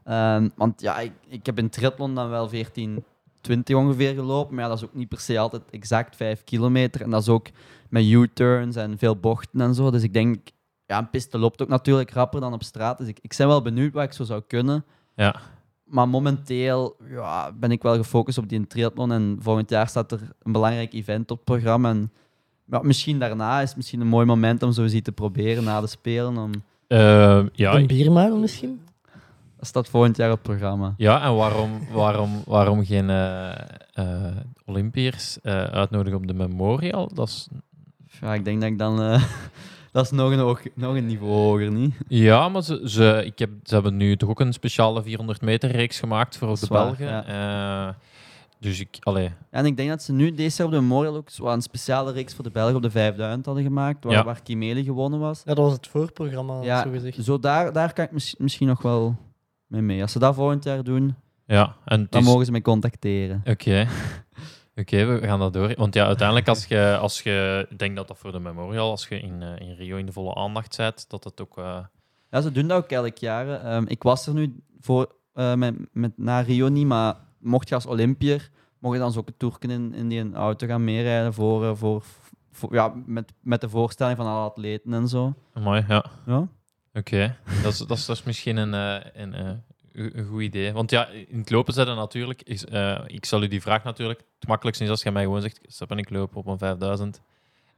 [0.05, 3.05] Ehm, want ja, ik, ik heb in triathlon dan wel 14,
[3.41, 4.55] 20 ongeveer gelopen.
[4.55, 7.03] Maar ja, dat is ook niet per se altijd exact 5 kilometer.
[7.03, 7.49] En dat is ook
[7.89, 9.91] met U-turns en veel bochten en zo.
[9.91, 10.49] Dus ik denk,
[10.87, 12.99] ja, een piste loopt ook natuurlijk rapper dan op straat.
[12.99, 14.85] Dus ik, ik ben wel benieuwd wat ik zo zou kunnen.
[15.15, 15.35] Ja.
[15.91, 19.13] Maar momenteel ja, ben ik wel gefocust op die triathlon.
[19.13, 21.91] En volgend jaar staat er een belangrijk event op het programma.
[21.91, 22.11] En
[22.65, 25.65] ja, misschien daarna is het misschien een mooi moment om zo eens iets te proberen
[25.65, 26.37] na de Spelen.
[26.37, 26.51] Om,
[26.87, 28.81] Eh, ja, Een misschien?
[29.57, 30.95] dat staat volgend jaar op het programma.
[30.97, 33.53] Ja, en waarom, waarom, waarom geen eh
[33.93, 34.37] eh,
[34.67, 37.11] Olympiërs eh, uitnodigen op de Memorial?
[37.15, 37.49] Dat is,
[38.21, 39.21] Ja, ik denk dat ik dan...
[39.93, 41.95] dat is nog een, hoog, nog een niveau hoger, niet?
[42.09, 45.71] ja, maar ze, ze, ik heb, ze hebben nu toch ook een speciale 400 meter
[45.71, 47.27] reeks gemaakt voor de Belgen.
[47.27, 47.89] Eh,
[48.61, 51.31] dus ik, allee, Ja, en ik denk dat ze nu deze op de Memorial ook
[51.31, 54.25] zo een speciale reeks voor de Belgen op de 5000 hadden gemaakt, waar, Ja.
[54.25, 55.43] waar Kimeli gewonnen was.
[55.45, 57.25] Ja, dat was het voorprogramma, Ja, zo gezegd.
[57.25, 59.17] Zo daar, daar kan ik mis- misschien nog wel
[59.67, 60.03] mee mee.
[60.03, 61.15] Als ze dat volgend jaar doen,
[61.47, 61.77] ja.
[61.85, 63.43] En het dan is- mogen ze mij contacteren.
[63.45, 63.87] Oké.
[64.81, 65.75] Oké, we gaan dat door.
[65.77, 69.09] Want ja, uiteindelijk als je, als je ik denk dat dat voor de Memorial, als
[69.09, 71.59] je in, eh, in Rio in de volle aandacht zet, dat het ook...
[71.59, 71.79] eh,
[72.31, 73.49] Ja, ze doen dat ook elk jaar.
[73.65, 77.75] Ehm, ik was er nu voor, eh, met, met, na Rio niet, maar mocht je
[77.75, 81.35] als Olympier, mocht je dan zo ook een toerken in, in die auto gaan meerijden
[81.35, 82.03] voor, voor,
[82.53, 85.35] voor- ja, met, met de voorstelling van alle atleten en zo.
[85.55, 86.05] Mooi, ja.
[86.27, 86.49] Ja.
[86.95, 88.73] Oké, dat, is, dat, is, dat is misschien een,
[89.23, 89.63] een,
[89.93, 90.73] een, goed idee.
[90.73, 94.21] Want ja, in het lopen zetten natuurlijk, is, eh, ik zal u die vraag natuurlijk,
[94.39, 97.21] het makkelijkste is als je mij gewoon zegt, stap en ik loop op een 5000.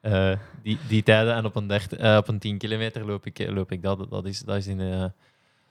[0.00, 0.32] Eh,
[0.62, 3.72] die, die tijden en op een, dert, eh, op een 10 kilometer loop ik, loop
[3.72, 4.10] ik dat.
[4.10, 5.12] Dat is, dat is in de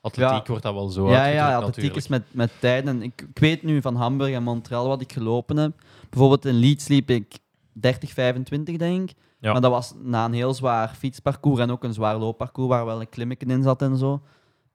[0.02, 0.44] atletiek Ja.
[0.48, 1.96] wordt dat wel zo Ja, ja, atletiek natuurlijk.
[1.96, 2.96] is met, met tijden.
[2.96, 5.72] En Ik, ik weet nu van Hamburg en Montreal wat ik gelopen heb.
[6.10, 7.38] Bijvoorbeeld in Leeds liep ik
[7.72, 9.16] 30, 25, denk ik.
[9.40, 9.52] Ja.
[9.52, 13.02] Maar dat was na een heel zwaar fietsparcours en ook een zwaar loopparcours waar wel
[13.02, 14.22] een klimmetje in zat en zo.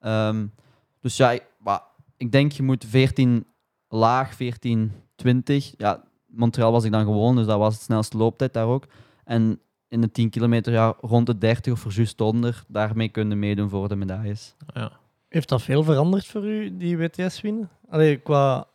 [0.01, 0.47] Ehm,
[1.01, 1.83] dus ja, ik, maar
[2.17, 3.47] ik denk je moet 14
[3.89, 5.75] laag, 14, 20.
[5.77, 8.87] Ja, Montreal was ik dan gewoon, dus dat was de snelste looptijd daar ook.
[9.25, 12.65] En in de 10 kilometer ja, rond de 30 of juist onder.
[12.69, 14.55] Daarmee kunnen meedoen voor de medailles.
[14.75, 14.93] Ja.
[15.29, 17.71] Heeft dat veel veranderd voor u, die WTS winnen?
[17.89, 18.69] Allee, qua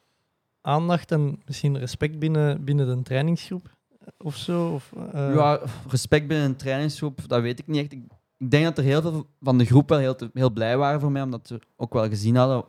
[0.62, 3.76] aandacht en misschien respect binnen, binnen de trainingsgroep
[4.18, 4.74] of zo?
[4.74, 7.92] Of, eh, Ja, respect binnen een trainingsgroep, dat weet ik niet echt.
[7.92, 8.04] Ik,
[8.38, 11.12] ik denk dat er heel veel van de groep wel heel, heel blij waren voor
[11.12, 12.66] mij, omdat ze ook wel gezien hadden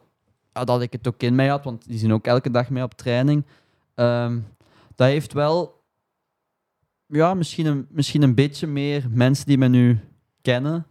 [0.52, 2.94] dat ik het ook in mij had, want die zien ook elke dag mee op
[2.94, 3.44] training.
[3.94, 4.38] Ehm,
[4.94, 5.80] dat heeft wel
[7.06, 9.98] ja, misschien, een, misschien een beetje meer mensen die me nu
[10.42, 10.86] kennen.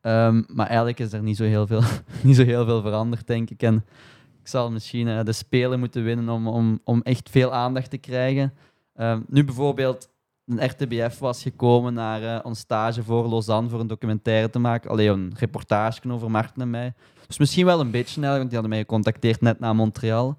[0.00, 1.82] Ehm, maar eigenlijk is er niet zo, heel veel,
[2.22, 3.62] niet zo heel veel veranderd, denk ik.
[3.62, 3.84] En
[4.40, 7.98] ik zal misschien eh, de Spelen moeten winnen om, om, om echt veel aandacht te
[7.98, 8.54] krijgen.
[8.94, 10.08] Ehm, nu bijvoorbeeld,
[10.50, 14.90] een RTBF was gekomen naar eh, ons stage voor Lausanne voor een documentaire te maken.
[14.90, 16.94] Alleen een reportage over Marten en mij.
[17.26, 20.38] Dus misschien wel een beetje, eigenlijk, want die hadden mij gecontacteerd net na Montreal.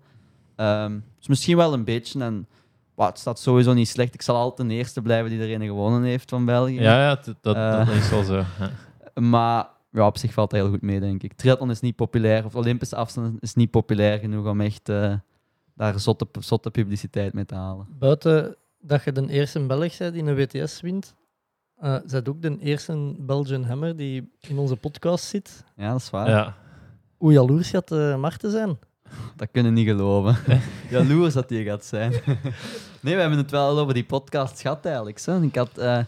[0.55, 2.23] Ehm, dus misschien wel een beetje.
[2.23, 2.47] En
[2.95, 4.13] wa, het staat sowieso niet slecht.
[4.13, 6.81] Ik zal altijd de eerste blijven die er een gewonnen heeft van België.
[6.81, 7.77] Ja, ja dat, dat, Eh.
[7.87, 8.35] dat is wel zo.
[8.59, 9.21] Ja.
[9.21, 11.33] Maar ja, op zich valt het heel goed mee, denk ik.
[11.33, 15.13] Triathlon is niet populair, of Olympische afstand is niet populair genoeg om echt eh,
[15.75, 17.87] daar zotte, zotte publiciteit mee te halen.
[17.99, 21.15] Buiten dat je de eerste Belg bent die een WTS wint,
[21.77, 25.63] eh zijt ook de eerste Belgian Hammer die in onze podcast zit.
[25.75, 26.29] Ja, dat is waar.
[26.29, 26.55] Ja.
[27.17, 28.77] Hoe jaloers gaat uh, Marten zijn?
[29.35, 30.37] Dat kunnen niet geloven.
[30.89, 32.11] Jaloers dat die gaat zijn.
[33.01, 35.19] nee, we hebben het wel over die podcast gehad eigenlijk.
[35.19, 35.41] Zo.
[35.41, 35.99] Ik, had, eh,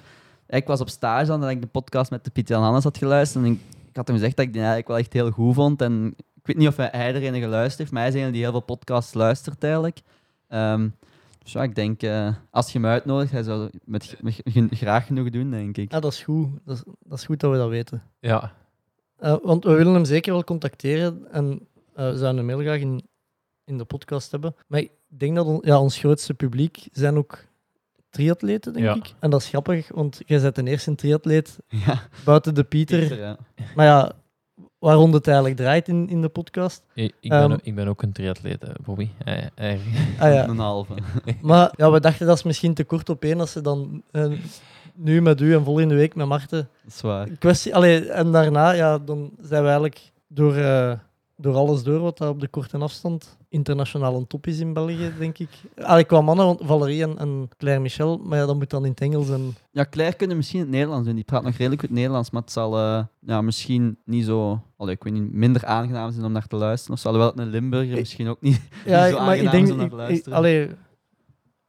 [0.47, 2.97] ik was op stage dan dat ik de podcast met de Pieter Jan Hannes had
[2.97, 3.45] geluisterd.
[3.45, 3.59] En ik,
[3.89, 5.81] ik had hem gezegd dat ik die eigenlijk wel echt heel goed vond.
[5.81, 8.41] En ik weet niet of hij, er een geluisterd heeft, maar hij is een die
[8.41, 10.01] heel veel podcasts luistert eigenlijk.
[10.47, 10.87] Ehm,
[11.43, 14.67] dus ja, ik denk, uh, als je hem uitnodigt, hij zou het met, met, met,
[14.71, 15.91] graag genoeg doen, denk ik.
[15.91, 16.47] Ja, dat is goed.
[16.65, 18.03] Dat is, dat is goed dat we dat weten.
[18.19, 18.53] Ja.
[19.19, 22.79] Uh, want we willen hem zeker wel contacteren en uh, we zouden hem heel graag
[22.79, 23.07] in,
[23.63, 24.55] in de podcast hebben.
[24.67, 27.45] Maar ik denk dat on, ja, ons grootste publiek zijn ook
[28.09, 28.95] triatleten, denk ja.
[28.95, 29.13] ik.
[29.19, 32.01] En dat is grappig, want jij bent de eerste triatleet ja.
[32.25, 32.99] buiten de Pieter.
[32.99, 33.37] Pieter ja.
[33.75, 34.11] Maar ja,
[34.83, 36.83] waarom het eigenlijk draait in, in de podcast.
[36.93, 39.09] Ik, ik, ben, um, ik ben ook een triatleet, Bobby.
[39.23, 39.79] Hij, hij...
[40.19, 40.47] Ah, ja.
[40.47, 40.93] Een halve.
[41.41, 44.39] maar ja, we dachten dat is misschien te kort op één als ze dan uh,
[44.93, 46.69] nu met u en volgende week met Marten.
[46.83, 47.27] Dat is waar.
[47.39, 50.93] Kwestie, allee, en daarna, ja, dan zijn we eigenlijk door, uh,
[51.37, 55.11] door alles door wat dat op de korte afstand internationaal een top is in België,
[55.19, 55.49] denk ik.
[55.75, 58.91] Allee, qua mannen, want Valerie en, en Claire Michel, maar ja, dat moet dan in
[58.91, 59.29] het Engels.
[59.29, 59.55] En...
[59.71, 61.15] Ja, Claire kunnen misschien het Nederlands doen.
[61.15, 64.61] Die praat nog redelijk goed Nederlands, maar het zal uh, ja, misschien niet zo...
[64.77, 66.95] Allee, ik weet niet, minder aangenaam zijn om naar te luisteren.
[66.95, 69.77] Of zal wel een Limburger misschien ook niet, ja, niet zo maar ik denk, om
[69.77, 70.31] naar te luisteren.
[70.31, 70.69] Ik, allee,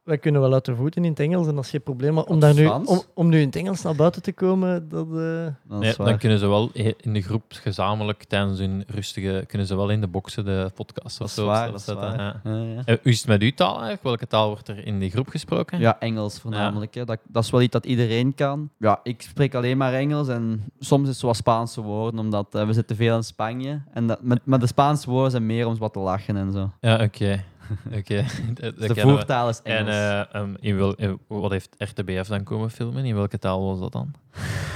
[0.05, 2.13] wij kunnen wel uit de voeten in het Engels en dat is geen probleem.
[2.13, 5.07] Maar om, daar nu, om, om nu in het Engels naar buiten te komen, dat...
[5.07, 5.45] Uh...
[5.67, 9.43] dat nee, dan kunnen ze wel in de groep gezamenlijk tijdens hun rustige...
[9.47, 12.11] Kunnen ze wel in de boxen de podcast of zo waar, zetten.
[12.11, 12.41] Ja.
[12.43, 12.83] Ja, ja.
[12.85, 14.03] Hoe is het met uw taal eigenlijk?
[14.03, 15.79] Welke taal wordt er in die groep gesproken?
[15.79, 16.93] Ja, Engels voornamelijk.
[16.93, 17.05] Hè.
[17.05, 18.69] Dat, dat is wel iets dat iedereen kan.
[18.77, 22.55] Ja, ik spreek alleen maar Engels en soms is het zo wat Spaanse woorden, omdat
[22.55, 23.81] uh, we zitten veel in Spanje.
[23.93, 26.71] En dat, met, maar de Spaanse woorden zijn meer om wat te lachen en zo.
[26.81, 27.03] Ja, oké.
[27.03, 27.43] Okay.
[27.99, 28.25] Okay.
[28.77, 29.95] dus de voertaal is Engels.
[29.95, 33.05] En uh, um, in wel, in, wat heeft RTBF dan komen filmen?
[33.05, 34.13] In welke taal was dat dan?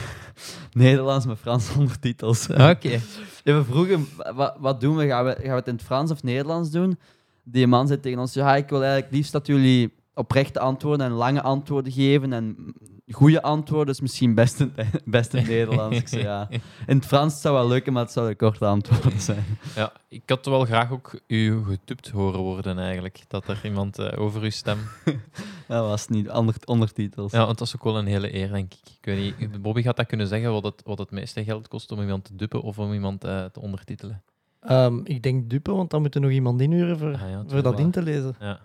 [0.72, 2.50] Nederlands met Frans ondertitels.
[2.50, 2.70] Oké.
[2.70, 3.02] Okay.
[3.44, 5.08] Ja, we vroegen, wat, wat doen we?
[5.08, 5.32] Gaan, we?
[5.32, 7.00] gaan we het in het Frans of Nederlands doen?
[7.44, 11.12] Die man zei tegen ons, ja, ik wil eigenlijk liefst dat jullie oprechte antwoorden en
[11.12, 12.74] lange antwoorden geven en
[13.12, 14.74] goede antwoorden, dus misschien best in,
[15.06, 15.98] best in Nederlands.
[15.98, 16.48] Ik zei, ja.
[16.88, 19.46] In het Frans zou wel lukken, maar het zouden korte antwoorden zijn.
[19.76, 24.12] Ja, ik had wel graag ook u getupt horen worden eigenlijk, dat er iemand uh,
[24.16, 24.80] over uw stem...
[25.68, 27.32] dat was niet, onder, ondertitels.
[27.32, 28.90] Ja, want dat is ook wel een hele eer, denk ik.
[29.00, 31.92] ik weet niet, Bobby gaat dat kunnen zeggen, wat het, wat het meeste geld kost
[31.92, 34.24] om iemand te duppen of om iemand uh, te ondertitelen.
[34.70, 37.62] Um, ik denk duppen, want dan moet er nog iemand inhuren voor, ah, ja, voor
[37.62, 37.82] dat waar.
[37.82, 38.36] in te lezen.
[38.40, 38.60] Ja,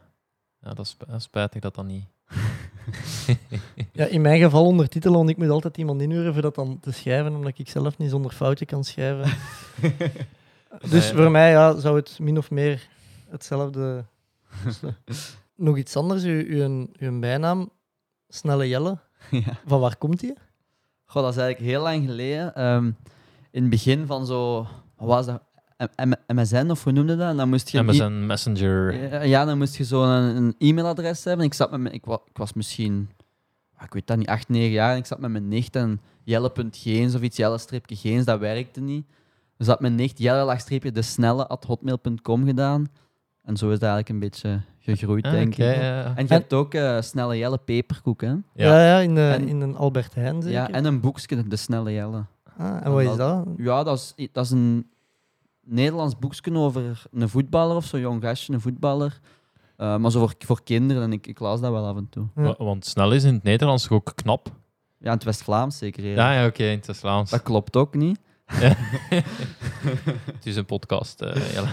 [0.61, 2.05] ja dat, is, dat is spijtig dat dat niet...
[3.95, 6.93] ja, in mijn geval ondertitelen, want ik moet altijd iemand inhuren voor dat dan te
[6.93, 9.33] schrijven, omdat ik zelf niet zonder fouten kan schrijven.
[10.91, 12.89] dus voor mij ja, zou het min of meer
[13.29, 14.05] hetzelfde.
[15.57, 17.71] Nog iets anders, uw, uw, uw bijnaam,
[18.29, 18.99] Snelle Jelle.
[19.31, 19.59] Ja.
[19.67, 20.35] Van waar komt die?
[21.05, 22.65] Goh, dat is eigenlijk heel lang geleden.
[22.65, 22.97] Um,
[23.51, 24.67] in het begin van zo...
[24.97, 25.43] Wat was dat?
[26.27, 27.29] MSN of hoe noemde dat?
[27.29, 28.95] En dan moest je MSN Messenger.
[28.95, 31.47] Ja, ja, dan moest je zo een, een e-mailadres hebben.
[31.47, 33.09] Ik, zat met, ik was misschien
[33.85, 34.93] ik weet dat niet, 8, 9 jaar.
[34.93, 39.07] En ik zat met mijn nicht en jelle.geens of iets, jelle-streepje geens, dat werkte niet.
[39.57, 42.87] Dus had mijn nicht jelle laagstreepje de snelle at hotmail.com gedaan.
[43.43, 45.57] En zo is dat eigenlijk een beetje gegroeid, Ah, denk ik.
[45.59, 46.17] ja.
[46.17, 48.29] En je hebt ook eh, snelle jelle peperkoek, hè?
[48.29, 48.43] Ja.
[48.55, 50.51] Ja, ja, in, de, En- in een Albert Heijn zeker.
[50.59, 52.25] Ja, en een boekje, de snelle jelle.
[52.59, 53.47] ah, en wat is dat?
[53.57, 54.87] Ja, dat is, dat is een
[55.65, 59.21] Nederlands boekje over een voetballer of zo, jong gastje, een voetballer.
[59.85, 62.27] Eh, maar zo voor, voor kinderen, en ik, ik las dat wel af en toe.
[62.37, 62.55] Ja.
[62.59, 64.47] Want snel is in het Nederlands toch ook knap.
[64.99, 66.05] Ja, in het West-Vlaams zeker.
[66.05, 66.15] Ja.
[66.33, 67.31] Ja, ja, oké, in het Vlaams.
[67.31, 68.19] Dat klopt ook niet.
[68.61, 68.77] Ja.
[70.35, 71.21] het is een podcast,
[71.55, 71.69] Jelle.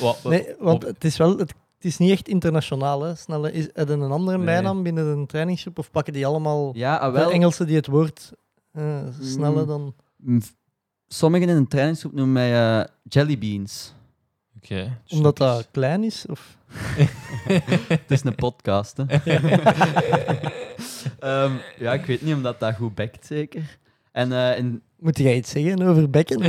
[0.00, 1.30] Wat- wat- Nee, want op- het is wel...
[1.38, 3.14] Het, het is niet echt internationaal, hè.
[3.14, 3.52] Snelle.
[3.52, 4.46] Is er een andere Nee.
[4.46, 5.78] bijnaam binnen een trainingsgroep?
[5.78, 7.20] Of pakken die allemaal Ja, ah, de.
[7.30, 8.32] Engelsen die het woord
[8.72, 9.02] eh,
[9.38, 9.66] Mm.
[9.66, 9.94] dan...
[10.16, 10.54] m, f-
[11.06, 12.84] Sommigen in een trainingsgroep noemen mij eh,
[15.08, 16.26] Omdat dat klein is?
[16.28, 16.56] Of...
[17.88, 19.04] Het is een podcast, hè.
[21.18, 23.78] Ehm, ja, ik weet niet, omdat dat goed bekt, zeker.
[24.12, 24.82] En eh, in...
[24.98, 26.40] Moet jij iets zeggen over bekken?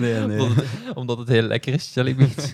[0.00, 0.40] Nee, nee.
[0.40, 2.50] Omdat, het, omdat het heel lekker is, jellybeans.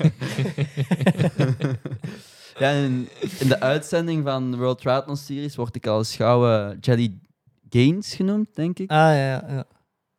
[2.58, 6.48] Ja, in, in de uitzending van de World Triathlon Series word ik al eens gauw
[6.48, 7.18] eh, Jelly
[7.68, 8.90] Gains genoemd, denk ik.
[8.90, 9.64] Ah, ja, ja.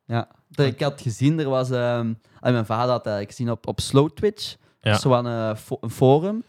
[0.05, 0.27] ja.
[0.57, 1.69] Dat Ik had gezien, er was...
[1.71, 4.55] ehm, ah, mijn vader had eigenlijk gezien op, op Slow Twitch.
[4.81, 4.97] Ja.
[4.97, 6.43] Zo aan een, fo- een forum.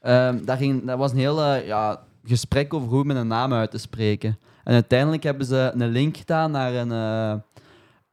[0.00, 3.70] Ehm, daar, ging, daar was een hele ja, gesprek over hoe men een naam uit
[3.70, 4.38] te spreken.
[4.64, 7.34] En uiteindelijk hebben ze een link gedaan naar een, eh,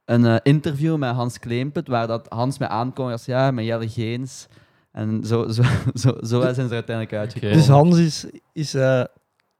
[0.04, 3.88] een eh, interview met Hans Kleempet, waar dat Hans mij aankondigde als ja, met Jelle
[3.88, 4.46] Geens.
[4.92, 5.62] En zo, zo,
[6.02, 7.56] zo, zo zijn ze er uiteindelijk uitgekomen.
[7.56, 9.04] Dus Hans is, is eh,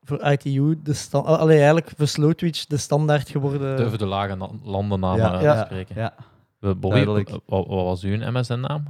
[0.04, 1.26] voor ITU de stand...
[1.26, 3.76] Allee, eigenlijk voor Slowtwitch de standaard geworden.
[3.76, 5.60] Durven de lage na- landennamen Ja, uit ja.
[5.60, 5.94] te spreken.
[5.96, 6.14] Ja.
[6.74, 8.84] Bobby, wat, wat was uw MSN-naam?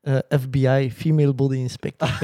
[0.00, 2.18] Eh, FBI, Female Body Inspector.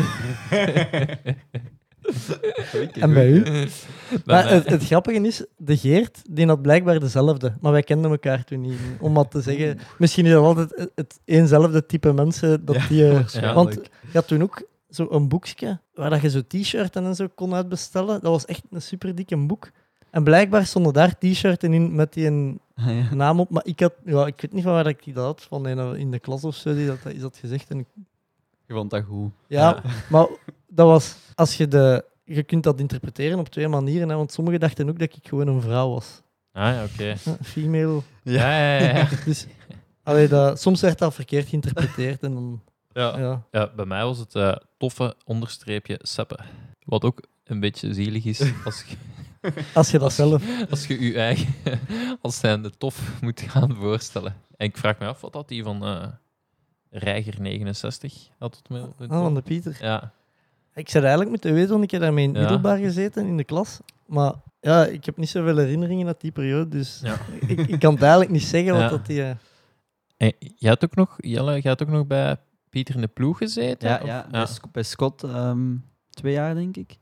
[2.93, 3.43] en bij u?
[4.25, 7.55] Maar het, het grappige is, de Geert, die had blijkbaar dezelfde.
[7.61, 8.79] Maar wij kenden elkaar toen niet.
[9.01, 13.09] Om wat te zeggen, misschien is dat altijd het, eenzelfde type mensen dat die...
[13.09, 13.55] eh, Ja.
[13.55, 13.81] want je
[14.13, 18.21] had toen ook zo'n boekje waar dat je zo t-shirts en zo kon uitbestellen.
[18.21, 19.71] Dat was echt een super dikke boek.
[20.11, 23.15] En blijkbaar stonden daar t-shirts in met die een Ah, ja.
[23.15, 23.51] naam op.
[23.51, 25.43] Maar ik, had, ja, ik weet niet van waar ik die dat had.
[25.43, 27.71] Van een in de klas of zo, die dat, is dat gezegd.
[27.71, 27.87] En ik
[28.67, 29.31] Je vond dat goed.
[29.47, 30.27] ja, maar
[30.69, 34.61] dat was, als je de, je kunt dat interpreteren op twee manieren, hè, want sommigen
[34.61, 36.23] dachten ook dat ik gewoon een vrouw was.
[36.53, 37.05] Ah ja, oké.
[37.25, 38.01] Ja, Female.
[38.23, 38.97] Ja, ja, ja.
[38.97, 39.09] ja.
[39.25, 39.47] Dus,
[40.03, 42.63] allee, dat, soms werd dat verkeerd geïnterpreteerd en dan,
[43.01, 43.19] ja.
[43.19, 43.43] ja.
[43.51, 46.39] Ja, bij mij was het eh, toffe onderstreepje seppe.
[46.85, 48.97] Wat ook een beetje zielig is als je,
[49.75, 50.43] Als je dat zelf...
[50.71, 51.55] als je je eigen
[52.23, 54.35] als zijnde tof moet gaan voorstellen.
[54.57, 56.07] En ik vraag me af wat dat die van eh
[56.91, 58.81] Reiger 69 had het me.
[59.09, 59.77] Ah, van de Pieter.
[59.81, 60.13] Ja,
[60.75, 62.43] Ik zou dat eigenlijk moeten weten, want ik heb daarmee in het Ja.
[62.51, 63.79] middelbaar gezeten, in de klas.
[64.07, 67.17] Maar ja, ik heb niet zoveel herinneringen uit die periode, dus Ja.
[67.41, 68.89] ik, ik kan het eigenlijk niet zeggen wat Ja.
[68.89, 69.23] dat die...
[69.23, 69.31] eh,
[70.17, 72.37] En jij had ook nog, Jelle, jij had ook nog bij
[72.77, 73.89] Pieter in de ploeg gezeten?
[73.89, 75.75] Ja, of- ja, Bij, Sc- bij Scott ehm,
[76.11, 76.99] twee jaar, denk ik.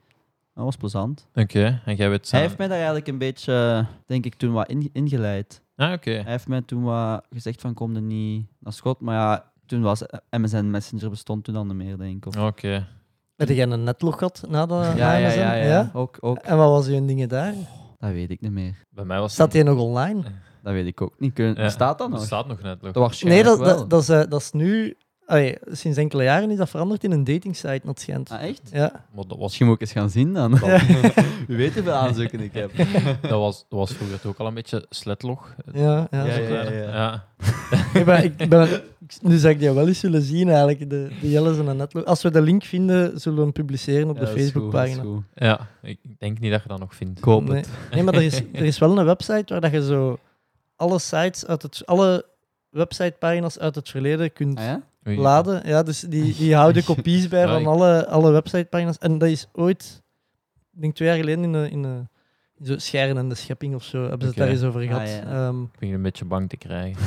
[0.54, 1.26] Dat was plezant.
[1.34, 4.68] Oké, en jij weet Hij heeft mij daar eigenlijk een beetje, denk ik, toen wat
[4.68, 5.62] in, ingeleid.
[5.76, 6.10] Ah, oké.
[6.10, 9.00] Hij heeft mij toen wat gezegd van, kom er niet naar Scott.
[9.00, 12.26] Maar ja, toen was MSN Messenger bestond toen al niet meer, denk ik.
[12.36, 12.46] Of...
[12.46, 12.86] Oké.
[13.36, 15.38] Heb jij een netlog gehad na de ja, ja, AMSN?
[15.38, 16.38] ja, ja, Ook, ook.
[16.38, 17.54] En wat was je dingen daar?
[17.98, 18.74] Dat weet ik niet meer.
[18.90, 20.22] Bij mij was Staat die nog online?
[20.62, 21.32] Dat weet ik ook niet.
[21.32, 21.54] Kun...
[21.54, 22.24] Ja, Staat dat nog?
[22.24, 22.82] Staat nog net.
[22.82, 22.92] Nog.
[22.92, 24.96] Dat Nee, dat, dat, dat, is, eh, dat is nu...
[25.26, 28.30] allee, sinds enkele jaren is dat veranderd in een datingsite, dat schijnt.
[28.30, 28.60] Ah, echt?
[28.72, 29.04] Ja.
[29.14, 30.58] Maar dat was, moet ik eens gaan zien dan.
[30.62, 30.80] Ja.
[31.46, 32.70] Wie weet hoeveel aanzoeken ik heb.
[33.22, 35.54] dat, was, dat was vroeger ook al een beetje sletlog.
[35.72, 36.24] Ja, ja.
[36.26, 36.72] Ja, ja, ja.
[36.72, 37.24] ja.
[37.94, 38.82] Ik ben, ik ben,
[39.22, 42.04] nu zou ik die wel eens willen zien, eigenlijk, de, de Jelles en de Netlog.
[42.04, 45.02] Als we de link vinden, zullen we hem publiceren op Ja, de Facebookpagina.
[45.02, 45.22] goed.
[45.34, 47.18] Ja, ik denk niet dat je dat nog vindt.
[47.18, 47.56] Ik hoop Nee.
[47.56, 47.68] het.
[47.90, 50.18] nee, maar er is, er is wel een website waar dat je zo
[50.76, 51.82] alle sites uit het...
[51.86, 52.24] Alle
[52.70, 54.82] websitepagina's uit het verleden kunt Ah, ja?
[55.06, 55.18] Oei.
[55.18, 55.68] laden.
[55.68, 58.98] Ja, dus die, die houden kopies bij van alle, alle websitepagina's.
[58.98, 60.02] En dat is ooit,
[60.74, 62.02] ik denk twee jaar geleden, in, de, in, de,
[62.58, 64.86] in zo Scheren en de Schepping of zo, hebben ze het daar eens over Ah,
[64.88, 65.08] gehad.
[65.08, 65.22] ja.
[65.46, 67.02] Ehm, Ik begin een beetje bang te krijgen.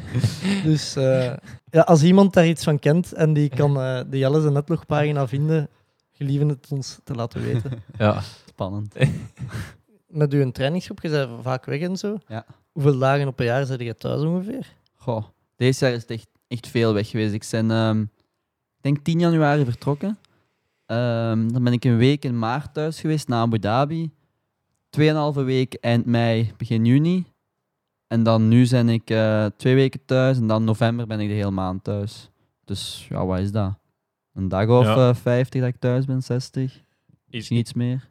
[0.64, 1.32] dus eh,
[1.70, 5.28] ja, als iemand daar iets van kent en die kan eh, de Jelles en Netlog-pagina
[5.28, 5.68] vinden,
[6.12, 7.70] gelieven het ons te laten weten.
[7.98, 8.20] Ja.
[8.46, 8.94] Spannend.
[10.08, 12.18] Met uw trainingsgroep, je bent vaak weg en zo.
[12.28, 12.44] Ja.
[12.72, 14.66] Hoeveel dagen op een jaar zit je thuis ongeveer?
[14.96, 15.24] Goh,
[15.56, 17.32] deze jaar is het echt, echt veel weg geweest.
[17.34, 20.18] Ik ben, ehm, ik denk 10 januari vertrokken.
[20.86, 24.10] Ehm, dan ben ik een week in maart thuis geweest, naar Abu Dhabi.
[24.90, 27.24] Tweeënhalve week eind mei, begin juni.
[28.06, 31.34] En dan nu ben ik eh, twee weken thuis en dan november ben ik de
[31.34, 32.30] hele maand thuis.
[32.64, 33.74] Dus ja, wat is dat?
[34.34, 35.08] Een dag of Ja.
[35.08, 36.80] eh, 50 dat ik thuis ben, 60.
[37.26, 38.10] Misschien iets meer.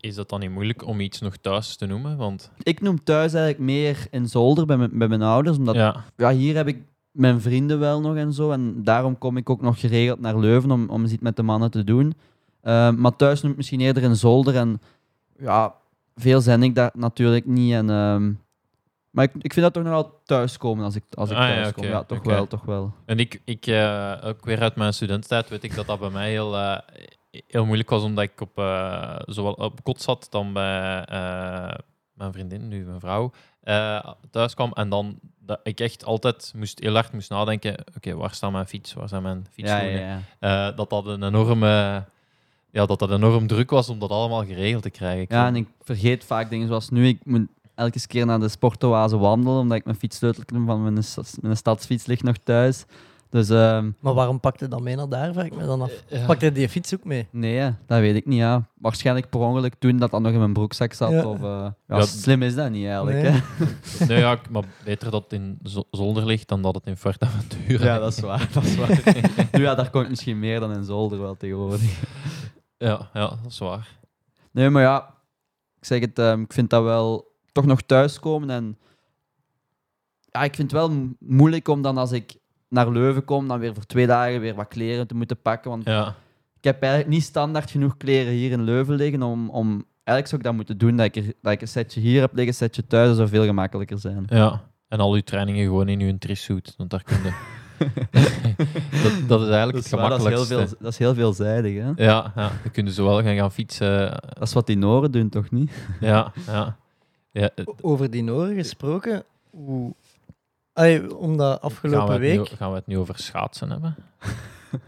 [0.00, 2.16] is dat dan niet moeilijk om iets nog thuis te noemen?
[2.16, 6.04] Want Ik noem thuis eigenlijk meer in Zolder bij, mijn- bij mijn ouders, omdat ja,
[6.16, 6.82] ja, hier heb ik
[7.16, 8.50] mijn vrienden wel nog en zo.
[8.50, 11.42] En daarom kom ik ook nog geregeld naar Leuven om, om eens iets met de
[11.42, 12.14] mannen te doen.
[12.60, 14.56] Eh, maar thuis noem ik misschien eerder een zolder.
[14.56, 14.80] En
[15.38, 15.74] ja,
[16.14, 17.72] veel zend ik daar natuurlijk niet.
[17.72, 18.32] En, ehm,
[19.10, 21.54] maar ik, ik vind dat toch nog wel thuiskomen als ik, als ik Ah, ja,
[21.54, 21.84] thuis kom.
[21.84, 22.92] Ja, toch wel, toch wel.
[23.04, 26.30] en ik, ik eh, ook weer uit mijn studententijd weet ik dat dat bij mij
[26.30, 26.78] heel, eh,
[27.46, 28.52] heel moeilijk was, omdat ik op,
[29.26, 31.04] zowel op kot zat dan bij
[32.12, 33.32] mijn vriendin, nu mijn vrouw,
[33.66, 34.72] eh, thuis kwam.
[34.72, 38.66] En dan dat ik echt altijd moest, heel hard moest nadenken, oké, waar staat mijn
[38.66, 38.92] fiets?
[38.92, 40.00] Waar zijn mijn fietsschoenen?
[40.00, 40.68] ja, ja.
[40.70, 42.04] Eh, dat dat een enorme...
[42.70, 45.20] Ja, dat dat enorm druk was om dat allemaal geregeld te krijgen.
[45.22, 47.08] Ik ja, vond- en ik vergeet vaak dingen zoals nu.
[47.08, 51.04] Ik moet elke keer naar de sportoase wandelen, omdat ik mijn fietssleutel van mijn,
[51.40, 52.84] mijn stadsfiets ligt nog thuis.
[53.36, 55.90] Dus ehm, Maar waarom pakt hij dan mee naar daar, vraag ik me dan af.
[56.08, 56.26] Eh, ja.
[56.26, 57.28] Pakt hij die fiets ook mee?
[57.30, 58.38] Nee, dat weet ik niet.
[58.38, 58.68] Ja.
[58.78, 61.10] Waarschijnlijk per ongeluk toen dat dat nog in mijn broekzak zat.
[61.10, 61.26] Ja.
[61.26, 61.42] Of, eh,
[61.86, 63.22] ja, Ja, slim is dat niet eigenlijk.
[63.22, 63.30] Nee.
[63.32, 64.06] Hè?
[64.06, 67.84] Nee, ja, maar beter dat het in zo- zolder ligt dan dat het in Fuerteventura
[67.84, 68.48] Ja, dat is waar.
[68.52, 69.02] Dat is waar.
[69.52, 72.00] nu, ja, daar komt misschien meer dan in zolder wel tegenwoordig.
[72.78, 73.98] Ja, ja, dat is waar.
[74.52, 75.14] Nee, maar ja,
[75.78, 78.50] ik zeg het, ehm, ik vind dat wel toch nog thuiskomen.
[78.50, 78.78] En
[80.30, 82.36] ja, ik vind het wel moeilijk om dan als ik
[82.68, 85.70] naar Leuven kom, dan weer voor twee dagen weer wat kleren te moeten pakken.
[85.70, 86.14] Want Ja,
[86.58, 90.36] ik heb eigenlijk niet standaard genoeg kleren hier in Leuven liggen om, om eigenlijk zou
[90.36, 92.54] ik dat moeten doen, dat ik, er, dat ik een setje hier heb liggen, een
[92.54, 94.24] setje thuis, dat zou veel gemakkelijker zijn.
[94.28, 94.62] ja.
[94.88, 96.74] En al uw trainingen gewoon in uw trisuit.
[96.76, 97.32] Want daar kun je...
[99.02, 100.54] dat, dat is eigenlijk het waar, dat, is heel gemakkelijkste.
[100.54, 101.74] veel, dat is heel veelzijdig.
[101.82, 102.04] Hè?
[102.04, 104.10] Ja, ja, dan kun je zowel gaan, gaan fietsen.
[104.10, 105.70] Dat is wat die Noren doen, toch niet?
[106.00, 106.76] Ja, ja.
[107.32, 107.50] ja
[107.80, 109.94] Over die Noren gesproken, hoe...
[110.76, 112.38] Allee, omdat gaan, we afgelopen week...
[112.38, 113.96] nu, gaan we het nu over schaatsen hebben?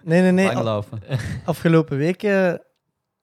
[0.03, 0.47] Nee, nee, nee.
[0.55, 1.01] Langlopen.
[1.45, 2.23] afgelopen week...
[2.23, 2.55] eh,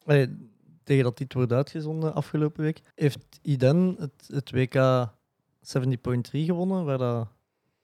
[0.06, 0.50] allee,
[0.84, 5.08] tegen dat dit wordt uitgezonden, afgelopen week, heeft Iden het, het WK
[5.78, 7.28] 70.3 gewonnen, waar dat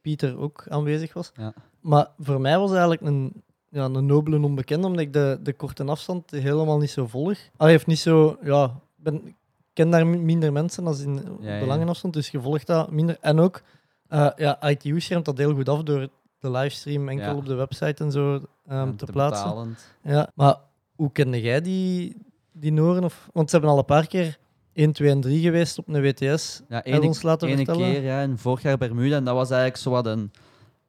[0.02, 1.32] Pieter ook aanwezig was.
[1.36, 1.54] Ja.
[1.80, 5.54] Maar voor mij was het eigenlijk een, ja, een nobele onbekende, omdat ik de, de
[5.54, 7.38] korte afstand helemaal niet zo volg.
[7.58, 8.38] Hij heeft niet zo...
[8.44, 8.64] Ja,
[8.98, 9.36] ik ben, ik
[9.74, 11.66] ken daar mi- minder mensen als in Ja, de ja.
[11.66, 13.18] lange afstand, dus je volgt dat minder.
[13.22, 13.62] En ook,
[14.12, 16.08] eh, ja, ITU schermt dat heel goed af door
[16.40, 17.36] de livestream enkel Ja.
[17.36, 19.44] op de website en zo ehm, te plaatsen.
[19.48, 19.88] betalend.
[20.04, 20.56] Ja, maar
[20.96, 22.18] hoe kende jij die,
[22.52, 23.04] die Noren?
[23.04, 24.38] Of, want ze hebben al een paar keer
[24.74, 26.62] 1, 2 en 3 geweest op een WTS.
[26.70, 27.92] Ja, Heb je ons laten ene vertellen?
[27.92, 29.16] keer, ja, en vorig jaar Bermuda.
[29.16, 30.32] En dat was eigenlijk zo wat een,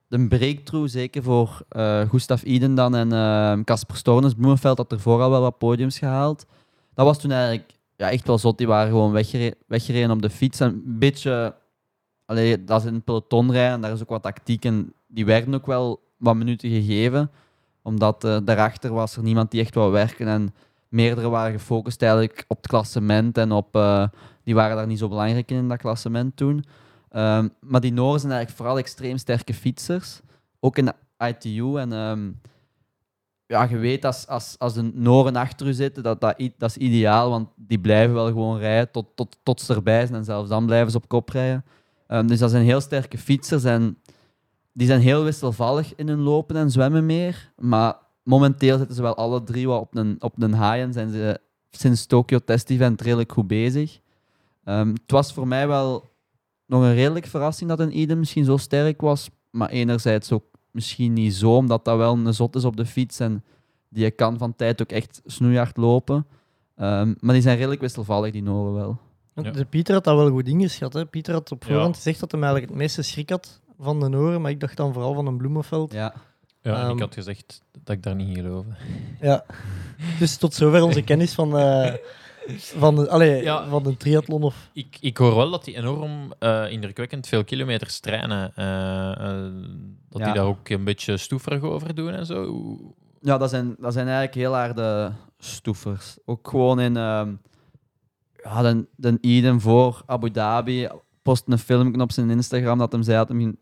[0.09, 4.35] een breakthrough, zeker voor eh Gustav Iden dan en eh, Casper Stornes.
[4.35, 6.47] Bloemenveld had ervoor al wel wat podiums gehaald.
[6.95, 8.59] Dat was toen eigenlijk ja, echt wel zot.
[8.59, 10.61] Die waren gewoon weggere- weggereden op de fiets.
[10.61, 11.55] En een beetje,
[12.33, 14.65] allee, dat is in een peloton rijden, daar is ook wat tactiek.
[14.65, 17.31] En die werden ook wel wat minuten gegeven.
[17.83, 20.27] Omdat eh, daarachter was er niemand die echt wou werken.
[20.29, 20.55] En
[20.89, 23.77] meerdere waren gefocust eigenlijk op het klassement en op...
[23.77, 24.07] eh,
[24.45, 26.65] die waren daar niet zo belangrijk in, in dat klassement toen.
[27.09, 30.21] Ehm, maar die Noren zijn eigenlijk vooral extreem sterke fietsers.
[30.61, 30.95] Ook in de
[31.27, 31.77] ITU.
[31.77, 32.31] En ehm,
[33.47, 36.77] ja, je weet, als, als, als de Noren achter u zitten, dat, dat, dat is
[36.77, 40.19] ideaal, want die blijven wel gewoon rijden tot, tot, tot ze erbij zijn.
[40.19, 41.65] En zelfs dan blijven ze op kop rijden.
[42.13, 43.99] Ehm, dus dat zijn heel sterke fietsers en
[44.73, 47.53] die zijn heel wisselvallig in hun lopen en zwemmen meer.
[47.57, 51.41] Maar momenteel zitten ze wel alle drie op een, op een high en zijn ze
[51.71, 54.01] sinds Tokyo Test Event redelijk goed bezig.
[54.65, 56.11] Ehm, het was voor mij wel
[56.67, 59.31] nog een redelijk verrassing dat een Eden misschien zo sterk was.
[59.51, 63.21] Maar enerzijds ook misschien niet zo, omdat dat wel een zot is op de fiets
[63.21, 63.45] en
[63.89, 66.27] die kan van tijd ook echt snoeihard lopen.
[66.77, 68.99] Ehm, maar die zijn redelijk wisselvallig, die Noren wel.
[69.35, 69.51] Ja.
[69.51, 70.93] De Pieter had dat wel goed ingeschat.
[70.93, 71.07] Hè?
[71.07, 71.69] Pieter had op Ja.
[71.69, 74.77] voorhand gezegd dat hij eigenlijk het meeste schrik had van de Noren, maar ik dacht
[74.77, 75.93] dan vooral van een Bloemenveld.
[75.93, 76.15] Ja.
[76.63, 78.73] Ja, en Ehm, ik had gezegd dat ik daar niet in geloofde.
[79.21, 79.45] Ja.
[80.19, 81.95] Dus tot zover onze kennis van, eh,
[82.57, 83.69] van, de, allee, Ja.
[83.69, 84.43] van de triathlon.
[84.43, 88.53] Of, Ik, ik hoor wel dat die enorm eh, indrukwekkend veel kilometers trainen.
[88.55, 89.53] eh, eh,
[90.09, 90.25] dat Ja.
[90.25, 92.77] die daar ook een beetje stoeverig over doen en zo.
[93.21, 96.17] Ja, dat zijn, dat zijn eigenlijk heel harde stoefers.
[96.25, 96.97] Ook gewoon in
[98.43, 100.89] ehm ja, de, de Eden voor Abu Dhabi
[101.23, 103.57] post een filmpje op zijn Instagram dat hem zei dat hem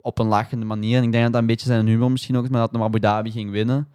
[0.00, 2.44] op een lachende manier, en ik denk dat dat een beetje zijn humor misschien ook
[2.44, 3.88] is, maar dat hem Abu Dhabi ging winnen.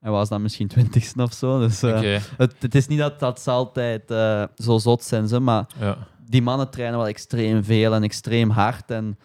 [0.00, 1.58] Hij was dan misschien twintigste of zo.
[1.58, 5.66] Dus eh, het is niet dat dat ze altijd eh, zo zot zijn, ze, maar
[5.80, 5.96] ja.
[6.26, 8.90] die mannen trainen wel extreem veel en extreem hard.
[8.90, 9.18] En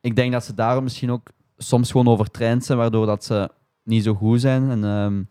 [0.00, 3.50] ik denk dat ze daarom misschien ook soms gewoon overtraind zijn, waardoor dat ze
[3.82, 4.70] niet zo goed zijn.
[4.70, 5.22] En, ehm,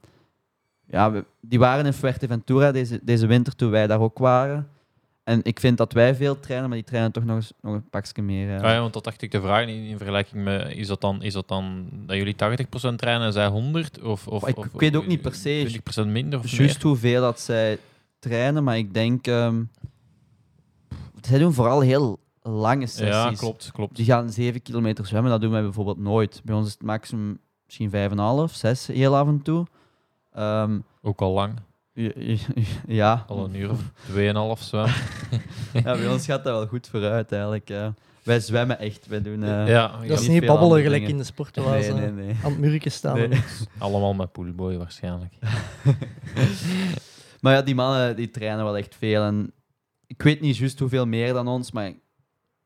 [0.92, 4.68] ja, we- die waren in Fuerteventura deze, deze winter toen wij daar ook waren.
[5.24, 7.90] En ik vind dat wij veel trainen, maar die trainen toch nog, eens, nog een
[7.90, 8.56] pakje meer.
[8.56, 8.64] eh.
[8.64, 11.22] Ah ja, want dat dacht ik de vraag in, in vergelijking met, is dat, dan,
[11.22, 14.02] is dat dan dat jullie 80% trainen en zij 100?
[14.02, 15.80] Of, of, Ik- of, ik weet ook niet per se.
[16.04, 17.78] 20% minder of Juist hoeveel dat zij
[18.20, 19.28] trainen, maar ik denk...
[19.28, 19.64] ehm,
[21.22, 23.08] zij doen vooral heel lange sessies.
[23.08, 23.96] Ja, klopt, klopt.
[23.96, 26.42] Die gaan 7 kilometer zwemmen, dat doen wij bijvoorbeeld nooit.
[26.44, 27.90] Bij ons is het maximum misschien
[28.50, 29.66] 5,5, 6 heel af en toe.
[30.34, 31.54] Ehm, Ook al lang.
[31.94, 32.12] ja,
[32.88, 33.26] ja.
[33.28, 34.86] Al een uur of 2,5 zwem.
[35.74, 37.68] ja, bij ons gaat dat wel goed vooruit eigenlijk.
[37.68, 37.94] ja.
[38.24, 39.44] Wij zwemmen echt, wij doen...
[39.44, 41.96] eh, ja, Dat is niet babbelen gelijk in de sportwazen.
[41.96, 42.36] nee, nee, nee.
[42.44, 42.60] Aan het
[42.92, 43.16] staan.
[43.18, 43.28] Nee.
[43.28, 43.44] en-
[43.78, 45.34] allemaal met poolboy waarschijnlijk.
[47.42, 49.24] Maar ja, die mannen die trainen wel echt veel.
[49.24, 49.52] En
[50.08, 51.92] ik weet niet juist hoeveel meer dan ons, maar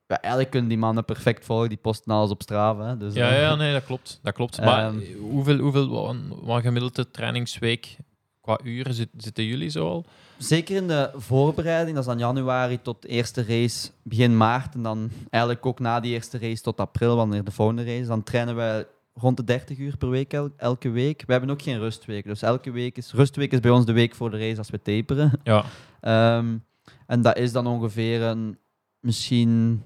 [0.07, 1.69] ja, eigenlijk kunnen die mannen perfect volgen.
[1.69, 2.87] Die posten alles op Strava.
[2.87, 2.97] hè.
[2.97, 4.19] Dus, Ja, eh, ja, nee, dat klopt.
[4.23, 4.61] Dat klopt.
[4.61, 4.99] Maar Ehm.
[5.19, 7.97] hoeveel, hoeveel wat, gemiddelde trainingsweek
[8.41, 10.05] qua uren zit, zitten jullie zo al?
[10.37, 14.73] Zeker in de voorbereiding, dat is dan januari tot de eerste race begin maart.
[14.75, 18.05] En dan eigenlijk ook na die eerste race tot april, wanneer de volgende race.
[18.07, 21.23] Dan trainen wij rond de 30 uur per week el- elke week.
[21.25, 22.25] We hebben ook geen rustweek.
[22.25, 23.11] Dus elke week is...
[23.13, 25.31] Rustweek is bij ons de week voor de race als we taperen.
[25.43, 25.65] Ja,
[26.01, 26.57] Ehm,
[27.07, 28.57] en dat is dan ongeveer een,
[28.99, 29.83] misschien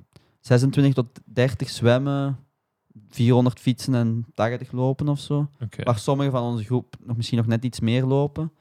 [0.49, 2.39] 26 tot 30 zwemmen,
[3.09, 5.49] 400 fietsen en 80 lopen of zo.
[5.63, 5.83] oké.
[5.83, 8.51] Waar sommigen van onze groep nog misschien nog net iets meer lopen.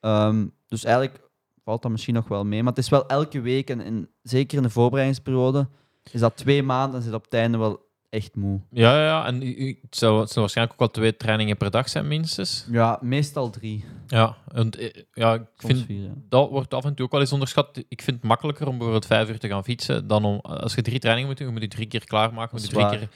[0.00, 1.30] Ehm, dus eigenlijk
[1.64, 2.62] valt dat misschien nog wel mee.
[2.62, 5.68] Maar het is wel elke week, en, en zeker in de voorbereidingsperiode,
[6.10, 8.60] is dat twee maanden en zit op het einde wel echt moe.
[8.70, 9.26] Ja, ja, ja.
[9.26, 12.08] En u- u- het zou, het zou waarschijnlijk ook wel twee trainingen per dag zijn,
[12.08, 12.66] minstens.
[12.70, 16.02] Ja, meestal drie, Ja, en, eh, ja ik soms vind vier.
[16.02, 16.10] ja.
[16.28, 17.84] dat wordt af en toe ook wel eens onderschat.
[17.88, 20.82] Ik vind het makkelijker om bijvoorbeeld vijf uur te gaan fietsen dan om, als je
[20.82, 23.08] drie trainingen moet doen, je moet je drie keer klaarmaken, moet Dat je drie keer,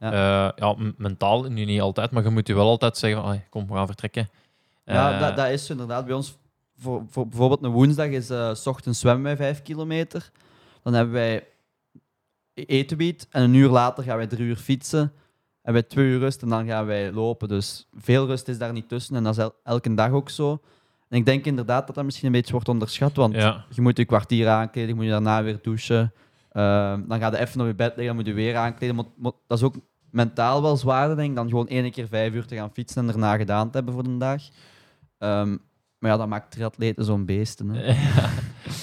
[0.00, 0.52] ja.
[0.56, 3.66] ja, m- mentaal, nu niet altijd, maar je moet je wel altijd zeggen, "Allee, kom,
[3.66, 4.28] we gaan vertrekken.
[4.84, 6.06] Ja, Eh, dat, dat is zo inderdaad.
[6.06, 6.36] Bij ons,
[6.78, 10.30] voor, voor bijvoorbeeld een woensdag is eh, s ochtends zwemmen wij vijf kilometer.
[10.82, 11.46] Dan hebben wij
[12.66, 15.12] etenbied en een uur later gaan wij drie uur fietsen.
[15.62, 17.48] En wij twee uur rust en dan gaan wij lopen.
[17.48, 20.60] Dus veel rust is daar niet tussen en dat is el- elke dag ook zo.
[21.08, 23.64] En ik denk inderdaad dat dat misschien een beetje wordt onderschat, want ja.
[23.70, 26.12] je moet je kwartier aankleden, je moet je daarna weer douchen.
[26.52, 29.06] Ehm, dan ga je even op je bed liggen, dan moet je weer aankleden.
[29.46, 29.74] Dat is ook
[30.10, 33.06] mentaal wel zwaarder, denk ik, dan gewoon één keer vijf uur te gaan fietsen en
[33.06, 34.42] daarna gedaan te hebben voor de dag.
[35.18, 35.56] Ehm,
[35.98, 37.68] maar ja, dat maakt triatleten zo'n beesten.
[37.68, 37.92] Hè.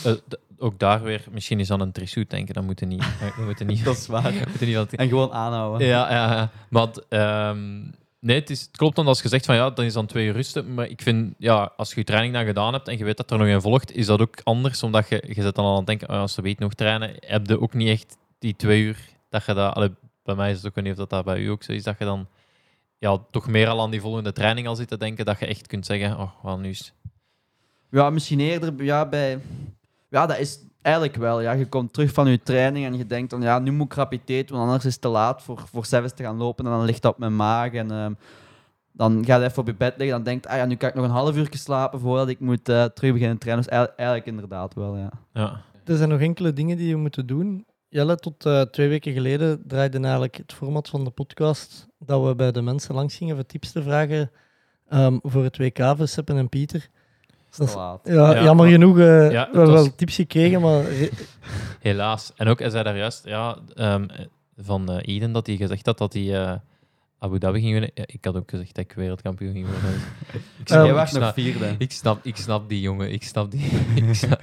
[0.04, 0.16] Ja.
[0.58, 3.06] Ook daar weer, misschien is aan een trisuit denken, dan moeten niet,
[3.38, 4.34] dan moeten niet, Dat is waar.
[4.50, 5.88] moeten niet En gewoon aanhouden.
[5.88, 6.52] Ja, ja, ja.
[6.70, 7.82] Maar ehm,
[8.20, 10.28] nee, het, is, het klopt dan als je zegt van ja, dan is dan twee
[10.28, 10.74] uur rusten.
[10.74, 13.32] Maar ik vind, ja, als je je training dan gedaan hebt en je weet dat
[13.32, 14.84] er nog een volgt, is dat ook anders.
[14.84, 17.16] Omdat je, je zit dan al aan het denken, oh, als ze weet nog trainen,
[17.20, 18.98] heb je ook niet echt die twee uur
[19.30, 19.74] dat je dat...
[19.74, 19.92] allee,
[20.24, 21.96] bij mij is het ook, niet of dat, dat bij u ook zo is, dat
[22.00, 22.28] je dan
[22.98, 25.68] ja, toch meer al aan die volgende training al zit te denken, dat je echt
[25.68, 26.94] kunt zeggen, oh, wel nu is...
[27.92, 29.40] Ja, misschien eerder ja, bij...
[30.10, 31.42] Ja, dat is eigenlijk wel.
[31.42, 31.52] Ja.
[31.52, 34.30] Je komt terug van je training en je denkt dan, ja, nu moet ik rapid
[34.30, 36.66] eten, want anders is het te laat voor, voor zelfs te gaan lopen.
[36.66, 38.14] En dan ligt dat op mijn maag en ehm,
[38.92, 40.16] dan ga je even op je bed liggen.
[40.16, 42.70] Dan denkt, ah ja, nu kan ik nog een half uur slapen voordat ik moet
[42.70, 43.64] eh, terug beginnen trainen.
[43.64, 45.12] Dus eigenlijk, eigenlijk inderdaad wel, ja.
[45.34, 45.62] Ja.
[45.86, 47.66] Er zijn nog enkele dingen die je moet doen.
[47.90, 52.36] Jelle, tot eh, twee weken geleden draaide eigenlijk het format van de podcast dat we
[52.36, 54.32] bij de mensen langs gingen voor tips te vragen
[54.88, 56.90] ehm, voor het WK voor Seppen en Pieter.
[57.58, 58.00] Dat is- Te laat.
[58.04, 58.98] ja, Ja, jammer maar- genoeg.
[58.98, 60.84] het we hebben was- wel tips gekregen, maar
[61.80, 62.32] Helaas.
[62.36, 64.06] En ook, hij zei daar juist, ja, ehm,
[64.58, 66.54] van eh Eden, dat hij gezegd had dat hij eh,
[67.20, 67.92] Abu Dhabi ging winnen.
[67.94, 69.92] Ja, ik had ook gezegd dat ik wereldkampioen ging worden.
[70.32, 71.76] Dus ik, snap, Jij ik, was nog snap, vierde.
[71.78, 73.66] ik, snap, ik snap die jongen, ik snap die.
[73.96, 74.42] ik snap-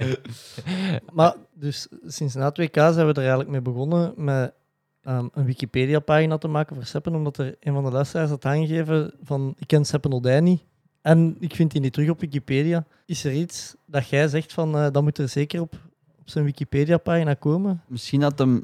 [1.13, 4.53] Maar dus sinds na het WK zijn we er eigenlijk mee begonnen met
[5.01, 9.13] ehm, een Wikipedia-pagina te maken voor Seppen, omdat er een van de luisteraars had aangegeven
[9.23, 10.63] van ik ken Seppen Odij niet.
[11.03, 12.85] En ik vind die niet terug op Wikipedia.
[13.05, 15.73] Is er iets dat jij zegt van eh, dat moet er zeker op,
[16.19, 17.81] op zijn Wikipedia-pagina komen?
[17.87, 18.63] Misschien dat hem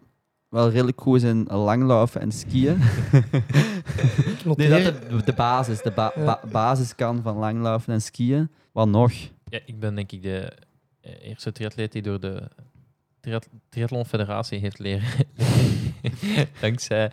[0.50, 2.78] wel redelijk goed is in langlopen en skiën.
[4.56, 6.24] Nee, dat de, de basis, de ba- Ja.
[6.26, 8.50] ba- basis kan van langlopen en skiën.
[8.72, 9.12] Wat nog?
[9.46, 10.52] ja, ik ben denk ik de
[11.02, 12.48] eh, eerste triatleet die door de
[13.20, 15.08] triat Triathlon Federatie heeft leren.
[16.62, 17.12] Dankzij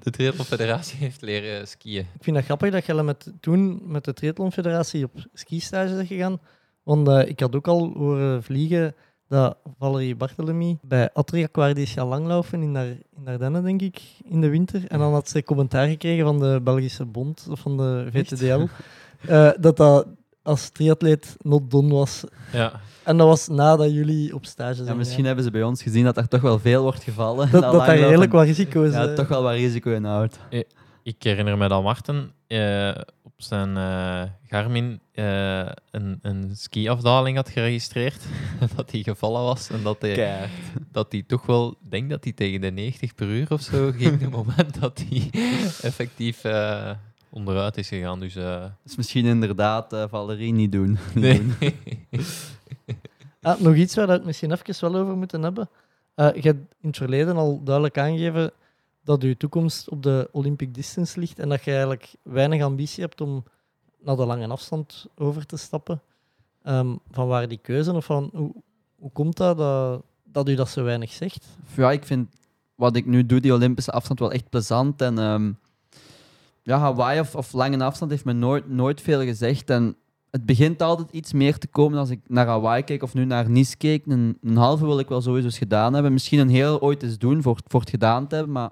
[0.00, 2.06] de Triathlon Federatie heeft leren skiën.
[2.14, 6.08] Ik vind dat grappig dat je met, toen met de Triathlon Federatie op skistage bent
[6.08, 6.40] gegaan.
[6.82, 8.94] Want eh, ik had ook al horen vliegen
[9.28, 14.84] dat Valerie Barthélemy bij Atria Quardisha langlopen in, in Dardenne, denk ik, in de winter.
[14.88, 18.66] En dan had ze commentaar gekregen van de Belgische Bond, of van de VTDL,
[19.28, 20.06] eh, dat dat
[20.42, 22.24] als triatleet not done was.
[22.52, 25.82] Ja, En dat was nadat jullie op stage zijn Ja, misschien hebben ze bij ons
[25.82, 27.50] gezien dat er toch wel veel wordt gevallen.
[27.50, 30.38] Dat, dat daar redelijk wat risico's Ja, eh, toch wel wat risico in houdt.
[31.02, 37.48] ik herinner me dat Marten eh, op zijn eh, Garmin eh, een, een skiafdaling had
[37.48, 38.22] geregistreerd.
[38.76, 40.48] dat hij gevallen was en dat hij,
[40.90, 43.90] dat hij toch wel, ik denk dat hij tegen de 90 per uur of zo
[43.90, 44.14] ging.
[44.14, 45.30] op het moment dat hij
[45.82, 46.90] effectief eh,
[47.32, 48.20] onderuit is gegaan.
[48.20, 50.90] Dus eh, Dus misschien inderdaad eh, Valerie niet doen.
[51.14, 51.70] Niet nee.
[52.10, 52.20] doen.
[53.42, 55.68] Ah, nog iets waar we het misschien even wel over moeten hebben.
[56.14, 58.52] Eh, je hebt in het verleden al duidelijk aangegeven
[59.04, 63.20] dat je toekomst op de Olympic Distance ligt en dat je eigenlijk weinig ambitie hebt
[63.20, 63.44] om
[64.00, 66.02] naar de lange afstand over te stappen.
[66.62, 68.52] Ehm, van waar die keuze of van hoe,
[68.96, 71.46] hoe komt dat, dat dat u dat zo weinig zegt?
[71.76, 72.28] Ja, ik vind
[72.74, 75.00] wat ik nu doe, die Olympische afstand, wel echt plezant.
[75.02, 75.52] En ehm,
[76.62, 79.70] ja, Hawaii of, of lange afstand heeft me nooit, nooit veel gezegd.
[79.70, 79.96] En
[80.30, 83.50] het begint altijd iets meer te komen als ik naar Hawaii keek of nu naar
[83.50, 84.06] Nice keek.
[84.06, 86.12] Een, een halve wil ik wel sowieso eens gedaan hebben.
[86.12, 88.52] Misschien een heel ooit eens doen voor, voor het gedaan te hebben.
[88.52, 88.70] Maar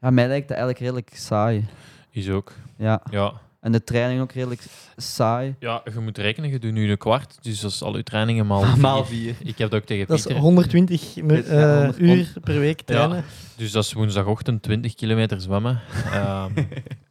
[0.00, 1.66] ja, mij lijkt dat eigenlijk redelijk saai.
[2.10, 2.52] is ook.
[2.76, 3.02] Ja.
[3.10, 3.32] Ja.
[3.60, 4.62] En de training ook redelijk
[4.96, 5.54] saai.
[5.58, 7.38] ja, je moet rekenen, je doet nu een kwart.
[7.42, 8.80] Dus dat is al je trainingen maal vier.
[8.80, 9.34] Maal vier.
[9.38, 10.42] Ik heb dat ook tegen Dat is Pieter.
[10.42, 13.24] 120 me- Ja, eh, 100 uur per week trainen.
[13.56, 15.80] Dus dat is woensdagochtend 20 kilometer zwemmen.
[16.12, 16.52] Ehm,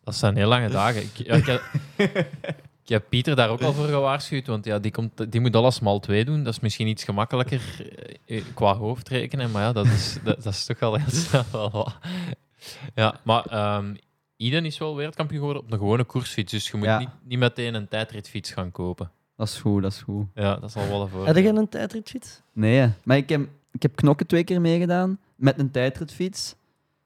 [0.03, 1.01] dat zijn heel lange dagen.
[1.01, 1.61] Ik, ja, ik, heb,
[2.83, 5.79] ik heb Pieter daar ook al voor gewaarschuwd, want ja, die, komt, die moet alles
[5.79, 6.43] maal twee doen.
[6.43, 7.61] Dat is misschien iets gemakkelijker
[8.25, 11.45] eh, eh, qua hoofdrekenen, maar ja, dat is, dat, dat is toch al heel snel
[11.51, 11.91] wel.
[12.95, 13.93] Ja, maar ehm
[14.41, 16.99] Iden is wel wereldkampioen geworden op een gewone koersfiets, dus je moet Ja.
[16.99, 19.11] niet, niet meteen een tijdritfiets gaan kopen.
[19.35, 20.25] Dat is goed, dat is goed.
[20.33, 21.33] Ja, dat is al wel een voordeel.
[21.33, 22.41] Heb je een tijdritfiets?
[22.53, 26.55] Nee, maar ik heb, ik heb knokken twee keer meegedaan met een tijdritfiets.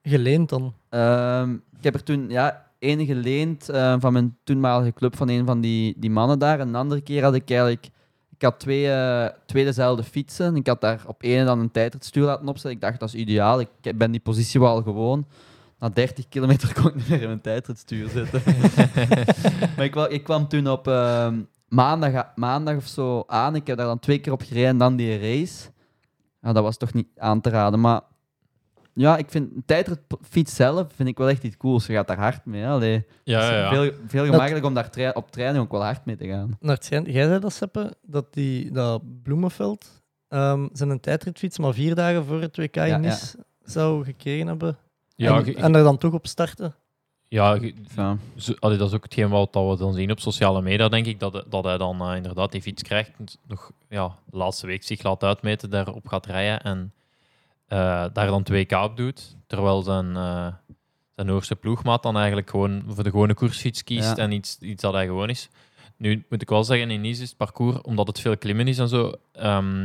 [0.02, 0.74] Geleend dan.
[0.90, 5.46] Ehm, ik heb er toen ja, ene geleend eh, van mijn toenmalige club van een
[5.46, 6.60] van die, die mannen daar.
[6.60, 7.90] En de andere keer had ik eigenlijk...
[8.36, 10.56] Ik had twee, eh, twee dezelfde fietsen.
[10.56, 12.72] Ik had daar op ene dan een tijdritstuur laten opzetten.
[12.72, 13.60] Ik dacht, dat is ideaal.
[13.60, 15.26] Ik ben die positie wel gewoon.
[15.84, 18.42] Na 30 kilometer kon ik niet meer in mijn tijdritstuur zitten.
[19.76, 23.56] maar ik, ik kwam toen op ehm, maandag, maandag of zo aan.
[23.56, 25.70] Ik heb daar dan twee keer op gereden en dan die race.
[26.42, 27.80] Ja, dat was toch niet aan te raden.
[27.80, 28.02] Maar
[28.94, 31.86] ja, ik vind een tijdritfiets zelf vind ik wel echt iets cools.
[31.86, 32.68] Je gaat daar hard mee.
[32.68, 33.70] Allee, Ja.
[33.70, 36.58] Veel, veel gemakkelijker om daar op training ook wel hard mee te gaan.
[36.60, 41.96] Naar jij zei dat, Seppe, dat, die, dat Bloemenveld ehm, zijn een tijdritfiets maar vier
[41.96, 42.98] dagen voor het WK in Ja, ja.
[42.98, 44.78] Nice zou gekregen hebben.
[45.16, 46.76] Ja, en, en er dan toch op starten.
[47.28, 47.60] ja,
[47.96, 48.18] Ja.
[48.36, 51.06] Zo, allee, dat is ook hetgeen wat dat we dan zien op sociale media, denk
[51.06, 51.20] ik.
[51.20, 53.12] Dat, dat hij dan eh, inderdaad die fiets krijgt.
[53.48, 56.62] Nog ja, de laatste week zich laat uitmeten, daarop gaat rijden.
[56.62, 56.94] En
[57.68, 59.36] eh, daar dan 2K op doet.
[59.48, 60.48] Terwijl zijn, eh
[61.16, 64.18] zijn hoogste ploegmaat dan eigenlijk gewoon voor de gewone koersfiets kiest.
[64.18, 64.24] Ja.
[64.24, 65.50] En iets, iets dat hij gewoon is.
[65.98, 68.78] Nu moet ik wel zeggen, in Nice is het parcours, omdat het veel klimmen is
[68.78, 69.84] en zo, ehm,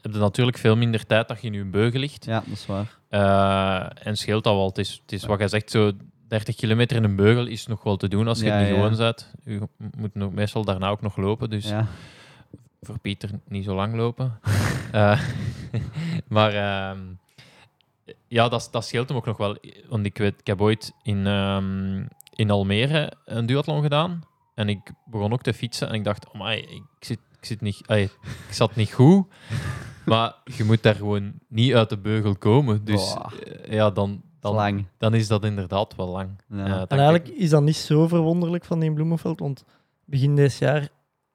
[0.00, 2.24] heb je natuurlijk veel minder tijd dat je in je beugel ligt.
[2.24, 2.98] ja, dat is waar.
[3.08, 4.66] Eh, en scheelt dat wel.
[4.66, 5.92] Het is, het is wat jij zegt, zo
[6.28, 8.68] 30 kilometer in een beugel is nog wel te doen als je Ja, het niet
[8.68, 8.74] ja.
[8.74, 9.32] gewoon bent.
[9.44, 9.60] Je
[9.96, 11.86] moet nog, meestal daarna ook nog lopen, dus Ja.
[12.82, 14.38] voor Pieter niet zo lang lopen.
[14.92, 15.20] Eh,
[16.28, 16.98] maar ehm,
[18.28, 19.56] ja, dat, dat scheelt hem ook nog wel.
[19.88, 22.04] Want ik, weet, ik heb ooit in, ehm,
[22.34, 24.22] in Almere een duathlon gedaan.
[24.56, 27.82] En ik begon ook te fietsen en ik dacht, oh ik zit, ik zit niet,
[27.86, 28.02] ai,
[28.48, 29.26] ik zat niet goed.
[30.04, 32.84] Maar je moet daar gewoon niet uit de beugel komen.
[32.84, 34.86] Dus eh, ja, dan, dan, lang.
[34.98, 36.30] dan is dat inderdaad wel lang.
[36.48, 36.64] Ja.
[36.88, 39.64] En eigenlijk is dat niet zo verwonderlijk van die Bloemenveld, want
[40.04, 40.88] begin dit jaar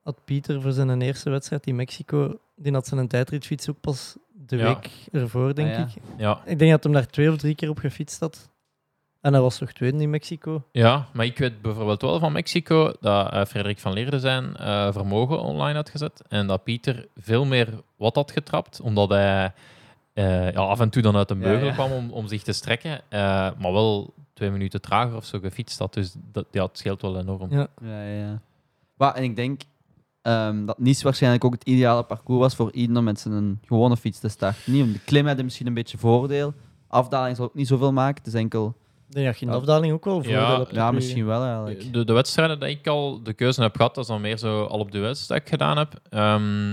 [0.03, 4.17] had Pieter voor zijn eerste wedstrijd in Mexico, die had zijn tijdritfiets ook pas
[4.47, 4.63] de Ja.
[4.65, 5.83] week ervoor, denk Ah, ja.
[5.85, 6.01] ik.
[6.17, 8.49] Ja, Ik denk dat hem daar twee of drie keer op gefietst had.
[9.21, 10.63] En hij was toch tweede in Mexico.
[10.71, 14.91] Ja, maar ik weet bijvoorbeeld wel van Mexico dat eh, Frederik van Leerde zijn eh,
[14.91, 17.67] vermogen online had gezet en dat Pieter veel meer
[17.97, 19.53] wat had getrapt, omdat hij
[20.13, 21.73] eh, ja, af en toe dan uit een beugel ja.
[21.73, 23.19] kwam om, om zich te strekken, eh,
[23.59, 25.93] maar wel twee minuten trager of zo gefietst had.
[25.93, 27.51] Dus dat, ja, het scheelt wel enorm.
[27.51, 27.67] Ja.
[27.81, 28.41] Ja, ja.
[28.97, 29.61] Maar, en ik denk
[30.21, 33.97] ehm, dat Nice waarschijnlijk ook het ideale parcours was voor iedereen om met zijn gewone
[33.97, 34.73] fiets te starten.
[34.73, 36.53] Niet om de klim had misschien een beetje voordeel.
[36.87, 38.23] Afdaling zal ook niet zoveel maken.
[38.23, 38.75] Het is enkel...
[39.11, 41.93] Denk dat je in de afdaling ook wel voordeel Ja, misschien wel eigenlijk.
[41.93, 44.63] De, de wedstrijden die ik al de keuze heb gehad, dat is dan meer zo
[44.63, 45.93] al op de wedstrijd dat gedaan heb.
[46.09, 46.69] Ehm,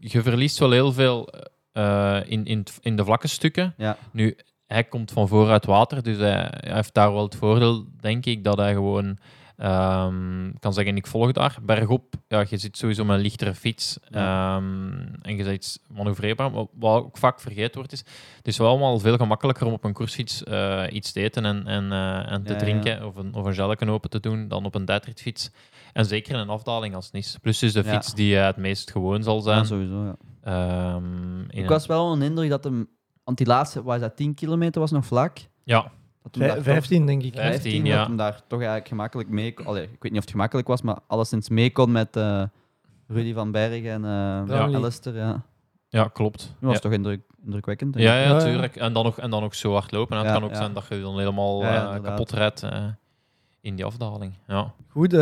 [0.00, 1.28] je verliest wel heel veel
[1.72, 3.74] eh, in, in, in de vlakke stukken.
[3.76, 3.96] Ja.
[4.10, 8.26] Nu, hij komt van vooruit water, dus hij, hij heeft daar wel het voordeel, denk
[8.26, 9.18] ik, dat hij gewoon
[9.56, 11.58] ehm, kan zeggen, ik volg daar.
[11.62, 16.50] Bergop, ja, je zit sowieso met een lichtere fiets ehm, en je bent iets manoeuvreerbaar.
[16.50, 16.68] Wat
[17.04, 18.04] ook vaak vergeten wordt, is
[18.36, 21.66] het is wel allemaal veel gemakkelijker om op een koersfiets eh, iets te eten en,
[21.66, 22.64] en, eh, en te Ja, ja.
[22.64, 25.50] drinken of een, of een open te doen dan op een tijdritfiets.
[25.92, 27.40] En zeker in een afdaling als Nice.
[27.40, 29.66] Plus is de fiets die eh, het meest gewoon zal zijn.
[29.66, 30.16] sowieso, ja.
[30.42, 32.88] Ehm, Ik was wel een indruk dat hem...
[33.24, 35.38] Want die laatste, was dat 10 kilometer, was nog vlak.
[35.64, 35.90] Ja,
[36.32, 37.34] Dat hem daar Vij- toch- 15, denk ik.
[37.34, 38.02] 15, dat ja.
[38.06, 39.66] hem daar toch eigenlijk gemakkelijk mee kon.
[39.66, 42.42] Allee, ik weet niet of het gemakkelijk was, maar alleszins mee kon met eh,
[43.06, 44.76] Rudy van Berg en eh Brownlee.
[44.76, 45.16] Alistair.
[45.16, 45.42] Ja.
[45.88, 46.38] Ja, klopt.
[46.38, 46.78] Dat was ja.
[46.80, 47.92] toch indruk, indrukwekkend.
[47.94, 48.12] denk ik.
[48.12, 48.44] Ja, ja, Ja, ja.
[48.44, 48.76] tuurlijk.
[48.76, 50.16] En dan, nog, en dan nog zo hard lopen.
[50.16, 50.56] Het Ja, kan ook ja.
[50.56, 52.84] zijn dat je dan helemaal Ja, eh, kapot eh,
[53.60, 54.38] in die afdaling.
[54.46, 54.72] Ja.
[54.88, 55.12] Goed,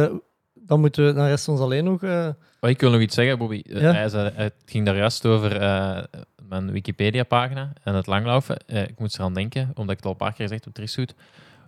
[0.66, 2.02] dan moeten we, dan rest ons alleen nog...
[2.02, 2.28] eh,
[2.60, 3.62] Maar ik wil nog iets zeggen, Bobby.
[3.66, 3.92] Eh, Ja.
[3.92, 6.02] Hij zei, het ging daar juist over eh,
[6.48, 8.56] mijn Wikipedia-pagina en het langlaufen.
[8.66, 11.14] Eh, ik moet eraan denken, omdat ik het al een paar keer gezegd heb, Trissoet.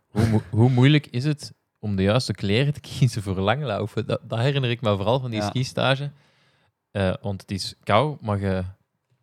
[0.07, 4.07] Hoe, mo- hoe moeilijk is het om de juiste kleren te kiezen voor langlaufen?
[4.07, 5.47] Dat, dat herinner ik me vooral van die Ja.
[5.49, 6.11] skistage.
[6.91, 8.63] Eh, want het is koud, maar je,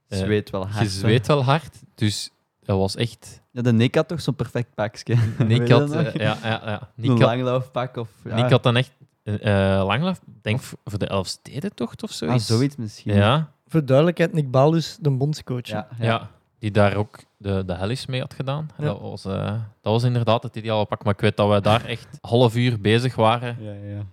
[0.07, 0.83] Zweet wel hard.
[0.83, 1.75] je zweet wel hard.
[1.95, 3.41] Dus dat was echt...
[3.51, 5.15] Ja, de Nick had toch zo'n perfect pakje.
[5.47, 6.91] Nick had, ja, ja, ja.
[6.95, 8.09] Nick een had, langlaufpak of...
[8.23, 8.35] Ja.
[8.35, 8.91] Nick had dan echt
[9.23, 12.45] eh eh, langlauf, denk voor voor de Elfstedentocht of ah, zoiets.
[12.45, 13.13] zoiets misschien.
[13.13, 15.67] Ja, voor duidelijkheid, Nick Balus, de bondscoach.
[15.67, 16.05] ja, ja.
[16.05, 16.29] ja.
[16.59, 18.69] die daar ook de, de Hellis mee had gedaan.
[18.77, 18.83] Ja.
[18.83, 19.51] Dat, was, eh,
[19.81, 21.03] dat was inderdaad het ideale pak.
[21.03, 24.05] Maar ik weet dat we daar echt half uur bezig waren Ja, ja.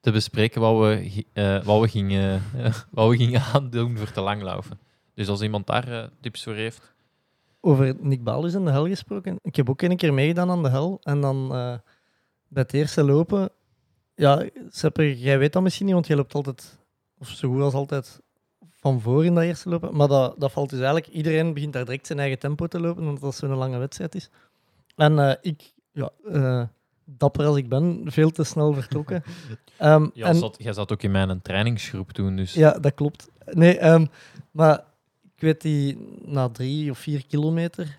[0.00, 2.42] te bespreken wat we, eh, wat we, gingen,
[2.90, 4.78] wat we gingen aandoen voor te langlaufen.
[5.14, 6.94] Dus als iemand daar tips voor heeft.
[7.60, 9.38] Over Nick Balus en de hel gesproken.
[9.42, 11.00] Ik heb ook een keer meegedaan aan de hel.
[11.02, 11.74] En dan eh,
[12.48, 13.50] bij het eerste lopen...
[14.14, 16.78] Ja, Sepper, jij weet dat misschien niet, want jij loopt altijd...
[17.18, 18.20] Of zo goed als altijd
[18.70, 19.96] van voor in dat eerste lopen.
[19.96, 21.08] Maar dat, dat valt dus eigenlijk...
[21.08, 24.30] Iedereen begint daar direct zijn eigen tempo te lopen, omdat dat zo'n lange wedstrijd is.
[24.96, 26.62] En eh, ik, ja, eh,
[27.04, 29.22] dapper als ik ben, veel te snel vertrokken.
[29.78, 33.28] Ehm, Ja, en- zat, jij zat ook in mijn trainingsgroep toen, dus Ja, dat klopt.
[33.44, 34.06] Nee, ehm,
[34.50, 34.84] maar
[35.34, 37.98] ik weet die na drie of vier kilometer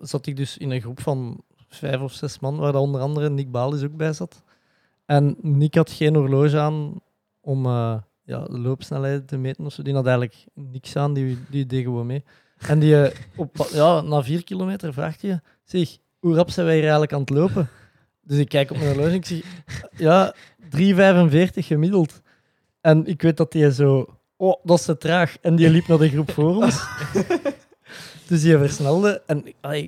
[0.00, 3.50] zat ik dus in een groep van vijf of zes man, waar onder andere Nick
[3.50, 4.42] Balis ook bij zat.
[5.10, 7.00] En Nick had geen horloge aan
[7.40, 9.82] om eh, ja, de loopsnelheid te meten of zo.
[9.82, 12.24] Die had eigenlijk niks aan, die, die deed gewoon mee.
[12.58, 16.74] En die, eh, op, ja, na vier kilometer vraagt je, zeg, hoe rap zijn wij
[16.74, 17.68] hier eigenlijk aan het lopen?
[18.22, 19.42] Dus ik kijk op mijn horloge en ik zeg,
[19.96, 22.20] ja, 3,45 gemiddeld.
[22.80, 24.06] En ik weet dat die zo,
[24.36, 25.36] oh, dat is te traag.
[25.40, 26.86] En die liep naar de groep voor ons.
[28.28, 29.22] dus die versnelde.
[29.26, 29.44] En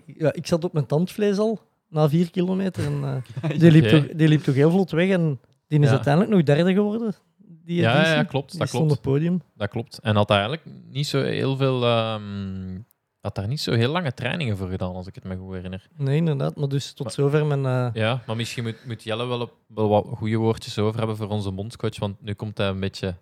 [0.07, 1.61] ja, ik zat op mijn tandvlees al,
[1.93, 2.85] na vier kilometer.
[2.85, 5.09] En, eh, die, liep toch, die liep toch heel vlot weg.
[5.09, 5.91] En die is Ja.
[5.93, 7.15] uiteindelijk nog derde geworden.
[7.65, 8.99] Die Ja, ja, klopt, Die dat stond klopt.
[8.99, 9.43] op het podium.
[9.55, 9.99] dat klopt.
[9.99, 11.85] En had eigenlijk niet zo heel veel...
[11.85, 12.79] ehm,
[13.21, 15.89] had daar niet zo heel lange trainingen voor gedaan, als ik het me goed herinner.
[15.97, 16.57] Nee, inderdaad.
[16.57, 17.67] Maar dus tot Maar- zover mijn...
[17.67, 21.17] eh, Ja, maar misschien moet, moet Jelle wel, op, wel wat goede woordjes over hebben
[21.17, 23.15] voor onze bondscoach, want nu komt hij een beetje...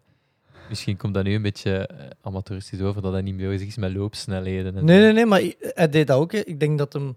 [0.69, 3.93] Misschien komt dat nu een beetje eh, amateuristisch over, dat hij niet bezig is met
[3.95, 4.77] loopsnelheden.
[4.77, 6.33] En Nee, nee, nee, maar hij deed dat ook.
[6.33, 6.39] hè.
[6.39, 7.17] Ik denk dat hem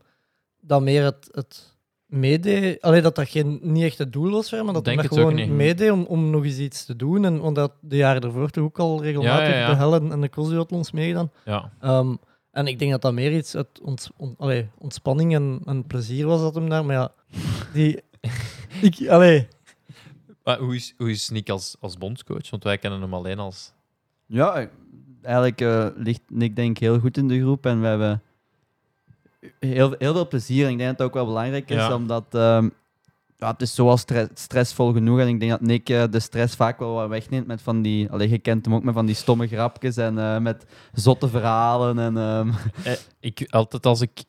[0.66, 2.82] dat meer het, het meedeed.
[2.82, 5.28] Alleen dat dat geen, niet echt het doel was maar dat Denk hij dat het
[5.28, 7.26] gewoon meedeed om, om nog eens iets te doen.
[7.26, 9.70] En, want dat de jaren ervoor toch ook al regelmatig Ja, ja, ja.
[9.70, 11.32] de hellen en de crossduathlons meegedaan.
[11.46, 12.16] Ja, Ehm,
[12.52, 16.26] en ik denk dat dat meer iets uit ont, on- allee, ontspanning en, en plezier
[16.26, 16.86] was dat hem daar.
[16.86, 17.12] Maar ja,
[17.74, 18.00] die...
[18.82, 19.48] ik, allee,
[20.44, 22.50] maar hoe is, hoe is Nick als, als bondscoach?
[22.50, 23.74] Want wij kennen hem alleen als...
[24.26, 24.70] Ja,
[25.22, 28.22] eigenlijk eh, ligt Nick denk ik heel goed in de groep en we hebben
[29.60, 30.66] heel, heel veel plezier.
[30.66, 31.96] En ik denk dat het ook wel belangrijk is, Ja.
[31.96, 32.70] omdat ehm,
[33.38, 35.20] ja, het is zoal stre- stressvol genoeg.
[35.20, 38.10] En ik denk dat Nick eh, de stress vaak wel wat wegneemt met van die...
[38.12, 42.00] Allee, je kent hem ook met van die stomme grapjes en eh, met zotte verhalen.
[42.00, 42.50] En, ehm,
[42.84, 44.20] Eh, ik, altijd als ik...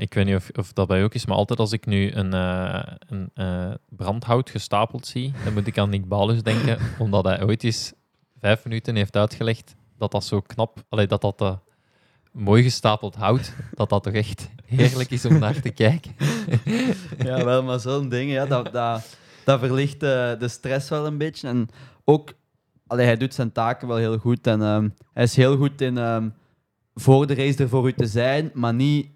[0.00, 2.12] ik weet niet of, of dat bij u ook is, maar altijd als ik nu
[2.12, 3.30] een, een
[3.88, 7.92] brandhout gestapeld zie, dan moet ik aan Nick Balus denken, omdat hij ooit eens
[8.40, 10.78] vijf minuten heeft uitgelegd dat dat zo knap...
[10.88, 11.58] Allee, dat dat...
[12.32, 16.14] mooi gestapeld hout, dat dat toch echt heerlijk is om naar te kijken.
[17.24, 21.18] ja, wel, maar zo'n dingen, ja, dat, dat, dat verlicht eh, de stress wel een
[21.18, 21.48] beetje.
[21.48, 21.68] En
[22.04, 22.34] ook,
[22.86, 24.46] allee, hij doet zijn taken wel heel goed.
[24.46, 26.28] En ehm, hij is heel goed in ehm,
[26.94, 29.10] voor de race er voor u te zijn, maar niet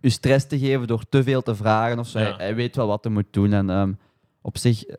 [0.00, 2.18] u stress te geven door te veel te vragen of zo.
[2.18, 2.24] Ja.
[2.24, 3.52] Hij, hij weet wel wat hij moet doen.
[3.52, 3.92] En ehm,
[4.40, 4.96] op zich eh,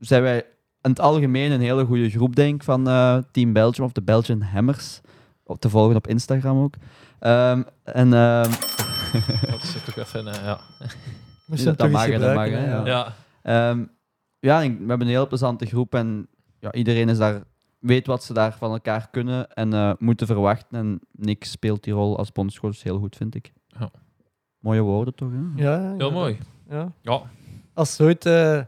[0.00, 0.38] zijn wij
[0.82, 4.02] in het algemeen een hele goede groep, denk ik, van eh, Team Belgium of de
[4.02, 5.00] Belgian Hammers.
[5.50, 6.74] Op te volgen op Instagram ook.
[7.18, 8.50] Ehm, en ehm,
[9.50, 10.26] Dat is toch even...
[10.28, 10.60] eh, ja.
[11.46, 12.86] moest Dat mag, dat mag, gebruiken, hè, hè, ja.
[12.86, 13.14] ja.
[13.42, 13.84] Ehm,
[14.38, 16.28] ja, we hebben een heel plezante groep en
[16.58, 17.42] ja, iedereen is daar,
[17.78, 20.78] weet wat ze daar van elkaar kunnen en eh, moeten verwachten.
[20.78, 23.52] En Nick speelt die rol als bondscoach heel goed, vind ik.
[23.66, 23.90] Ja.
[24.58, 25.30] Mooie woorden toch?
[25.32, 25.62] Hè?
[25.62, 26.38] Ja, Heel mooi.
[26.68, 26.92] Ja.
[27.02, 27.22] Ja,
[27.74, 28.60] Als ooit eh,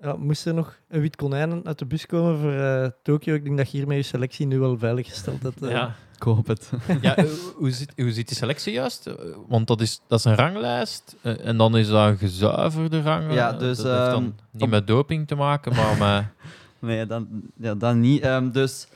[0.00, 3.44] ja, moest er nog een wit konijn uit de bus komen voor eh Tokio, ik
[3.44, 5.62] denk dat je hiermee je selectie nu wel veiliggesteld hebt.
[5.62, 5.70] eh.
[5.70, 5.94] ja.
[6.16, 6.70] Ik hoop het.
[7.00, 7.24] ja eh,
[7.56, 9.06] hoe, zit, hoe zit die selectie juist?
[9.06, 9.14] Eh,
[9.48, 13.32] Want dat is, dat is een ranglijst eh, en dan is dat een gezuiverde rang.
[13.32, 16.24] Ja, dus, dat heeft dan ehm, niet met doping te maken, maar met...
[16.78, 18.22] Nee, dan, ja, dan niet.
[18.22, 18.86] Ehm, dus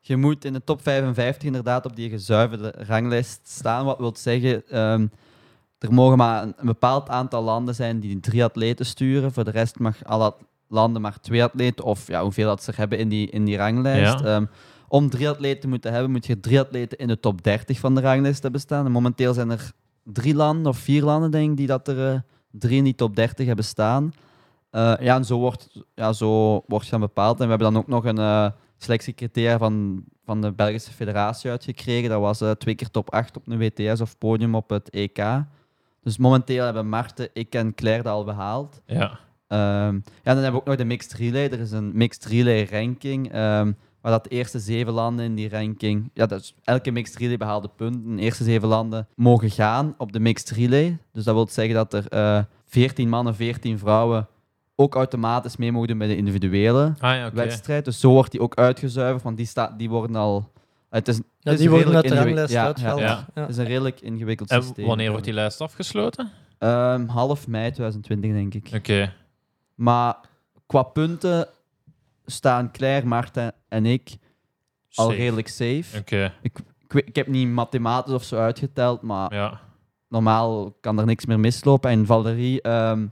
[0.00, 3.84] je moet in de top 55 inderdaad op die gezuiverde ranglijst staan.
[3.84, 5.06] Wat wil zeggen, ehm,
[5.78, 9.32] er mogen maar een, een bepaald aantal landen zijn die drie atleten sturen.
[9.32, 10.34] Voor de rest mag alle
[10.68, 13.56] landen maar twee atleten, of ja, hoeveel dat ze er hebben in die, in die
[13.56, 14.20] ranglijst.
[14.20, 14.48] Ja.
[14.94, 17.94] Om drie atleten te moeten hebben, moet je drie atleten in de top 30 van
[17.94, 18.86] de ranglijst hebben staan.
[18.86, 19.72] En momenteel zijn er
[20.02, 23.16] drie landen of vier landen, denk ik, die dat er eh, drie in die top
[23.16, 24.12] 30 hebben staan.
[24.70, 27.38] Eh, ja, en zo wordt, ja, zo wordt je dan bepaald.
[27.40, 32.10] En we hebben dan ook nog een eh, selectiecriteria van, van de Belgische Federatie uitgekregen.
[32.10, 35.24] Dat was twee keer top 8 op een WTS of podium op het EK.
[36.02, 38.80] Dus momenteel hebben Marten, ik en Claire dat al behaald.
[38.86, 39.18] Ja.
[39.48, 41.50] Ehm, ja, dan hebben we ook nog de Mixed Relay.
[41.50, 43.72] Er is een Mixed Relay ranking, ehm,
[44.04, 46.10] waar dat de eerste zeven landen in die ranking...
[46.14, 48.16] Ja, dat is, elke Mixed Relay behaalde punten.
[48.16, 50.98] De eerste zeven landen mogen gaan op de Mixed Relay.
[51.12, 54.28] Dus dat wil zeggen dat er eh 14 mannen, 14 vrouwen
[54.74, 57.84] ook automatisch mee mogen doen bij de individuele Ah ja, wedstrijd.
[57.84, 60.52] Dus zo wordt die ook uitgezuiverd, want die, sta, die worden al...
[60.90, 63.00] Het is, Ja, het is die worden uit de ranglijst ja, uitgehaald.
[63.00, 63.26] Ja, ja.
[63.34, 63.40] Ja.
[63.40, 64.86] Het is een redelijk ingewikkeld En systeem.
[64.86, 66.30] wanneer wordt die lijst afgesloten?
[66.58, 68.70] Ehm, half mei 2020, denk ik.
[68.74, 69.12] Oké.
[69.74, 70.16] Maar
[70.66, 71.48] qua punten
[72.26, 74.16] staan Claire, Marten en ik
[74.94, 75.16] al Safe.
[75.16, 75.84] redelijk safe.
[75.98, 76.32] Oké.
[76.42, 79.60] Ik, weet- ik heb niet mathematisch of zo uitgeteld, maar Ja.
[80.08, 81.90] normaal kan er niks meer mislopen.
[81.90, 83.06] En Valerie, ehm,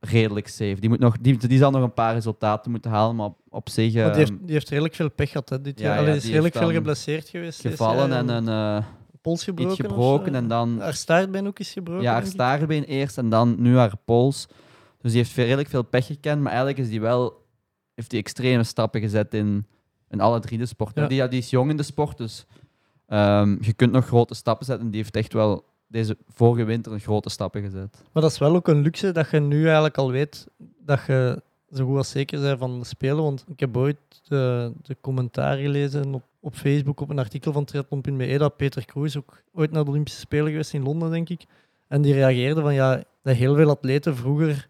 [0.00, 0.76] redelijk safe.
[0.80, 3.68] Die, moet nog, die, die zal nog een paar resultaten moeten halen, maar op, op
[3.68, 5.94] zich Want die, ehm, heeft, die heeft redelijk veel pech gehad hè, dit Ja, jaar.
[5.94, 7.62] ja, Allee, is die redelijk heeft veel dan geblesseerd geweest.
[7.62, 8.18] dit gevallen jaar.
[8.18, 8.48] en een
[8.78, 8.84] eh,
[9.22, 9.72] pols gebroken.
[9.72, 10.34] iets of gebroken.
[10.34, 12.02] En dan Haar staartbeen ook is gebroken.
[12.02, 12.40] ja, haar denk ik.
[12.40, 14.46] staartbeen eerst en dan nu haar pols.
[15.00, 17.46] Dus die heeft veel- redelijk veel pech gekend, maar eigenlijk is die wel,
[17.98, 19.66] heeft die extreme stappen gezet in,
[20.08, 21.02] in alle drie de sporten.
[21.02, 21.08] Ja.
[21.08, 22.46] Die, die is jong in de sport, dus
[23.06, 24.90] ehm, je kunt nog grote stappen zetten.
[24.90, 28.02] Die heeft echt wel deze vorige winter een grote stappen gezet.
[28.12, 30.46] Maar dat is wel ook een luxe dat je nu eigenlijk al weet
[30.78, 31.42] dat je
[31.72, 33.22] zo goed als zeker bent van de Spelen.
[33.22, 33.96] Want ik heb ooit
[34.28, 39.16] de, de commentaar gelezen op, op Facebook op een artikel van Triathlon.be dat Peter Kroes
[39.16, 41.44] ook ooit naar de Olympische Spelen geweest in Londen, denk ik.
[41.88, 44.68] En die reageerde van ja, dat heel veel atleten vroeger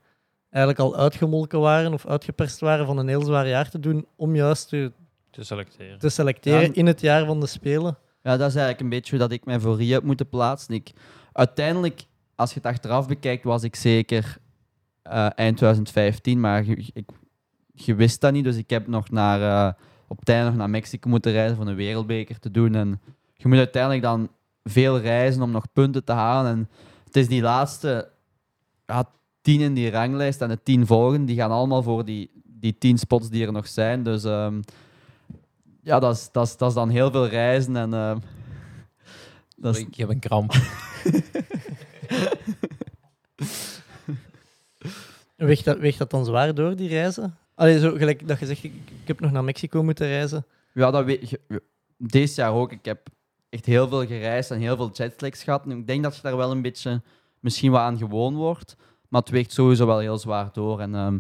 [0.51, 4.35] eigenlijk al uitgemolken waren of uitgeperst waren van een heel zwaar jaar te doen om
[4.37, 4.93] juist te,
[5.31, 5.99] Te selecteren.
[5.99, 6.69] te selecteren Ja.
[6.73, 7.99] in het jaar van de Spelen.
[8.23, 10.75] Ja, dat is eigenlijk een beetje hoe dat ik mij voor Rio heb moeten plaatsen.
[10.75, 10.91] Ik,
[11.33, 12.05] uiteindelijk,
[12.35, 14.37] als je het achteraf bekijkt, was ik zeker
[15.03, 17.09] eh, eind 2015, maar je, ik,
[17.75, 18.45] je wist dat niet.
[18.45, 19.73] Dus ik heb nog naar, eh,
[20.09, 22.75] op einde nog naar Mexico moeten reizen voor een wereldbeker te doen.
[22.75, 23.01] En
[23.35, 24.31] je moet uiteindelijk dan
[24.65, 26.51] veel reizen om nog punten te halen.
[26.53, 26.69] En
[27.05, 28.09] het is die laatste
[28.87, 29.05] ja,
[29.41, 32.99] tien in die ranglijst en de tien volgende, die gaan allemaal voor die, die tien
[32.99, 34.03] spots die er nog zijn.
[34.03, 34.61] Dus ehm,
[35.83, 37.77] ja, dat is, dat, is, dat is dan heel veel reizen.
[37.77, 38.19] En, ehm,
[39.57, 40.53] dat is, Ik heb een kramp.
[45.37, 47.37] Weegt dat, weegt dat dan zwaar door, die reizen?
[47.55, 50.47] Allee, zo gelijk dat je zegt, ik, ik heb nog naar Mexico moeten reizen.
[50.73, 51.41] Ja, dat weet je.
[51.97, 52.73] Deze jaar ook.
[52.73, 53.09] Ik heb
[53.49, 55.65] echt heel veel gereisd en heel veel jetlags gehad.
[55.65, 57.03] En ik denk dat je daar wel een beetje
[57.41, 58.77] misschien wat aan gewoon wordt.
[59.09, 60.81] Maar het weegt sowieso wel heel zwaar door.
[60.81, 61.19] En ehm,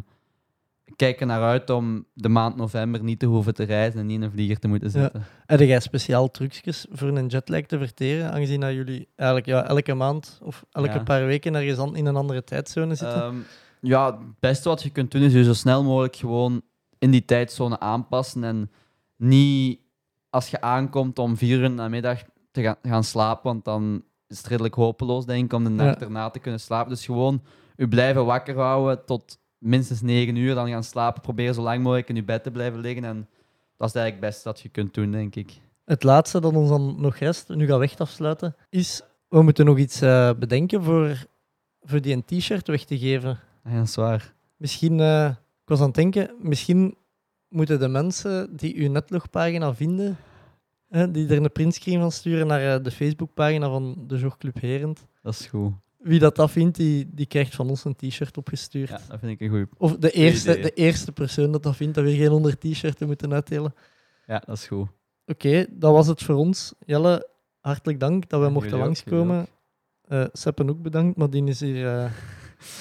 [0.84, 4.06] ik kijk er naar uit om de maand november niet te hoeven te reizen en
[4.06, 5.00] niet in een vlieger te moeten Ja.
[5.00, 5.24] zitten.
[5.46, 9.94] Heb jij speciaal trucjes voor een jetlag te verteren, aangezien dat jullie eigenlijk ja, elke
[9.94, 11.02] maand of elke Ja.
[11.02, 13.22] paar weken ergens in een andere tijdzone zitten?
[13.22, 13.36] Ehm,
[13.80, 16.62] ja, het beste wat je kunt doen is je zo snel mogelijk gewoon
[16.98, 18.44] in die tijdzone aanpassen.
[18.44, 18.70] En
[19.16, 19.80] niet
[20.30, 24.02] als je aankomt om vier uur in de namiddag te gaan, gaan slapen, want dan
[24.28, 26.90] is het redelijk hopeloos, denk ik, om de nacht erna te kunnen slapen.
[26.90, 27.42] Dus gewoon
[27.78, 31.22] je blijven wakker houden tot minstens negen uur, dan gaan slapen.
[31.22, 33.04] Probeer zo lang mogelijk in je bed te blijven liggen.
[33.04, 33.28] En
[33.76, 35.60] dat is eigenlijk het beste dat je kunt doen, denk ik.
[35.84, 39.64] Het laatste dat ons dan nog rest, nu gaan we echt afsluiten, is we moeten
[39.64, 41.26] nog iets eh, bedenken voor,
[41.80, 43.38] voor die een t-shirt weg te geven.
[43.64, 44.34] Ja, dat is waar.
[44.56, 45.28] Misschien, eh,
[45.62, 46.96] ik was aan het denken, misschien
[47.48, 50.16] moeten de mensen die uw netlogpagina vinden,
[50.88, 55.06] hè, die er een printscreen van sturen naar eh, de Facebookpagina van de Jogclub Herend.
[55.22, 55.72] Dat is goed.
[55.98, 58.88] Wie dat dat vindt, die, die krijgt van ons een t-shirt opgestuurd.
[58.88, 59.68] Ja, dat vind ik een goed.
[59.78, 60.62] Of de eerste, idee.
[60.62, 63.74] de eerste persoon dat dat vindt, dat we geen 100 t-shirten moeten uitdelen.
[64.26, 64.88] Ja, dat is goed.
[65.26, 66.74] Oké, dat was het voor ons.
[66.86, 67.28] Jelle,
[67.60, 69.46] hartelijk dank dat we Ja, mochten ook, langskomen.
[70.08, 72.10] Eh Seppen ook bedankt, maar die is hier eh,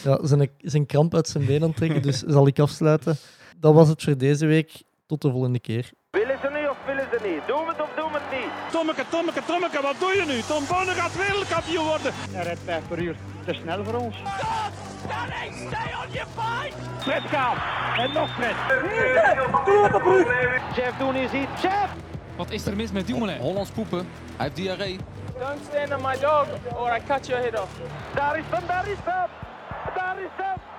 [0.03, 3.15] ja, zijn, zijn kramp uit zijn been aan het trekken, dus zal ik afsluiten.
[3.57, 4.83] Dat was het voor deze week.
[5.05, 5.91] Tot de volgende keer.
[6.11, 7.47] Willen ze nu of willen ze niet?
[7.47, 7.73] Doen we
[8.77, 10.41] Tommeke, Tommeke, Tommeke, wat doe je nu?
[10.41, 12.13] Tom Bonne gaat wereldkampioen worden.
[12.31, 13.15] Hij rijdt 5 per uur.
[13.45, 14.15] Te snel voor ons.
[16.99, 17.57] Fred gaat.
[17.97, 18.55] En nog Fred.
[20.75, 21.61] Jeff doen is iets.
[21.61, 21.89] Jeff!
[22.35, 23.37] Wat is er mis met Dumoulin?
[23.37, 24.09] Hollands poepen.
[24.35, 24.99] Hij heeft diarree.
[25.39, 27.71] Don't stand on my dog or I cut your head off.
[28.15, 29.29] Daar is hem, daar is hem.
[29.95, 30.76] Daar is hem.